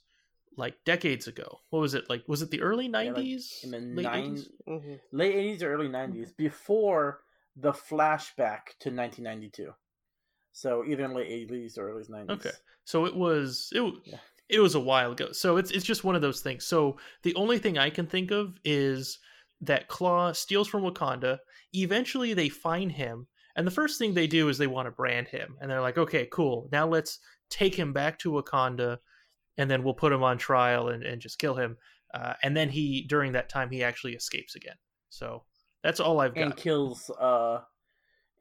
like 0.58 0.84
decades 0.86 1.28
ago. 1.28 1.60
What 1.70 1.80
was 1.80 1.94
it 1.94 2.10
like? 2.10 2.24
Was 2.28 2.42
it 2.42 2.50
the 2.50 2.62
early 2.62 2.86
like, 2.86 2.92
nineties? 3.14 3.60
In 3.64 3.72
the 3.72 3.80
late 3.80 4.04
nine, 4.04 4.36
80s? 4.36 4.48
hmm 4.66 4.94
late 5.12 5.36
80s 5.36 5.64
or 5.64 5.74
early 5.74 5.90
90s 5.90 6.36
before 6.36 7.22
the 7.56 7.72
flashback 7.72 8.78
to 8.80 8.90
1992. 8.90 9.74
So 10.54 10.84
either 10.86 11.06
in 11.06 11.14
late 11.14 11.30
80s 11.30 11.78
or 11.78 11.90
early 11.92 12.04
90s. 12.04 12.30
Okay. 12.32 12.52
So 12.86 13.06
it 13.06 13.16
was 13.16 13.70
it, 13.74 13.94
Yeah. 14.06 14.18
it 14.50 14.60
was 14.60 14.76
a 14.76 14.80
while 14.80 15.12
ago. 15.12 15.32
So 15.32 15.58
it's 15.58 15.72
it's 15.72 15.86
just 15.86 16.04
one 16.04 16.16
of 16.16 16.22
those 16.22 16.42
things. 16.42 16.66
So 16.66 16.98
the 17.24 17.36
only 17.36 17.60
thing 17.60 17.78
I 17.78 17.90
can 17.90 18.08
think 18.08 18.32
of 18.32 18.58
is 18.64 19.20
that 19.62 19.90
Klaue 19.90 20.36
steals 20.36 20.68
from 20.68 20.84
Wakanda. 20.84 21.40
Eventually 21.74 22.34
they 22.34 22.50
find 22.50 22.92
him, 22.92 23.28
and 23.56 23.68
the 23.68 23.72
first 23.72 24.00
thing 24.00 24.14
they 24.14 24.28
do 24.28 24.50
is 24.50 24.58
they 24.58 24.68
want 24.68 24.88
to 24.88 24.92
brand 24.92 25.28
him. 25.28 25.58
And 25.60 25.70
they're 25.70 25.82
like, 25.82 25.98
"Okay, 25.98 26.28
cool. 26.32 26.70
Now 26.72 26.88
let's 26.88 27.20
take 27.50 27.76
him 27.76 27.94
back 27.94 28.20
to 28.20 28.32
Wakanda 28.32 29.00
and 29.58 29.70
then 29.70 29.84
we'll 29.84 29.94
put 29.94 30.14
him 30.14 30.24
on 30.24 30.38
trial 30.38 30.90
and, 30.90 31.04
and 31.04 31.22
just 31.22 31.40
kill 31.40 31.56
him." 31.56 31.78
Uh, 32.14 32.34
and 32.42 32.56
then 32.56 32.70
he 32.70 33.06
during 33.08 33.34
that 33.34 33.50
time 33.50 33.70
he 33.70 33.84
actually 33.84 34.14
escapes 34.14 34.56
again. 34.56 34.76
So 35.10 35.44
that's 35.84 36.00
all 36.00 36.20
I've 36.20 36.36
got. 36.36 36.44
and 36.44 36.56
kills 36.56 37.10
uh 37.10 37.62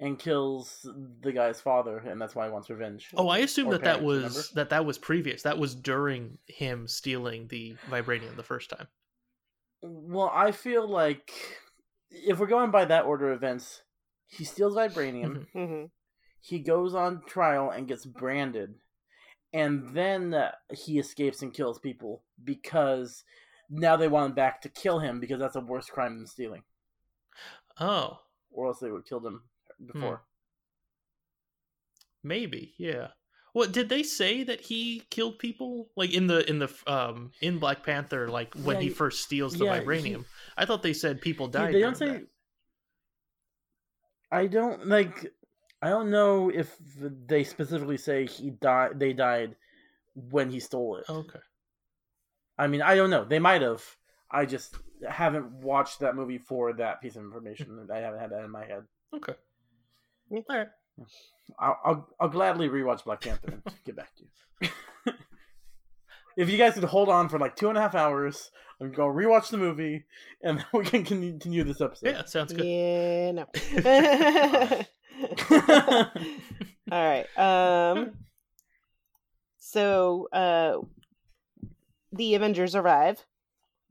and 0.00 0.18
kills 0.18 0.86
the 1.20 1.32
guy's 1.32 1.60
father 1.60 1.98
and 1.98 2.20
that's 2.20 2.34
why 2.34 2.46
he 2.46 2.52
wants 2.52 2.70
revenge. 2.70 3.08
Oh, 3.16 3.28
I 3.28 3.38
assume 3.38 3.70
that 3.70 3.84
that 3.84 4.02
was 4.02 4.22
remember? 4.22 4.40
that 4.54 4.70
that 4.70 4.86
was 4.86 4.98
previous. 4.98 5.42
That 5.42 5.58
was 5.58 5.74
during 5.74 6.38
him 6.46 6.86
stealing 6.86 7.48
the 7.48 7.76
vibranium 7.90 8.36
the 8.36 8.42
first 8.42 8.70
time. 8.70 8.86
Well, 9.82 10.30
I 10.34 10.50
feel 10.52 10.88
like 10.88 11.32
if 12.10 12.38
we're 12.38 12.46
going 12.46 12.70
by 12.70 12.84
that 12.86 13.04
order 13.04 13.30
of 13.30 13.36
events, 13.36 13.82
he 14.26 14.44
steals 14.44 14.74
vibranium, 14.74 15.46
Mhm. 15.54 15.68
hmm 15.68 15.84
he 16.40 16.60
goes 16.60 16.94
on 16.94 17.22
trial 17.26 17.70
and 17.70 17.88
gets 17.88 18.06
branded, 18.06 18.74
and 19.52 19.94
then 19.94 20.32
uh, 20.34 20.52
he 20.72 20.98
escapes 20.98 21.42
and 21.42 21.52
kills 21.52 21.78
people 21.78 22.22
because 22.42 23.24
now 23.68 23.96
they 23.96 24.08
want 24.08 24.30
him 24.30 24.34
back 24.34 24.60
to 24.62 24.68
kill 24.68 25.00
him 25.00 25.20
because 25.20 25.38
that's 25.40 25.56
a 25.56 25.60
worse 25.60 25.86
crime 25.90 26.16
than 26.16 26.26
stealing, 26.26 26.62
Oh, 27.80 28.20
or 28.50 28.66
else 28.68 28.78
they 28.78 28.90
would 28.90 28.98
have 28.98 29.06
killed 29.06 29.26
him 29.26 29.42
before. 29.84 30.22
maybe, 32.22 32.74
yeah. 32.78 33.08
What 33.58 33.72
did 33.72 33.88
they 33.88 34.04
say 34.04 34.44
that 34.44 34.60
he 34.60 35.02
killed 35.10 35.40
people 35.40 35.88
like 35.96 36.14
in 36.14 36.28
the 36.28 36.48
in 36.48 36.60
the 36.60 36.70
um 36.86 37.32
in 37.40 37.58
Black 37.58 37.82
Panther 37.82 38.28
like 38.28 38.54
when 38.54 38.76
Yeah, 38.76 38.82
he 38.82 38.88
he- 38.88 38.94
first 38.94 39.22
steals 39.24 39.58
the 39.58 39.64
yeah, 39.64 39.80
he- 39.80 39.84
vibranium? 39.86 40.24
I 40.56 40.64
thought 40.64 40.84
they 40.84 40.92
said 40.92 41.20
people 41.20 41.48
died. 41.48 41.74
they 41.74 41.80
don't 41.80 41.98
during 41.98 42.14
say. 42.14 42.18
that. 42.20 42.28
I 44.30 44.46
don't 44.46 44.86
like. 44.86 45.32
I 45.82 45.88
don't 45.90 46.10
know 46.10 46.50
if 46.50 46.76
they 47.26 47.42
specifically 47.42 47.96
say 47.96 48.26
he 48.26 48.50
died. 48.50 49.00
They 49.00 49.12
died 49.12 49.56
when 50.14 50.50
he 50.50 50.60
stole 50.60 50.96
it. 50.98 51.10
Okay. 51.10 51.40
I 52.58 52.66
mean, 52.68 52.82
I 52.82 52.94
don't 52.94 53.10
know. 53.10 53.24
They 53.24 53.38
might 53.40 53.62
have. 53.62 53.82
I 54.30 54.44
just 54.44 54.76
haven't 55.08 55.50
watched 55.50 55.98
that 56.00 56.14
movie 56.14 56.38
for 56.38 56.72
that 56.74 57.00
piece 57.00 57.16
of 57.16 57.22
information. 57.24 57.88
I 57.92 57.98
haven't 57.98 58.20
had 58.20 58.30
that 58.30 58.44
in 58.44 58.50
my 58.52 58.64
head. 58.66 58.84
Okay. 59.14 59.34
All 60.30 60.44
right. 60.48 60.68
I'll 61.58 61.78
I'll, 61.84 62.08
I'll 62.20 62.28
gladly 62.28 62.68
rewatch 62.68 63.04
Black 63.04 63.20
Panther 63.20 63.52
and 63.52 63.62
get 63.84 63.96
back 63.96 64.14
to 64.16 64.22
you. 64.22 64.70
if 66.36 66.48
you 66.48 66.58
guys 66.58 66.74
could 66.74 66.84
hold 66.84 67.08
on 67.08 67.28
for 67.28 67.38
like 67.38 67.56
two 67.56 67.68
and 67.68 67.76
a 67.76 67.80
half 67.80 67.94
hours 67.94 68.50
and 68.80 68.94
go 68.94 69.06
rewatch 69.06 69.50
the 69.50 69.58
movie, 69.58 70.04
and 70.42 70.58
then 70.58 70.66
we 70.72 70.84
can 70.84 71.04
continue 71.04 71.64
this 71.64 71.80
episode. 71.80 72.10
Yeah, 72.10 72.24
sounds 72.24 72.52
good. 72.52 72.64
Yeah, 72.64 73.32
no. 73.32 73.46
All 76.92 77.04
right. 77.04 77.26
Um. 77.36 78.12
So, 79.58 80.28
uh, 80.32 80.78
the 82.12 82.34
Avengers 82.34 82.74
arrive. 82.74 83.24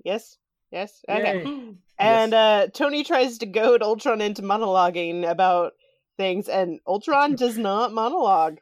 Yes. 0.03 0.37
Yes. 0.71 1.03
Okay. 1.07 1.39
Yay. 1.39 1.45
Woohoo. 1.45 1.75
And 1.99 2.33
uh, 2.33 2.67
Tony 2.73 3.03
tries 3.03 3.39
to 3.39 3.45
goad 3.45 3.81
Ultron 3.81 4.21
into 4.21 4.41
monologuing 4.41 5.29
about 5.29 5.73
things, 6.17 6.49
and 6.49 6.79
Ultron 6.87 7.35
does 7.43 7.57
not 7.57 7.93
monologue. 7.93 8.57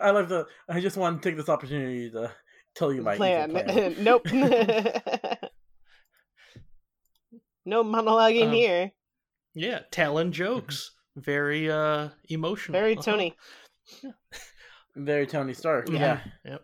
I 0.00 0.10
love 0.12 0.28
the. 0.28 0.46
I 0.68 0.80
just 0.80 0.96
want 0.96 1.22
to 1.22 1.28
take 1.28 1.36
this 1.36 1.48
opportunity 1.48 2.10
to 2.10 2.32
tell 2.74 2.92
you 2.92 3.02
my 3.02 3.16
plan. 3.16 3.50
plan. 3.50 3.96
nope. 4.04 4.24
no 7.64 7.84
monologuing 7.84 8.46
Um, 8.48 8.52
here. 8.52 8.92
Yeah, 9.54 9.80
Talon 9.90 10.32
jokes. 10.32 10.92
Very 11.16 11.70
uh 11.70 12.08
emotional. 12.30 12.72
Very 12.78 12.94
Uh-huh. 12.94 13.02
Tony. 13.02 13.36
Very 14.96 15.26
Tony 15.26 15.52
Stark. 15.52 15.90
Yeah. 15.90 16.20
Yeah. 16.44 16.58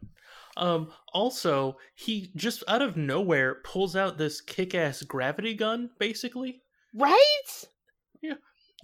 Um 0.57 0.91
also, 1.13 1.77
he 1.95 2.31
just 2.35 2.65
out 2.67 2.81
of 2.81 2.97
nowhere 2.97 3.57
pulls 3.65 3.95
out 3.95 4.17
this 4.17 4.41
kick-ass 4.41 5.03
gravity 5.03 5.53
gun 5.55 5.91
basically. 5.99 6.63
Right? 6.95 7.67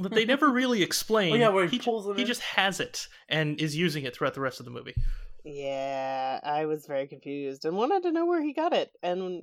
That 0.01 0.13
they 0.13 0.25
never 0.25 0.49
really 0.53 0.83
explain. 0.83 1.33
Oh, 1.33 1.37
yeah, 1.37 1.49
where 1.51 1.67
he 1.67 1.77
he, 1.79 1.83
pulls 1.83 2.07
it 2.09 2.17
he 2.17 2.23
in. 2.23 2.27
just 2.27 2.41
has 2.43 2.81
it 2.81 3.07
and 3.29 3.61
is 3.61 3.77
using 3.77 4.05
it 4.05 4.15
throughout 4.17 4.35
the 4.35 4.41
rest 4.41 4.59
of 4.61 4.65
the 4.67 4.73
movie. 4.73 4.95
Yeah, 5.45 6.41
I 6.43 6.65
was 6.67 6.87
very 6.87 7.07
confused 7.07 7.65
and 7.65 7.77
wanted 7.77 8.03
to 8.05 8.13
know 8.13 8.27
where 8.27 8.43
he 8.43 8.53
got 8.55 8.73
it. 8.73 8.91
And 9.03 9.43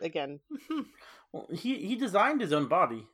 again, 0.00 0.40
Well, 1.32 1.46
he 1.52 1.76
he 1.86 1.94
designed 1.96 2.40
his 2.40 2.52
own 2.54 2.68
body, 2.68 3.06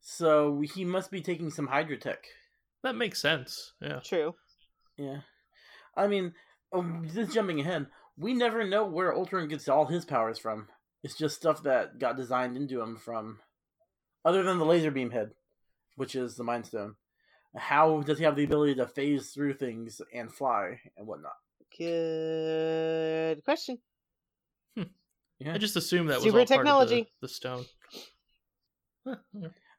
so 0.00 0.60
he 0.74 0.84
must 0.84 1.10
be 1.10 1.20
taking 1.20 1.50
some 1.50 1.68
Hydrotech. 1.68 2.18
that 2.82 2.94
makes 2.94 3.20
sense. 3.20 3.72
Yeah. 3.80 4.00
true. 4.04 4.34
Yeah, 4.96 5.20
I 5.96 6.06
mean, 6.06 6.34
um, 6.72 7.08
just 7.12 7.32
jumping 7.32 7.58
ahead, 7.60 7.86
we 8.18 8.34
never 8.34 8.64
know 8.64 8.84
where 8.84 9.14
Ultron 9.16 9.48
gets 9.48 9.68
all 9.68 9.86
his 9.86 10.04
powers 10.04 10.38
from. 10.38 10.68
It's 11.02 11.16
just 11.16 11.36
stuff 11.36 11.62
that 11.62 11.98
got 11.98 12.16
designed 12.16 12.56
into 12.56 12.80
him 12.82 12.96
from, 12.98 13.38
other 14.24 14.42
than 14.42 14.58
the 14.58 14.66
laser 14.66 14.90
beam 14.90 15.10
head, 15.10 15.30
which 15.96 16.14
is 16.14 16.36
the 16.36 16.44
Mind 16.44 16.66
Stone. 16.66 16.94
how 17.56 18.00
does 18.02 18.18
he 18.18 18.24
have 18.24 18.36
the 18.36 18.44
ability 18.44 18.74
to 18.76 18.86
phase 18.86 19.30
through 19.30 19.54
things 19.54 20.00
and 20.14 20.32
fly 20.32 20.80
and 20.96 21.06
whatnot? 21.06 21.32
Good 21.76 23.44
question. 23.44 23.78
Yeah. 24.76 25.54
I 25.54 25.58
just 25.58 25.76
assumed 25.76 26.10
that 26.10 26.16
was 26.16 26.24
Super 26.24 26.40
all 26.40 26.44
technology. 26.44 27.04
part 27.04 27.08
of 27.08 27.20
the, 27.22 27.26
the 27.26 27.32
stone. 27.32 27.64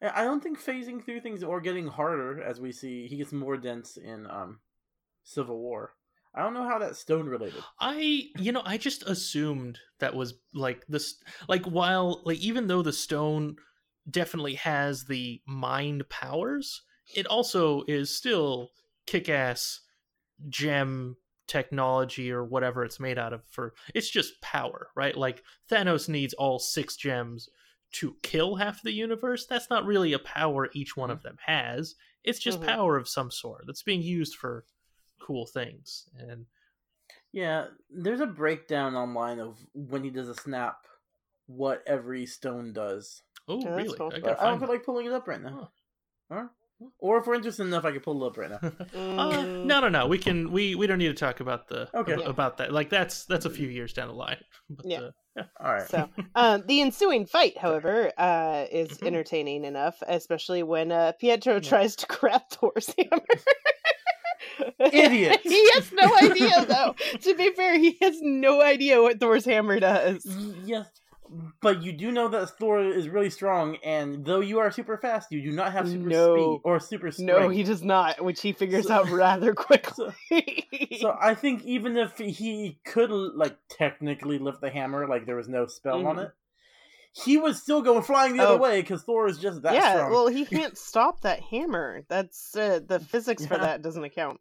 I 0.01 0.23
don't 0.23 0.41
think 0.41 0.59
phasing 0.59 1.05
through 1.05 1.21
things 1.21 1.43
or 1.43 1.61
getting 1.61 1.85
harder 1.87 2.41
as 2.41 2.59
we 2.59 2.71
see 2.71 3.07
he 3.07 3.17
gets 3.17 3.31
more 3.31 3.57
dense 3.57 3.97
in 3.97 4.25
um 4.27 4.59
Civil 5.23 5.59
War. 5.59 5.93
I 6.33 6.41
don't 6.41 6.53
know 6.55 6.63
how 6.67 6.79
that 6.79 6.95
stone 6.95 7.27
related. 7.27 7.61
I, 7.79 8.23
you 8.37 8.51
know, 8.53 8.61
I 8.65 8.77
just 8.77 9.03
assumed 9.03 9.77
that 9.99 10.15
was 10.15 10.35
like 10.53 10.83
this, 10.87 11.15
like 11.49 11.65
while 11.65 12.21
like 12.25 12.39
even 12.39 12.67
though 12.67 12.81
the 12.81 12.93
stone 12.93 13.57
definitely 14.11 14.55
has 14.55 15.05
the 15.05 15.41
mind 15.47 16.07
powers, 16.09 16.81
it 17.15 17.25
also 17.27 17.83
is 17.87 18.15
still 18.15 18.69
kick-ass 19.05 19.81
gem 20.49 21.17
technology 21.47 22.31
or 22.31 22.45
whatever 22.45 22.83
it's 22.85 22.99
made 22.99 23.17
out 23.17 23.33
of. 23.33 23.41
For 23.47 23.73
it's 23.93 24.09
just 24.09 24.41
power, 24.41 24.87
right? 24.95 25.15
Like 25.15 25.43
Thanos 25.69 26.07
needs 26.07 26.33
all 26.33 26.59
six 26.59 26.95
gems 26.95 27.49
to 27.93 28.15
kill 28.23 28.55
half 28.55 28.81
the 28.81 28.93
universe. 28.93 29.45
That's 29.45 29.69
not 29.69 29.85
really 29.85 30.13
a 30.13 30.19
power 30.19 30.69
each 30.73 30.95
one 30.95 31.11
of 31.11 31.23
them 31.23 31.37
has. 31.45 31.95
It's 32.23 32.39
just 32.39 32.61
Mhm. 32.61 32.65
power 32.67 32.95
of 32.97 33.09
some 33.09 33.31
sort 33.31 33.65
that's 33.67 33.83
being 33.83 34.01
used 34.01 34.35
for 34.35 34.65
cool 35.19 35.45
things 35.45 36.07
and 36.17 36.45
Yeah, 37.33 37.67
there's 37.89 38.19
a 38.21 38.25
breakdown 38.27 38.95
online 38.95 39.39
of 39.39 39.57
when 39.73 40.03
he 40.03 40.09
does 40.09 40.27
a 40.29 40.35
snap, 40.35 40.85
what 41.47 41.83
every 41.85 42.25
stone 42.25 42.73
does. 42.73 43.23
Oh, 43.51 43.61
Yeah, 43.61 43.75
really? 43.75 43.97
cool. 43.97 44.11
I 44.13 44.19
gotta 44.19 44.41
I 44.41 44.49
don't 44.49 44.59
feel 44.59 44.69
like 44.69 44.85
pulling 44.85 45.05
it 45.07 45.13
up 45.13 45.27
right 45.27 45.41
now. 45.41 45.71
Huh? 46.31 46.47
Or 46.97 47.19
if 47.19 47.27
we're 47.27 47.35
interested 47.35 47.63
enough, 47.67 47.85
I 47.85 47.91
could 47.91 48.01
pull 48.01 48.23
it 48.23 48.27
up 48.27 48.37
right 48.37 48.49
now. 48.49 48.57
uh, 48.63 49.43
Mm. 49.43 49.65
no, 49.65 49.81
no, 49.81 49.89
no. 49.89 50.07
We 50.07 50.17
can. 50.17 50.51
We 50.51 50.73
we 50.75 50.87
don't 50.87 50.97
need 50.97 51.09
to 51.09 51.13
talk 51.13 51.39
about 51.39 51.67
the 51.67 51.89
Okay. 51.93 52.13
ab- 52.13 52.21
about 52.21 52.57
that. 52.57 52.71
Like 52.71 52.89
that's 52.89 53.25
that's 53.25 53.45
a 53.45 53.49
few 53.51 53.67
years 53.67 53.93
down 53.93 54.07
the 54.07 54.15
line. 54.15 54.37
But, 54.69 54.85
Yeah. 54.87 55.09
uh, 55.37 55.43
All 55.63 55.73
right. 55.73 55.87
So, 55.87 56.09
um, 56.35 56.63
the 56.65 56.81
ensuing 56.81 57.25
fight, 57.27 57.57
however, 57.57 58.11
uh, 58.17 58.65
is 58.71 58.97
Mhm. 58.97 59.07
entertaining 59.07 59.63
enough, 59.65 60.01
especially 60.07 60.63
when 60.63 60.91
uh, 60.91 61.11
Pietro 61.19 61.55
Yeah. 61.55 61.59
tries 61.59 61.95
to 61.97 62.05
grab 62.07 62.41
Thor's 62.51 62.93
hammer. 62.97 63.25
Idiot. 64.79 65.39
he 65.43 65.69
has 65.73 65.91
no 65.93 66.15
idea, 66.17 66.65
though. 66.65 66.95
to 67.21 67.35
be 67.35 67.51
fair, 67.51 67.77
he 67.77 67.97
has 68.01 68.17
no 68.21 68.61
idea 68.61 69.01
what 69.01 69.19
Thor's 69.19 69.45
hammer 69.45 69.79
does. 69.79 70.25
yes, 70.65 70.87
but 71.61 71.81
you 71.81 71.93
do 71.93 72.11
know 72.11 72.27
that 72.27 72.49
Thor 72.59 72.81
is 72.81 73.07
really 73.07 73.29
strong, 73.29 73.77
and 73.83 74.25
though 74.25 74.41
you 74.41 74.59
are 74.59 74.69
super 74.71 74.97
fast, 74.97 75.31
you 75.31 75.41
do 75.41 75.51
not 75.51 75.71
have 75.71 75.87
super 75.87 76.09
No. 76.09 76.35
speed 76.35 76.61
or 76.63 76.79
super 76.79 77.11
strength. 77.11 77.27
No, 77.27 77.49
he 77.49 77.63
does 77.63 77.83
not, 77.83 78.23
which 78.23 78.41
he 78.41 78.51
figures 78.53 78.87
So- 78.87 78.95
out 78.95 79.09
rather 79.11 79.53
quickly. 79.53 80.13
So, 80.91 80.97
so 80.99 81.17
I 81.21 81.33
think 81.35 81.63
even 81.63 81.95
if 81.97 82.17
he 82.17 82.79
could 82.85 83.09
like 83.11 83.57
technically 83.69 84.39
lift 84.39 84.61
the 84.61 84.69
hammer, 84.69 85.07
like 85.07 85.25
there 85.25 85.37
was 85.37 85.47
no 85.47 85.65
spell 85.67 86.05
on 86.05 86.17
Mhm. 86.17 86.25
it, 86.25 86.31
he 87.13 87.37
would 87.37 87.55
still 87.55 87.81
go 87.81 88.01
flying 88.01 88.37
the 88.37 88.43
Oh. 88.43 88.53
other 88.55 88.57
way 88.61 88.81
because 88.81 89.03
Thor 89.03 89.27
is 89.27 89.37
just 89.37 89.61
that 89.63 89.73
yeah, 89.73 89.93
strong. 89.95 90.11
well, 90.11 90.27
he 90.27 90.45
can't 90.57 90.77
stop 90.77 91.21
that 91.21 91.39
hammer. 91.41 92.03
That's 92.09 92.55
uh, 92.55 92.79
the 92.85 92.99
physics 92.99 93.45
for 93.45 93.57
that 93.57 93.81
doesn't 93.81 94.03
account. 94.03 94.39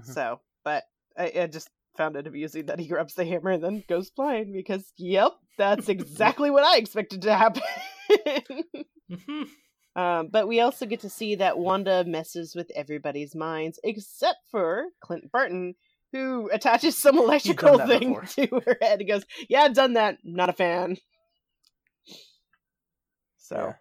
Mhm. 0.00 0.06
So, 0.14 0.40
but 0.64 0.84
I, 1.16 1.32
I 1.42 1.46
just 1.46 1.68
found 1.96 2.16
it 2.16 2.26
amusing 2.26 2.66
that 2.66 2.78
he 2.78 2.86
grabs 2.88 3.14
the 3.14 3.24
hammer 3.24 3.50
and 3.50 3.62
then 3.62 3.84
goes 3.88 4.10
flying 4.14 4.52
because, 4.52 4.92
yep, 4.96 5.32
that's 5.58 5.88
exactly 5.88 6.50
what 6.50 6.64
I 6.64 6.76
expected 6.78 7.22
to 7.22 7.34
happen. 7.34 7.62
mhm. 9.10 9.44
um, 9.96 10.28
but 10.30 10.48
we 10.48 10.60
also 10.60 10.86
get 10.86 11.00
to 11.00 11.10
see 11.10 11.34
that 11.36 11.58
Wanda 11.58 12.04
messes 12.04 12.54
with 12.54 12.70
everybody's 12.74 13.34
minds 13.34 13.78
except 13.84 14.38
for 14.50 14.84
Clint 15.00 15.30
Barton. 15.32 15.74
Who 16.12 16.50
attaches 16.52 16.98
some 16.98 17.16
electrical 17.16 17.78
thing 17.78 18.10
before. 18.20 18.24
to 18.46 18.60
her 18.66 18.76
head 18.82 19.00
and 19.00 19.08
goes, 19.08 19.24
Yeah, 19.48 19.62
I've 19.62 19.72
done 19.74 19.94
that. 19.94 20.18
Not 20.22 20.50
a 20.50 20.52
fan. 20.52 20.98
So, 23.38 23.72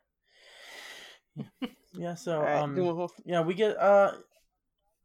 yeah. 1.35 1.67
yeah. 1.93 2.15
So 2.15 2.39
right, 2.41 2.61
um, 2.61 2.75
doing 2.75 2.89
a 2.89 2.93
whole- 2.93 3.11
yeah, 3.25 3.41
we 3.41 3.53
get 3.53 3.77
uh 3.77 4.13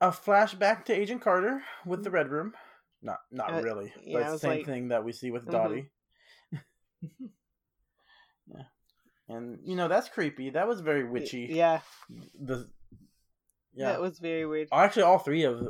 a 0.01 0.11
flashback 0.11 0.85
to 0.85 0.93
Agent 0.95 1.21
Carter 1.23 1.63
with 1.85 2.05
the 2.05 2.11
Red 2.11 2.29
Room. 2.29 2.55
Not 3.03 3.19
not 3.31 3.53
Uh, 3.55 3.63
really, 3.63 3.93
yeah, 4.03 4.21
but 4.25 4.31
the 4.33 4.39
same 4.39 4.51
like- 4.59 4.67
thing 4.67 4.89
that 4.89 5.05
we 5.05 5.13
see 5.13 5.31
with 5.31 5.45
Mhm. 5.47 5.51
Dottie. 5.53 5.91
yeah, 8.49 8.63
and 9.29 9.59
you 9.65 9.77
know 9.77 9.89
that's 9.89 10.09
creepy. 10.09 10.51
That 10.51 10.67
was 10.69 10.81
very 10.81 11.05
witchy. 11.05 11.47
Yeah, 11.51 11.81
The 12.41 12.71
yeah, 13.75 13.93
that 13.93 14.01
was 14.01 14.19
very 14.19 14.47
weird. 14.47 14.69
actually 14.73 15.03
all 15.03 15.19
three 15.19 15.45
of 15.45 15.63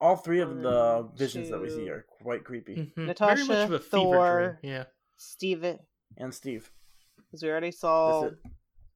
all 0.00 0.16
three 0.16 0.40
of 0.40 0.56
the 0.62 1.02
One, 1.06 1.16
visions 1.16 1.50
that 1.50 1.60
we 1.60 1.70
see 1.70 1.88
are 1.88 2.04
quite 2.22 2.44
creepy. 2.44 2.76
Mhm. 2.76 2.94
Very 2.94 3.06
Natasha, 3.06 3.44
much 3.44 3.64
of 3.66 3.72
a 3.72 3.78
fever 3.78 3.90
Thor, 3.90 4.58
dream. 4.62 4.72
Yeah. 4.74 4.84
Steven, 5.18 5.78
And 6.18 6.34
Steve, 6.34 6.70
because 7.16 7.42
we 7.42 7.50
already 7.50 7.70
saw. 7.72 8.30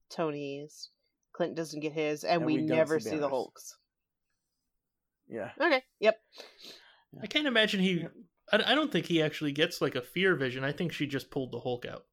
Tony's. 0.09 0.89
Clint 1.33 1.55
doesn't 1.55 1.79
get 1.79 1.93
his, 1.93 2.23
and, 2.25 2.37
And 2.41 2.45
we, 2.45 2.57
we 2.57 2.63
never 2.63 2.99
see 2.99 3.11
see 3.11 3.17
the 3.17 3.29
Hulks. 3.29 3.77
Yeah, 5.29 5.53
Okay, 5.59 5.81
yep. 5.99 6.21
I 7.21 7.27
can't 7.27 7.47
imagine 7.47 7.79
he. 7.79 8.05
I, 8.51 8.71
I 8.71 8.75
don't 8.75 8.91
think 8.91 9.05
he 9.05 9.21
actually 9.21 9.51
gets 9.51 9.81
like 9.81 9.95
a 9.95 10.01
fear 10.01 10.35
vision. 10.35 10.63
I 10.63 10.71
think 10.71 10.93
she 10.93 11.07
just 11.07 11.31
pulled 11.31 11.51
the 11.51 11.59
Hulk 11.59 11.85
out. 11.85 12.05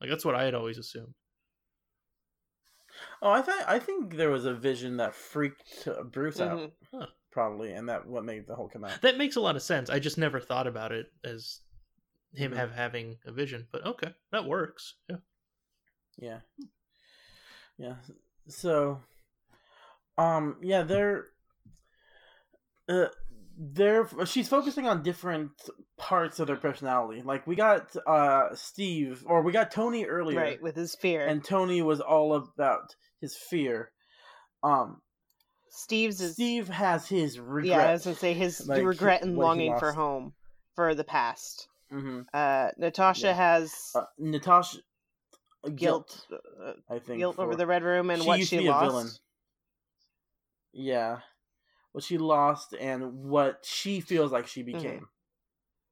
Like 0.00 0.10
that's 0.10 0.24
what 0.24 0.34
I 0.34 0.44
had 0.44 0.54
always 0.54 0.78
assumed. 0.78 1.14
Oh, 3.22 3.30
I 3.30 3.42
think 3.42 3.68
I 3.68 3.78
think 3.78 4.16
there 4.16 4.30
was 4.30 4.44
a 4.44 4.54
vision 4.54 4.98
that 4.98 5.14
freaked 5.14 5.86
uh, 5.88 6.02
Bruce 6.02 6.40
out, 6.40 6.72
Mhm. 6.92 7.08
probably, 7.30 7.72
and 7.72 7.88
that 7.88 8.06
what 8.06 8.24
made 8.24 8.46
the 8.46 8.54
whole 8.54 8.68
come 8.68 8.84
out. 8.84 9.00
That 9.02 9.18
makes 9.18 9.36
a 9.36 9.40
lot 9.40 9.56
of 9.56 9.62
sense. 9.62 9.90
I 9.90 9.98
just 9.98 10.18
never 10.18 10.40
thought 10.40 10.66
about 10.66 10.92
it 10.92 11.12
as 11.24 11.60
him 12.34 12.52
Mhm. 12.52 12.56
have 12.56 12.72
having 12.72 13.18
a 13.24 13.32
vision. 13.32 13.66
But 13.72 13.84
okay, 13.86 14.14
that 14.32 14.44
works. 14.44 14.94
Yeah. 15.08 15.16
Yeah, 16.18 16.40
yeah. 17.76 17.96
So, 18.48 19.00
um, 20.16 20.56
yeah, 20.62 20.82
they're, 20.82 21.26
uh, 22.88 23.08
they're 23.58 24.06
she's 24.26 24.48
focusing 24.48 24.86
on 24.86 25.02
different 25.02 25.50
parts 25.96 26.38
of 26.40 26.46
their 26.46 26.56
personality. 26.56 27.22
Like 27.22 27.46
we 27.46 27.56
got 27.56 27.94
uh 28.06 28.54
Steve, 28.54 29.24
or 29.26 29.42
we 29.42 29.52
got 29.52 29.70
Tony 29.70 30.04
earlier, 30.04 30.38
Right, 30.38 30.60
with 30.62 30.76
his 30.76 30.94
fear. 30.94 31.26
and 31.26 31.42
Tony 31.42 31.80
was 31.82 32.00
all 32.00 32.34
about 32.34 32.94
his 33.20 33.36
fear. 33.36 33.90
Um, 34.62 35.00
Steve's 35.70 36.20
is 36.20 36.32
Steve 36.34 36.68
has 36.68 37.08
his 37.08 37.38
regret. 37.38 37.66
yeah, 37.78 37.88
I 37.88 37.92
was 37.92 38.04
gonna 38.04 38.16
say 38.16 38.34
his 38.34 38.66
like, 38.66 38.84
regret 38.84 39.22
and 39.22 39.36
longing 39.36 39.78
for 39.78 39.92
home, 39.92 40.34
for 40.74 40.94
the 40.94 41.04
past. 41.04 41.68
hmm 41.90 42.22
Uh, 42.34 42.70
Natasha 42.78 43.28
Yeah. 43.28 43.32
has 43.34 43.92
uh, 43.94 44.02
Natasha 44.18 44.78
guilt, 45.74 46.26
guilt, 46.28 46.42
uh, 46.62 46.72
I 46.90 46.98
think 46.98 47.18
guilt 47.20 47.38
over 47.38 47.56
the 47.56 47.66
Red 47.66 47.82
Room 47.82 48.10
and 48.10 48.20
She 48.22 48.28
what 48.28 48.40
she 48.40 48.56
to 48.56 48.62
be 48.62 48.66
a 48.68 48.72
lost. 48.72 49.20
Yeah. 50.72 51.20
What 51.96 52.04
she 52.04 52.18
lost 52.18 52.74
and 52.78 53.24
what 53.24 53.64
she 53.64 54.00
feels 54.00 54.30
like 54.30 54.46
she 54.46 54.60
Mm-hmm. 54.62 54.76
became 54.76 55.08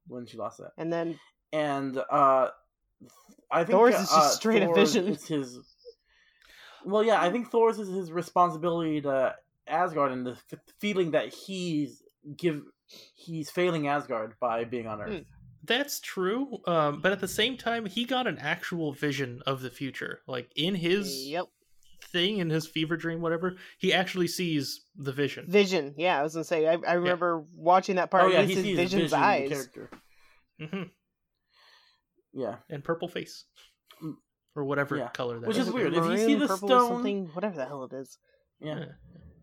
when 0.06 0.26
she 0.26 0.36
lost 0.36 0.58
that. 0.58 0.72
And 0.76 0.92
then 0.92 1.18
And 1.50 1.96
uh 1.96 2.50
I 3.50 3.64
think 3.64 3.78
Thor's 3.78 3.94
is 3.94 4.00
just 4.00 4.12
uh, 4.12 4.28
straight 4.28 4.62
a 4.62 4.74
vision. 4.74 5.08
is 5.08 5.26
his 5.26 5.58
Well, 6.84 7.02
yeah, 7.02 7.22
I 7.22 7.30
think 7.30 7.50
Thor's 7.50 7.78
is 7.78 7.88
his 7.88 8.12
responsibility 8.12 9.00
to 9.00 9.34
Asgard 9.66 10.12
and 10.12 10.26
the 10.26 10.32
f- 10.32 10.60
feeling 10.78 11.12
that 11.12 11.32
he's 11.32 12.02
give 12.36 12.60
he's 13.14 13.50
failing 13.50 13.88
Asgard 13.88 14.34
by 14.38 14.64
being 14.64 14.86
on 14.86 15.00
Earth. 15.00 15.10
Mm. 15.10 15.24
That's 15.64 16.00
true. 16.00 16.58
Um, 16.66 17.00
but 17.00 17.12
at 17.12 17.20
the 17.20 17.28
same 17.28 17.56
time, 17.56 17.86
he 17.86 18.04
got 18.04 18.26
an 18.26 18.36
actual 18.38 18.92
vision 18.92 19.40
of 19.46 19.62
the 19.62 19.70
future. 19.70 20.20
Like 20.26 20.50
in 20.54 20.74
his 20.74 21.06
yep, 21.26 21.46
thing, 22.04 22.38
in 22.38 22.50
his 22.50 22.66
fever 22.66 22.96
dream, 22.96 23.20
whatever, 23.20 23.56
he 23.78 23.92
actually 23.92 24.28
sees 24.28 24.82
the 24.96 25.12
vision. 25.12 25.46
Vision. 25.48 25.94
Yeah, 25.96 26.18
I 26.20 26.22
was 26.22 26.34
gonna 26.34 26.44
say. 26.44 26.66
I, 26.66 26.78
I 26.86 26.94
remember 26.94 27.44
watching 27.54 27.96
that 27.96 28.10
part. 28.10 28.24
Oh 28.24 28.28
yeah, 28.28 28.42
he 28.42 28.54
sees 28.54 28.76
Vision's 28.76 29.02
Vision, 29.12 29.18
eyes. 29.18 29.48
character. 29.48 29.90
hmm 30.60 30.82
Yeah. 32.32 32.56
And 32.70 32.82
purple 32.84 33.08
face. 33.08 33.44
Mm. 34.02 34.14
Or 34.56 34.64
whatever 34.64 34.96
Yeah. 34.96 35.08
color 35.08 35.40
that 35.40 35.48
Which 35.48 35.56
is 35.56 35.68
is. 35.68 35.74
weird. 35.74 35.94
If 35.94 36.04
you 36.06 36.16
see 36.16 36.34
the 36.36 36.56
stone- 36.56 36.88
something, 36.88 37.26
whatever 37.34 37.56
the 37.56 37.66
hell 37.66 37.84
it 37.84 37.92
is. 37.92 38.18
Yeah. 38.60 38.78
Yeah. 38.78 38.84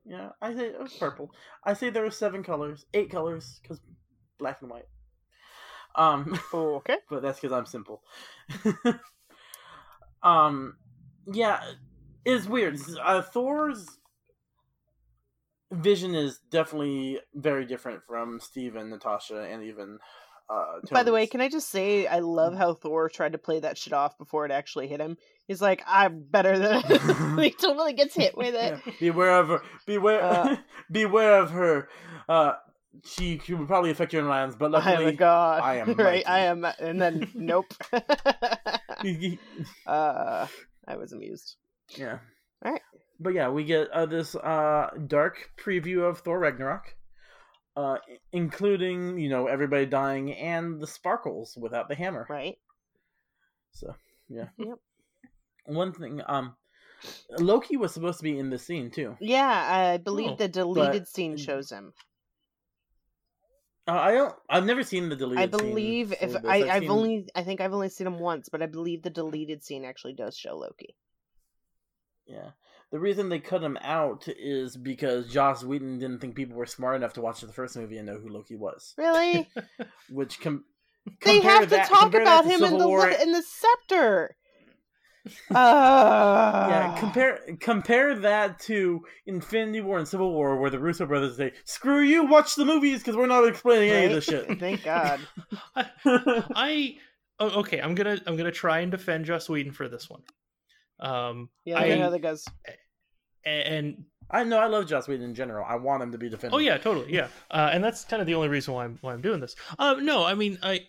Yeah, 0.03 0.29
I 0.41 0.53
say 0.55 0.65
it 0.67 0.79
was 0.81 0.93
purple. 0.93 1.29
I 1.63 1.73
say 1.73 1.91
there 1.91 2.01
were 2.01 2.09
seven 2.09 2.43
colors, 2.43 2.85
eight 2.95 3.11
colors, 3.11 3.59
because 3.61 3.79
black 4.39 4.59
and 4.61 4.71
white. 4.71 4.87
Um, 5.95 6.39
Oh, 6.51 6.75
okay. 6.77 6.97
but 7.07 7.21
that's 7.21 7.39
because 7.39 7.55
I'm 7.55 7.67
simple. 7.67 8.01
um, 10.23 10.75
yeah, 11.31 11.59
it's 12.25 12.47
weird. 12.47 12.77
Uh, 13.03 13.21
Thor's 13.21 13.87
vision 15.71 16.15
is 16.15 16.39
definitely 16.49 17.19
very 17.33 17.65
different 17.65 18.01
from 18.07 18.39
Steve 18.39 18.75
and 18.75 18.89
Natasha, 18.89 19.41
and 19.41 19.63
even 19.63 19.99
Uh, 20.49 20.79
By 20.91 21.03
the 21.03 21.13
way, 21.13 21.27
can 21.27 21.39
I 21.39 21.47
just 21.47 21.69
say 21.69 22.07
I 22.07 22.19
love 22.19 22.53
how 22.57 22.73
Thor 22.73 23.07
tried 23.07 23.31
to 23.31 23.37
play 23.37 23.61
that 23.61 23.77
shit 23.77 23.93
off 23.93 24.17
before 24.17 24.45
it 24.45 24.51
actually 24.51 24.89
hit 24.89 24.99
him. 24.99 25.15
He's 25.47 25.61
like, 25.61 25.81
I'm 25.87 26.23
better 26.29 26.59
than 26.59 26.81
he 27.39 27.51
totally 27.51 27.93
gets 27.93 28.15
hit 28.15 28.35
with 28.35 28.53
it. 28.55 28.79
Yeah, 28.85 28.93
beware 28.99 29.39
of 29.39 29.47
her. 29.47 29.61
Beware, 29.85 30.21
Uh, 30.23 30.57
beware 30.91 31.39
of 31.41 31.51
her. 31.51 31.87
Uh, 32.27 32.53
she, 33.05 33.39
she 33.45 33.53
would 33.53 33.67
probably 33.67 33.91
affect 33.91 34.11
your 34.11 34.23
lands, 34.23 34.57
but 34.57 34.71
luckily, 34.71 34.93
I 34.95 35.01
am 35.01 35.07
a 35.07 35.13
god. 35.13 35.61
I 35.61 35.75
am 35.77 35.93
right. 35.93 36.27
I 36.27 36.39
am, 36.39 36.65
and 36.65 37.01
then 37.01 37.31
nope. 37.33 37.73
uh, 39.87 40.47
I 40.85 40.95
was 40.97 41.13
amused. 41.13 41.55
Yeah. 41.97 42.19
Alright. 42.65 42.81
But 43.19 43.33
yeah, 43.33 43.49
we 43.49 43.63
get 43.63 43.89
uh, 43.91 44.05
this 44.05 44.35
uh, 44.35 44.89
dark 45.07 45.51
preview 45.63 46.09
of 46.09 46.19
Thor 46.19 46.39
Ragnarok, 46.39 46.95
uh, 47.75 47.97
including 48.31 49.19
you 49.19 49.29
know 49.29 49.47
everybody 49.47 49.85
dying 49.85 50.33
and 50.33 50.81
the 50.81 50.87
sparkles 50.87 51.57
without 51.59 51.87
the 51.87 51.95
hammer. 51.95 52.25
Right. 52.29 52.57
So 53.73 53.95
yeah. 54.29 54.47
Yep. 54.57 54.77
One 55.65 55.93
thing, 55.93 56.21
um, 56.27 56.55
Loki 57.37 57.77
was 57.77 57.93
supposed 57.93 58.17
to 58.17 58.23
be 58.23 58.37
in 58.39 58.49
this 58.49 58.65
scene 58.65 58.89
too. 58.89 59.15
Yeah, 59.21 59.47
I 59.93 59.97
believe 59.97 60.31
Oh, 60.31 60.35
the 60.35 60.47
deleted 60.47 61.07
scene 61.07 61.37
shows 61.37 61.71
him. 61.71 61.93
Uh, 63.87 63.91
I 63.91 64.11
don't. 64.13 64.35
I've 64.49 64.65
never 64.65 64.83
seen 64.83 65.09
the 65.09 65.15
deleted. 65.15 65.43
I 65.43 65.45
believe 65.45 66.13
if. 66.21 66.35
I, 66.45 66.63
I've 66.69 66.81
seen- 66.81 66.89
only, 66.89 67.27
I 67.35 67.43
think 67.43 67.61
I've 67.61 67.73
only 67.73 67.89
seen 67.89 68.07
him 68.07 68.19
once, 68.19 68.49
but 68.49 68.61
I 68.61 68.67
believe 68.67 69.01
the 69.03 69.09
deleted 69.09 69.63
scene 69.63 69.85
actually 69.85 70.13
does 70.13 70.37
show 70.37 70.55
Loki. 70.57 70.95
Yeah. 72.27 72.51
The 72.91 72.99
reason 72.99 73.29
they 73.29 73.39
cut 73.39 73.63
him 73.63 73.77
out 73.81 74.27
is 74.27 74.75
because 74.75 75.31
Joss 75.31 75.63
Whedon 75.63 75.99
didn't 75.99 76.19
think 76.19 76.35
people 76.35 76.57
were 76.57 76.65
smart 76.65 76.97
enough 76.97 77.13
to 77.13 77.21
watch 77.21 77.39
the 77.41 77.47
first 77.53 77.77
movie 77.77 77.97
and 77.97 78.05
know 78.07 78.19
who 78.19 78.27
Loki 78.29 78.55
was. 78.57 78.93
Really? 78.97 79.47
Which 80.09 80.41
com- 80.41 80.65
they 81.23 81.39
have 81.39 81.63
to 81.63 81.69
that- 81.69 81.87
talk 81.87 82.13
about 82.13 82.43
to 82.43 82.49
him 82.49 82.63
in 82.63 82.77
the 82.77 82.87
War- 82.87 83.07
in 83.09 83.31
the 83.31 83.41
scepter. 83.43 84.35
Uh, 85.51 86.67
Yeah, 86.69 86.95
compare 86.99 87.39
compare 87.59 88.15
that 88.15 88.59
to 88.61 89.01
Infinity 89.27 89.81
War 89.81 89.99
and 89.99 90.07
Civil 90.07 90.31
War, 90.33 90.59
where 90.59 90.71
the 90.71 90.79
Russo 90.79 91.05
brothers 91.05 91.37
say, 91.37 91.53
"Screw 91.63 92.01
you, 92.01 92.25
watch 92.25 92.55
the 92.55 92.65
movies 92.65 92.99
because 92.99 93.15
we're 93.15 93.27
not 93.27 93.47
explaining 93.47 93.91
any 93.91 94.05
of 94.07 94.13
this 94.13 94.25
shit." 94.25 94.47
Thank 94.59 94.83
God. 94.83 95.19
I 95.75 96.95
oh, 97.39 97.59
okay. 97.61 97.79
I'm 97.79 97.93
gonna 97.95 98.19
I'm 98.25 98.35
gonna 98.35 98.51
try 98.51 98.79
and 98.79 98.91
defend 98.91 99.25
Joss 99.25 99.47
Whedon 99.47 99.73
for 99.73 99.87
this 99.87 100.09
one. 100.09 100.21
Um, 101.01 101.49
Yeah, 101.65 101.79
I- 101.79 101.85
I 101.91 101.97
know 101.97 102.11
that 102.11 102.19
goes. 102.19 102.45
and 103.43 104.05
I 104.29 104.43
know 104.43 104.57
I 104.59 104.67
love 104.67 104.87
Joss 104.87 105.07
Whedon 105.07 105.25
in 105.25 105.35
general. 105.35 105.65
I 105.67 105.75
want 105.75 106.03
him 106.03 106.11
to 106.11 106.17
be 106.17 106.29
defended. 106.29 106.55
Oh 106.55 106.59
yeah, 106.59 106.77
totally. 106.77 107.13
Yeah, 107.13 107.27
uh, 107.49 107.69
and 107.73 107.83
that's 107.83 108.05
kind 108.05 108.21
of 108.21 108.27
the 108.27 108.35
only 108.35 108.47
reason 108.47 108.73
why 108.73 108.85
I'm 108.85 108.97
why 109.01 109.13
I'm 109.13 109.21
doing 109.21 109.39
this. 109.39 109.55
Um, 109.79 110.05
no, 110.05 110.23
I 110.23 110.35
mean 110.35 110.57
I, 110.63 110.85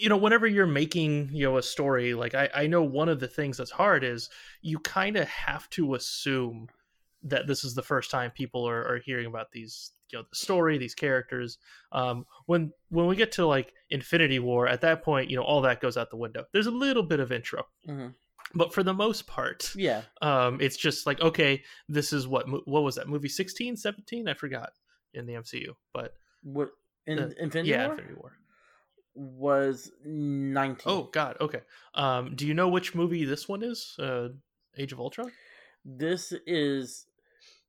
you 0.00 0.08
know, 0.08 0.16
whenever 0.16 0.46
you're 0.46 0.66
making 0.66 1.30
you 1.32 1.44
know 1.44 1.56
a 1.56 1.62
story, 1.62 2.14
like 2.14 2.34
I 2.34 2.48
I 2.54 2.66
know 2.66 2.82
one 2.82 3.08
of 3.08 3.18
the 3.20 3.28
things 3.28 3.56
that's 3.56 3.70
hard 3.70 4.04
is 4.04 4.28
you 4.62 4.78
kind 4.80 5.16
of 5.16 5.26
have 5.26 5.68
to 5.70 5.94
assume 5.94 6.68
that 7.24 7.46
this 7.48 7.64
is 7.64 7.74
the 7.74 7.82
first 7.82 8.10
time 8.10 8.30
people 8.30 8.68
are, 8.68 8.86
are 8.86 8.98
hearing 8.98 9.26
about 9.26 9.50
these 9.50 9.90
you 10.10 10.18
know 10.18 10.24
the 10.30 10.36
story 10.36 10.78
these 10.78 10.94
characters 10.94 11.58
um 11.92 12.24
when 12.46 12.72
when 12.90 13.06
we 13.06 13.16
get 13.16 13.32
to 13.32 13.44
like 13.44 13.74
infinity 13.90 14.38
war 14.38 14.66
at 14.68 14.80
that 14.80 15.02
point 15.02 15.28
you 15.28 15.36
know 15.36 15.42
all 15.42 15.60
that 15.60 15.80
goes 15.80 15.96
out 15.98 16.08
the 16.10 16.16
window 16.16 16.44
there's 16.52 16.68
a 16.68 16.70
little 16.70 17.02
bit 17.02 17.18
of 17.20 17.30
intro 17.32 17.64
Mhm. 17.86 18.14
But 18.54 18.72
for 18.74 18.82
the 18.82 18.94
most 18.94 19.26
part 19.26 19.72
Yeah. 19.76 20.02
um 20.22 20.60
it's 20.60 20.76
just 20.76 21.06
like 21.06 21.20
okay 21.20 21.62
this 21.88 22.12
is 22.12 22.26
what 22.26 22.46
what 22.66 22.82
was 22.82 22.94
that 22.96 23.08
movie 23.08 23.28
16 23.28 23.76
17 23.76 24.28
i 24.28 24.34
forgot 24.34 24.70
in 25.14 25.26
the 25.26 25.34
mcu 25.34 25.74
but 25.92 26.14
What 26.42 26.70
in 27.06 27.18
Uh, 27.18 27.30
Infinity 27.38 27.70
yeah 27.70 27.86
War? 27.86 27.92
Infinity 27.94 28.14
war. 28.20 28.32
Was 29.14 29.90
nineteen. 30.04 30.84
oh 30.92 31.02
god 31.12 31.36
okay. 31.40 31.60
Um 31.94 32.36
do 32.36 32.46
you 32.46 32.54
know 32.54 32.68
which 32.68 32.94
movie 32.94 33.24
this 33.24 33.48
one 33.48 33.62
is? 33.64 33.96
Uh 33.98 34.28
age 34.76 34.92
of 34.92 35.00
ultron? 35.00 35.32
This 35.84 36.32
is 36.46 37.06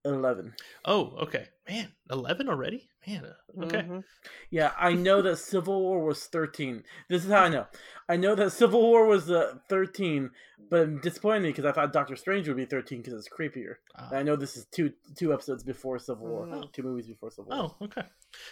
eleven. 0.06 0.54
oh 0.86 1.16
okay. 1.24 1.48
Man 1.68 1.92
11 2.12 2.50
already 2.50 2.88
man 3.10 3.26
uh, 3.26 3.64
okay 3.66 3.78
Mhm. 3.82 4.04
Yeah, 4.52 4.72
I 4.80 4.94
know 4.94 5.22
that 5.22 5.38
Civil 5.54 5.82
War 5.82 6.04
was 6.04 6.24
thirteen. 6.26 6.84
This 7.10 7.24
is 7.26 7.32
how 7.32 7.44
I 7.44 7.50
know. 7.50 7.68
I 8.08 8.16
know 8.18 8.34
that 8.36 8.52
Civil 8.52 8.82
War 8.82 9.06
was 9.06 9.30
uh, 9.30 9.56
thirteen, 9.70 10.32
but 10.70 10.82
I'm 10.82 11.00
disappointed 11.02 11.48
because 11.56 11.66
I 11.66 11.72
thought 11.72 11.94
Doctor 11.94 12.16
Strange 12.16 12.48
would 12.48 12.58
be 12.58 12.66
thirteen 12.66 13.02
because 13.02 13.14
it's 13.14 13.30
creepier. 13.30 13.76
Uh, 13.98 14.16
I 14.16 14.24
know 14.24 14.36
this 14.36 14.58
is 14.58 14.66
two 14.72 14.92
two 15.16 15.34
episodes 15.34 15.64
before 15.64 16.00
Civil 16.00 16.28
War, 16.28 16.46
Mm. 16.48 16.72
two 16.74 16.84
movies 16.84 17.08
before 17.08 17.30
Civil 17.32 17.52
War. 17.52 17.76
Oh, 17.80 17.86
okay. 17.86 18.04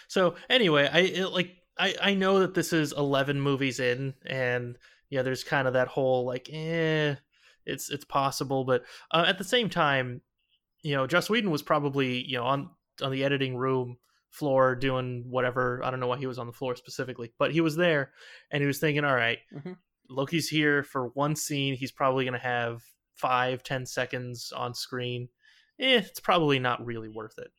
So 0.08 0.34
anyway, 0.48 0.88
I 0.92 0.98
it, 1.00 1.32
like 1.32 1.56
I 1.78 1.94
I 2.00 2.14
know 2.14 2.40
that 2.40 2.54
this 2.54 2.72
is 2.72 2.92
eleven 2.92 3.40
movies 3.40 3.80
in, 3.80 4.14
and 4.26 4.76
yeah, 5.10 5.22
there's 5.22 5.42
kind 5.44 5.66
of 5.66 5.74
that 5.74 5.88
whole 5.88 6.24
like, 6.26 6.48
eh, 6.52 7.14
it's 7.66 7.90
it's 7.90 8.04
possible, 8.04 8.64
but 8.64 8.84
uh, 9.10 9.24
at 9.26 9.38
the 9.38 9.44
same 9.44 9.68
time, 9.70 10.20
you 10.82 10.94
know, 10.94 11.06
Joss 11.06 11.28
Whedon 11.30 11.50
was 11.50 11.62
probably 11.62 12.22
you 12.24 12.36
know 12.38 12.44
on 12.44 12.70
on 13.02 13.10
the 13.12 13.24
editing 13.24 13.56
room 13.56 13.96
floor 14.30 14.74
doing 14.74 15.24
whatever. 15.28 15.82
I 15.82 15.90
don't 15.90 16.00
know 16.00 16.06
why 16.06 16.18
he 16.18 16.26
was 16.26 16.38
on 16.38 16.46
the 16.46 16.52
floor 16.52 16.76
specifically, 16.76 17.32
but 17.38 17.52
he 17.52 17.60
was 17.60 17.76
there, 17.76 18.12
and 18.50 18.60
he 18.62 18.66
was 18.66 18.78
thinking, 18.78 19.04
all 19.04 19.14
right, 19.14 19.38
Mhm. 19.54 19.76
Loki's 20.10 20.48
here 20.48 20.82
for 20.82 21.08
one 21.08 21.34
scene. 21.36 21.74
He's 21.74 21.92
probably 21.92 22.24
gonna 22.24 22.38
have 22.38 22.82
five, 23.14 23.62
ten 23.62 23.84
seconds 23.86 24.52
on 24.52 24.74
screen. 24.74 25.28
Eh, 25.80 25.98
it's 25.98 26.20
probably 26.20 26.58
not 26.58 26.84
really 26.84 27.08
worth 27.08 27.38
it. 27.38 27.52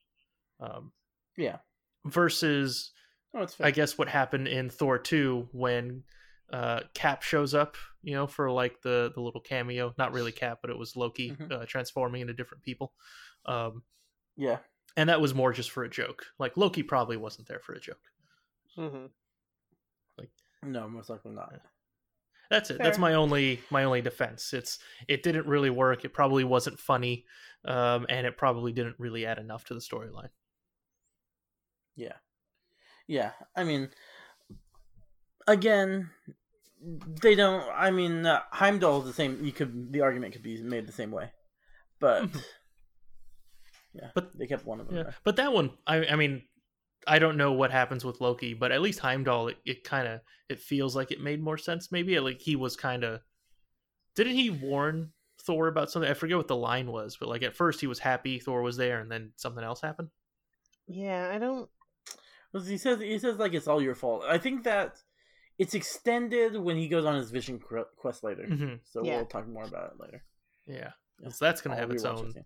Um, 0.60 0.94
Yeah. 1.38 1.60
versus 2.06 2.92
Oh. 3.34 3.46
I 3.60 3.70
guess 3.72 3.98
what 3.98 4.10
happened 4.10 4.48
in 4.48 4.70
Thor 4.72 4.98
2 4.98 5.50
when 5.52 6.04
uh, 6.52 6.82
Cap 6.96 7.22
shows 7.22 7.54
up, 7.54 7.78
you 8.02 8.16
know, 8.16 8.26
for 8.26 8.50
like 8.50 8.82
the 8.82 9.12
the 9.14 9.22
little 9.22 9.40
cameo. 9.42 9.94
Not 10.00 10.14
really 10.14 10.32
Cap, 10.32 10.60
but 10.64 10.72
it 10.72 10.78
was 10.80 10.96
Loki 10.96 11.30
Mhm. 11.36 11.52
uh, 11.52 11.66
transforming 11.68 12.22
into 12.22 12.34
different 12.34 12.64
people. 12.64 12.96
Um, 13.46 13.84
yeah. 14.36 14.58
And 14.98 15.10
that 15.10 15.22
was 15.22 15.34
more 15.34 15.54
just 15.54 15.72
for 15.72 15.84
a 15.84 15.90
joke. 15.90 16.26
Like 16.38 16.58
Loki 16.58 16.84
probably 16.84 17.18
wasn't 17.18 17.48
there 17.48 17.60
for 17.60 17.74
a 17.74 17.80
joke. 17.80 18.12
Mhm. 18.78 19.10
No, 20.62 20.90
most 20.90 21.10
likely 21.10 21.32
not. 21.32 21.54
That's 22.50 22.70
it. 22.70 22.80
That's 22.80 22.98
my 22.98 23.14
only 23.14 23.62
my 23.70 23.84
only 23.84 24.02
defense. 24.02 24.54
It's 24.54 24.80
it 25.08 25.24
didn't 25.24 25.46
really 25.46 25.70
work. 25.70 26.04
It 26.04 26.14
probably 26.14 26.44
wasn't 26.44 26.80
funny, 26.80 27.26
um, 27.64 28.06
and 28.10 28.26
it 28.26 28.38
probably 28.38 28.74
didn't 28.74 28.96
really 28.98 29.26
add 29.26 29.38
enough 29.38 29.66
to 29.66 29.74
the 29.74 29.80
storyline. 29.80 30.30
Yeah. 31.96 32.16
Yeah. 33.08 33.32
I 33.56 33.64
mean, 33.64 33.90
again, 35.48 36.10
they 37.22 37.36
don't. 37.36 37.64
I 37.74 37.92
mean, 37.92 38.26
uh, 38.26 38.42
Heimdall 38.52 39.02
is 39.02 39.06
the 39.06 39.14
same. 39.14 39.44
You 39.46 39.52
could 39.52 39.94
the 39.94 40.02
argument 40.02 40.34
could 40.34 40.44
be 40.44 40.62
made 40.62 40.88
the 40.88 40.94
same 40.94 41.12
way, 41.12 41.32
but. 42.00 42.30
yeah, 43.94 44.10
But- 44.16 44.38
they 44.38 44.48
kept 44.48 44.66
one 44.66 44.80
of 44.80 44.88
them. 44.88 44.96
Yeah, 44.98 45.04
there. 45.04 45.16
but 45.24 45.36
that 45.38 45.54
one, 45.54 45.72
I, 45.88 46.06
I 46.06 46.16
mean, 46.16 46.44
I 47.08 47.18
don't 47.20 47.38
know 47.38 47.54
what 47.54 47.72
happens 47.72 48.04
with 48.06 48.20
Loki, 48.22 48.54
but 48.54 48.72
at 48.72 48.82
least 48.82 49.00
Heimdall, 49.00 49.48
it, 49.50 49.58
it 49.66 49.84
kind 49.84 50.08
of 50.08 50.22
it 50.50 50.60
feels 50.60 50.96
like 50.96 51.12
it 51.12 51.22
made 51.22 51.42
more 51.42 51.58
sense. 51.58 51.92
Maybe 51.92 52.20
like 52.20 52.42
he 52.42 52.56
was 52.56 52.76
kind 52.76 53.04
of 53.04 53.22
didn't 54.16 54.34
he 54.36 54.50
warn 54.50 55.12
Thor 55.42 55.68
about 55.68 55.90
something? 55.90 56.10
I 56.12 56.14
forget 56.14 56.36
what 56.38 56.48
the 56.50 56.56
line 56.58 56.92
was, 56.92 57.16
but 57.18 57.30
like 57.30 57.42
at 57.44 57.56
first 57.56 57.80
he 57.80 57.88
was 57.88 58.00
happy 58.00 58.38
Thor 58.40 58.62
was 58.62 58.76
there, 58.78 59.00
and 59.00 59.10
then 59.12 59.32
something 59.38 59.64
else 59.64 59.82
happened. 59.82 60.10
Yeah, 60.88 61.32
I 61.34 61.38
don't. 61.40 61.70
Well, 62.54 62.64
He 62.64 62.78
says 62.78 63.00
he 63.00 63.18
says 63.20 63.38
like 63.38 63.54
it's 63.54 63.68
all 63.68 63.82
your 63.82 63.96
fault. 63.96 64.24
I 64.28 64.38
think 64.38 64.64
that 64.66 64.98
it's 65.58 65.74
extended 65.74 66.56
when 66.58 66.76
he 66.78 66.88
goes 66.90 67.06
on 67.06 67.16
his 67.16 67.32
vision 67.32 67.60
quest 67.98 68.24
later. 68.24 68.46
hmm 68.46 68.74
So 68.86 69.04
Yeah. 69.04 69.18
we'll 69.18 69.26
talk 69.26 69.48
more 69.48 69.64
about 69.66 69.92
it 69.94 70.00
later. 70.02 70.24
Yeah, 70.66 70.92
Yeah. 71.22 71.30
so 71.30 71.46
that's 71.46 71.62
gonna 71.62 71.76
I'll 71.76 71.82
have 71.82 71.92
its 71.92 72.04
rewatch 72.04 72.08
it 72.18 72.20
own 72.26 72.34
soon. 72.34 72.46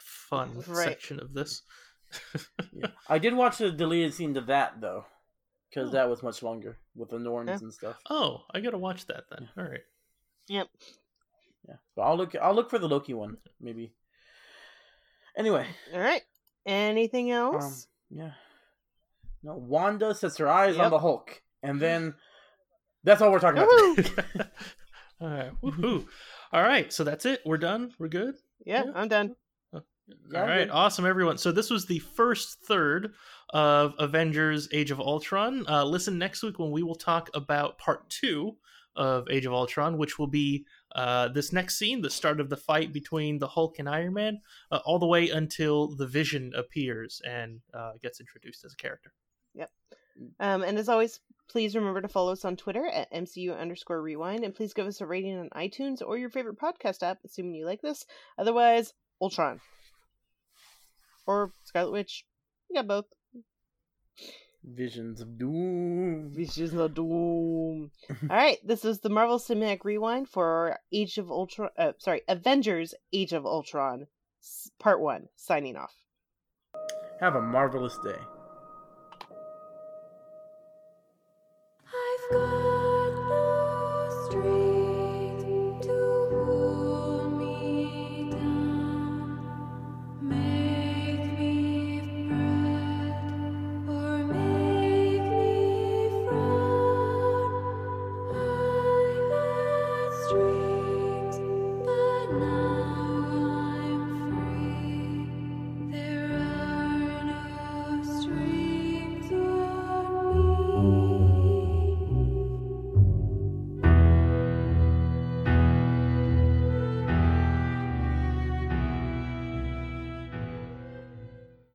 Fun 0.00 0.62
Right. 0.66 0.84
section 0.88 1.20
of 1.20 1.32
this. 1.34 1.62
Yeah. 2.72 2.88
I 3.08 3.18
did 3.18 3.34
watch 3.34 3.58
the 3.58 3.70
deleted 3.70 4.14
scene 4.14 4.34
to 4.34 4.40
that 4.42 4.80
though, 4.80 5.04
because 5.68 5.90
Oh. 5.90 5.92
that 5.92 6.08
was 6.08 6.22
much 6.22 6.42
longer 6.42 6.78
with 6.94 7.10
the 7.10 7.18
Norns 7.18 7.48
Yeah. 7.48 7.58
and 7.60 7.72
stuff. 7.72 7.96
Oh, 8.08 8.44
I 8.52 8.60
gotta 8.60 8.78
watch 8.78 9.06
that 9.06 9.24
then. 9.30 9.48
All 9.56 9.64
right. 9.64 9.80
Yep. 10.48 10.68
Yeah, 11.68 11.76
but 11.94 12.02
I'll 12.02 12.16
look. 12.16 12.34
I'll 12.34 12.54
look 12.54 12.70
for 12.70 12.78
the 12.78 12.88
Loki 12.88 13.14
one 13.14 13.36
maybe. 13.60 13.94
Anyway, 15.36 15.66
All 15.94 16.00
right. 16.00 16.22
Anything 16.66 17.32
um, 17.32 17.54
else? 17.54 17.86
yeah. 18.10 18.32
No, 19.42 19.54
Wanda 19.54 20.14
sets 20.14 20.36
her 20.38 20.48
eyes 20.48 20.76
on 20.76 20.90
the 20.90 20.98
Hulk, 20.98 21.40
and 21.62 21.80
then 21.80 22.14
that's 23.04 23.22
all 23.22 23.30
we're 23.32 23.38
talking 23.40 23.62
about. 23.62 24.48
All 25.20 25.28
right. 25.28 25.52
Woohoo! 25.62 26.06
All 26.52 26.62
right. 26.62 26.92
So 26.92 27.04
that's 27.04 27.24
it. 27.24 27.40
We're 27.46 27.56
done. 27.58 27.92
We're 27.98 28.08
good. 28.08 28.34
yeah, 28.66 28.82
yeah. 28.86 28.92
I'm 28.94 29.08
done. 29.08 29.36
All 30.12 30.32
Yeah, 30.32 30.42
I'm 30.42 30.58
good. 30.58 30.70
awesome, 30.70 31.06
everyone. 31.06 31.38
So 31.38 31.52
this 31.52 31.70
was 31.70 31.86
the 31.86 31.98
first 31.98 32.62
third 32.62 33.12
of 33.50 33.94
Avengers: 33.98 34.68
Age 34.72 34.90
of 34.90 35.00
Ultron. 35.00 35.66
Uh, 35.68 35.84
listen 35.84 36.18
next 36.18 36.42
week 36.42 36.58
when 36.58 36.70
we 36.70 36.82
will 36.82 36.94
talk 36.94 37.30
about 37.34 37.78
part 37.78 38.08
two 38.10 38.56
of 38.96 39.28
Age 39.30 39.46
of 39.46 39.52
Ultron, 39.52 39.98
which 39.98 40.18
will 40.18 40.26
be 40.26 40.66
uh, 40.94 41.28
this 41.28 41.52
next 41.52 41.78
scene, 41.78 42.02
the 42.02 42.10
start 42.10 42.40
of 42.40 42.50
the 42.50 42.56
fight 42.56 42.92
between 42.92 43.38
the 43.38 43.48
Hulk 43.48 43.78
and 43.78 43.88
Iron 43.88 44.14
Man, 44.14 44.40
uh, 44.70 44.80
all 44.84 44.98
the 44.98 45.06
way 45.06 45.28
until 45.30 45.88
the 45.94 46.06
Vision 46.06 46.52
appears 46.56 47.22
and 47.24 47.60
uh, 47.72 47.92
gets 48.02 48.20
introduced 48.20 48.64
as 48.64 48.72
a 48.72 48.76
character. 48.76 49.12
Yep. 49.54 49.70
Um, 50.40 50.62
and 50.62 50.76
as 50.76 50.88
always, 50.88 51.20
Please 51.50 51.74
remember 51.74 52.00
to 52.00 52.08
follow 52.08 52.30
us 52.30 52.44
on 52.44 52.56
Twitter 52.56 52.86
at 52.86 53.12
MCU 53.12 53.58
underscore 53.58 54.00
rewind, 54.00 54.44
and 54.44 54.54
please 54.54 54.72
give 54.72 54.86
us 54.86 55.00
a 55.00 55.06
rating 55.06 55.36
on 55.36 55.48
iTunes 55.50 56.00
or 56.00 56.16
your 56.16 56.30
favorite 56.30 56.60
podcast 56.60 57.02
app, 57.02 57.18
assuming 57.24 57.54
you 57.54 57.66
like 57.66 57.82
this. 57.82 58.06
Otherwise, 58.38 58.94
Ultron. 59.20 59.60
Or 61.30 61.52
Scarlet 61.62 61.92
Witch. 61.92 62.24
You 62.68 62.74
got 62.74 62.88
both. 62.88 63.04
Visions 64.64 65.20
of 65.20 65.38
Doom. 65.38 66.32
Visions 66.34 66.74
of 66.74 66.92
Doom. 66.92 67.92
All 68.10 68.36
right, 68.36 68.58
this 68.66 68.84
is 68.84 68.98
the 68.98 69.10
Marvel 69.10 69.38
Cinematic 69.38 69.84
Rewind 69.84 70.28
for 70.28 70.80
Age 70.92 71.18
of 71.18 71.30
Ultron. 71.30 71.70
Uh, 71.78 71.92
sorry, 71.98 72.22
Avengers: 72.26 72.96
Age 73.12 73.32
of 73.32 73.46
Ultron, 73.46 74.08
Part 74.80 75.00
One. 75.00 75.28
Signing 75.36 75.76
off. 75.76 75.94
Have 77.20 77.36
a 77.36 77.40
marvelous 77.40 77.96
day. 78.02 78.18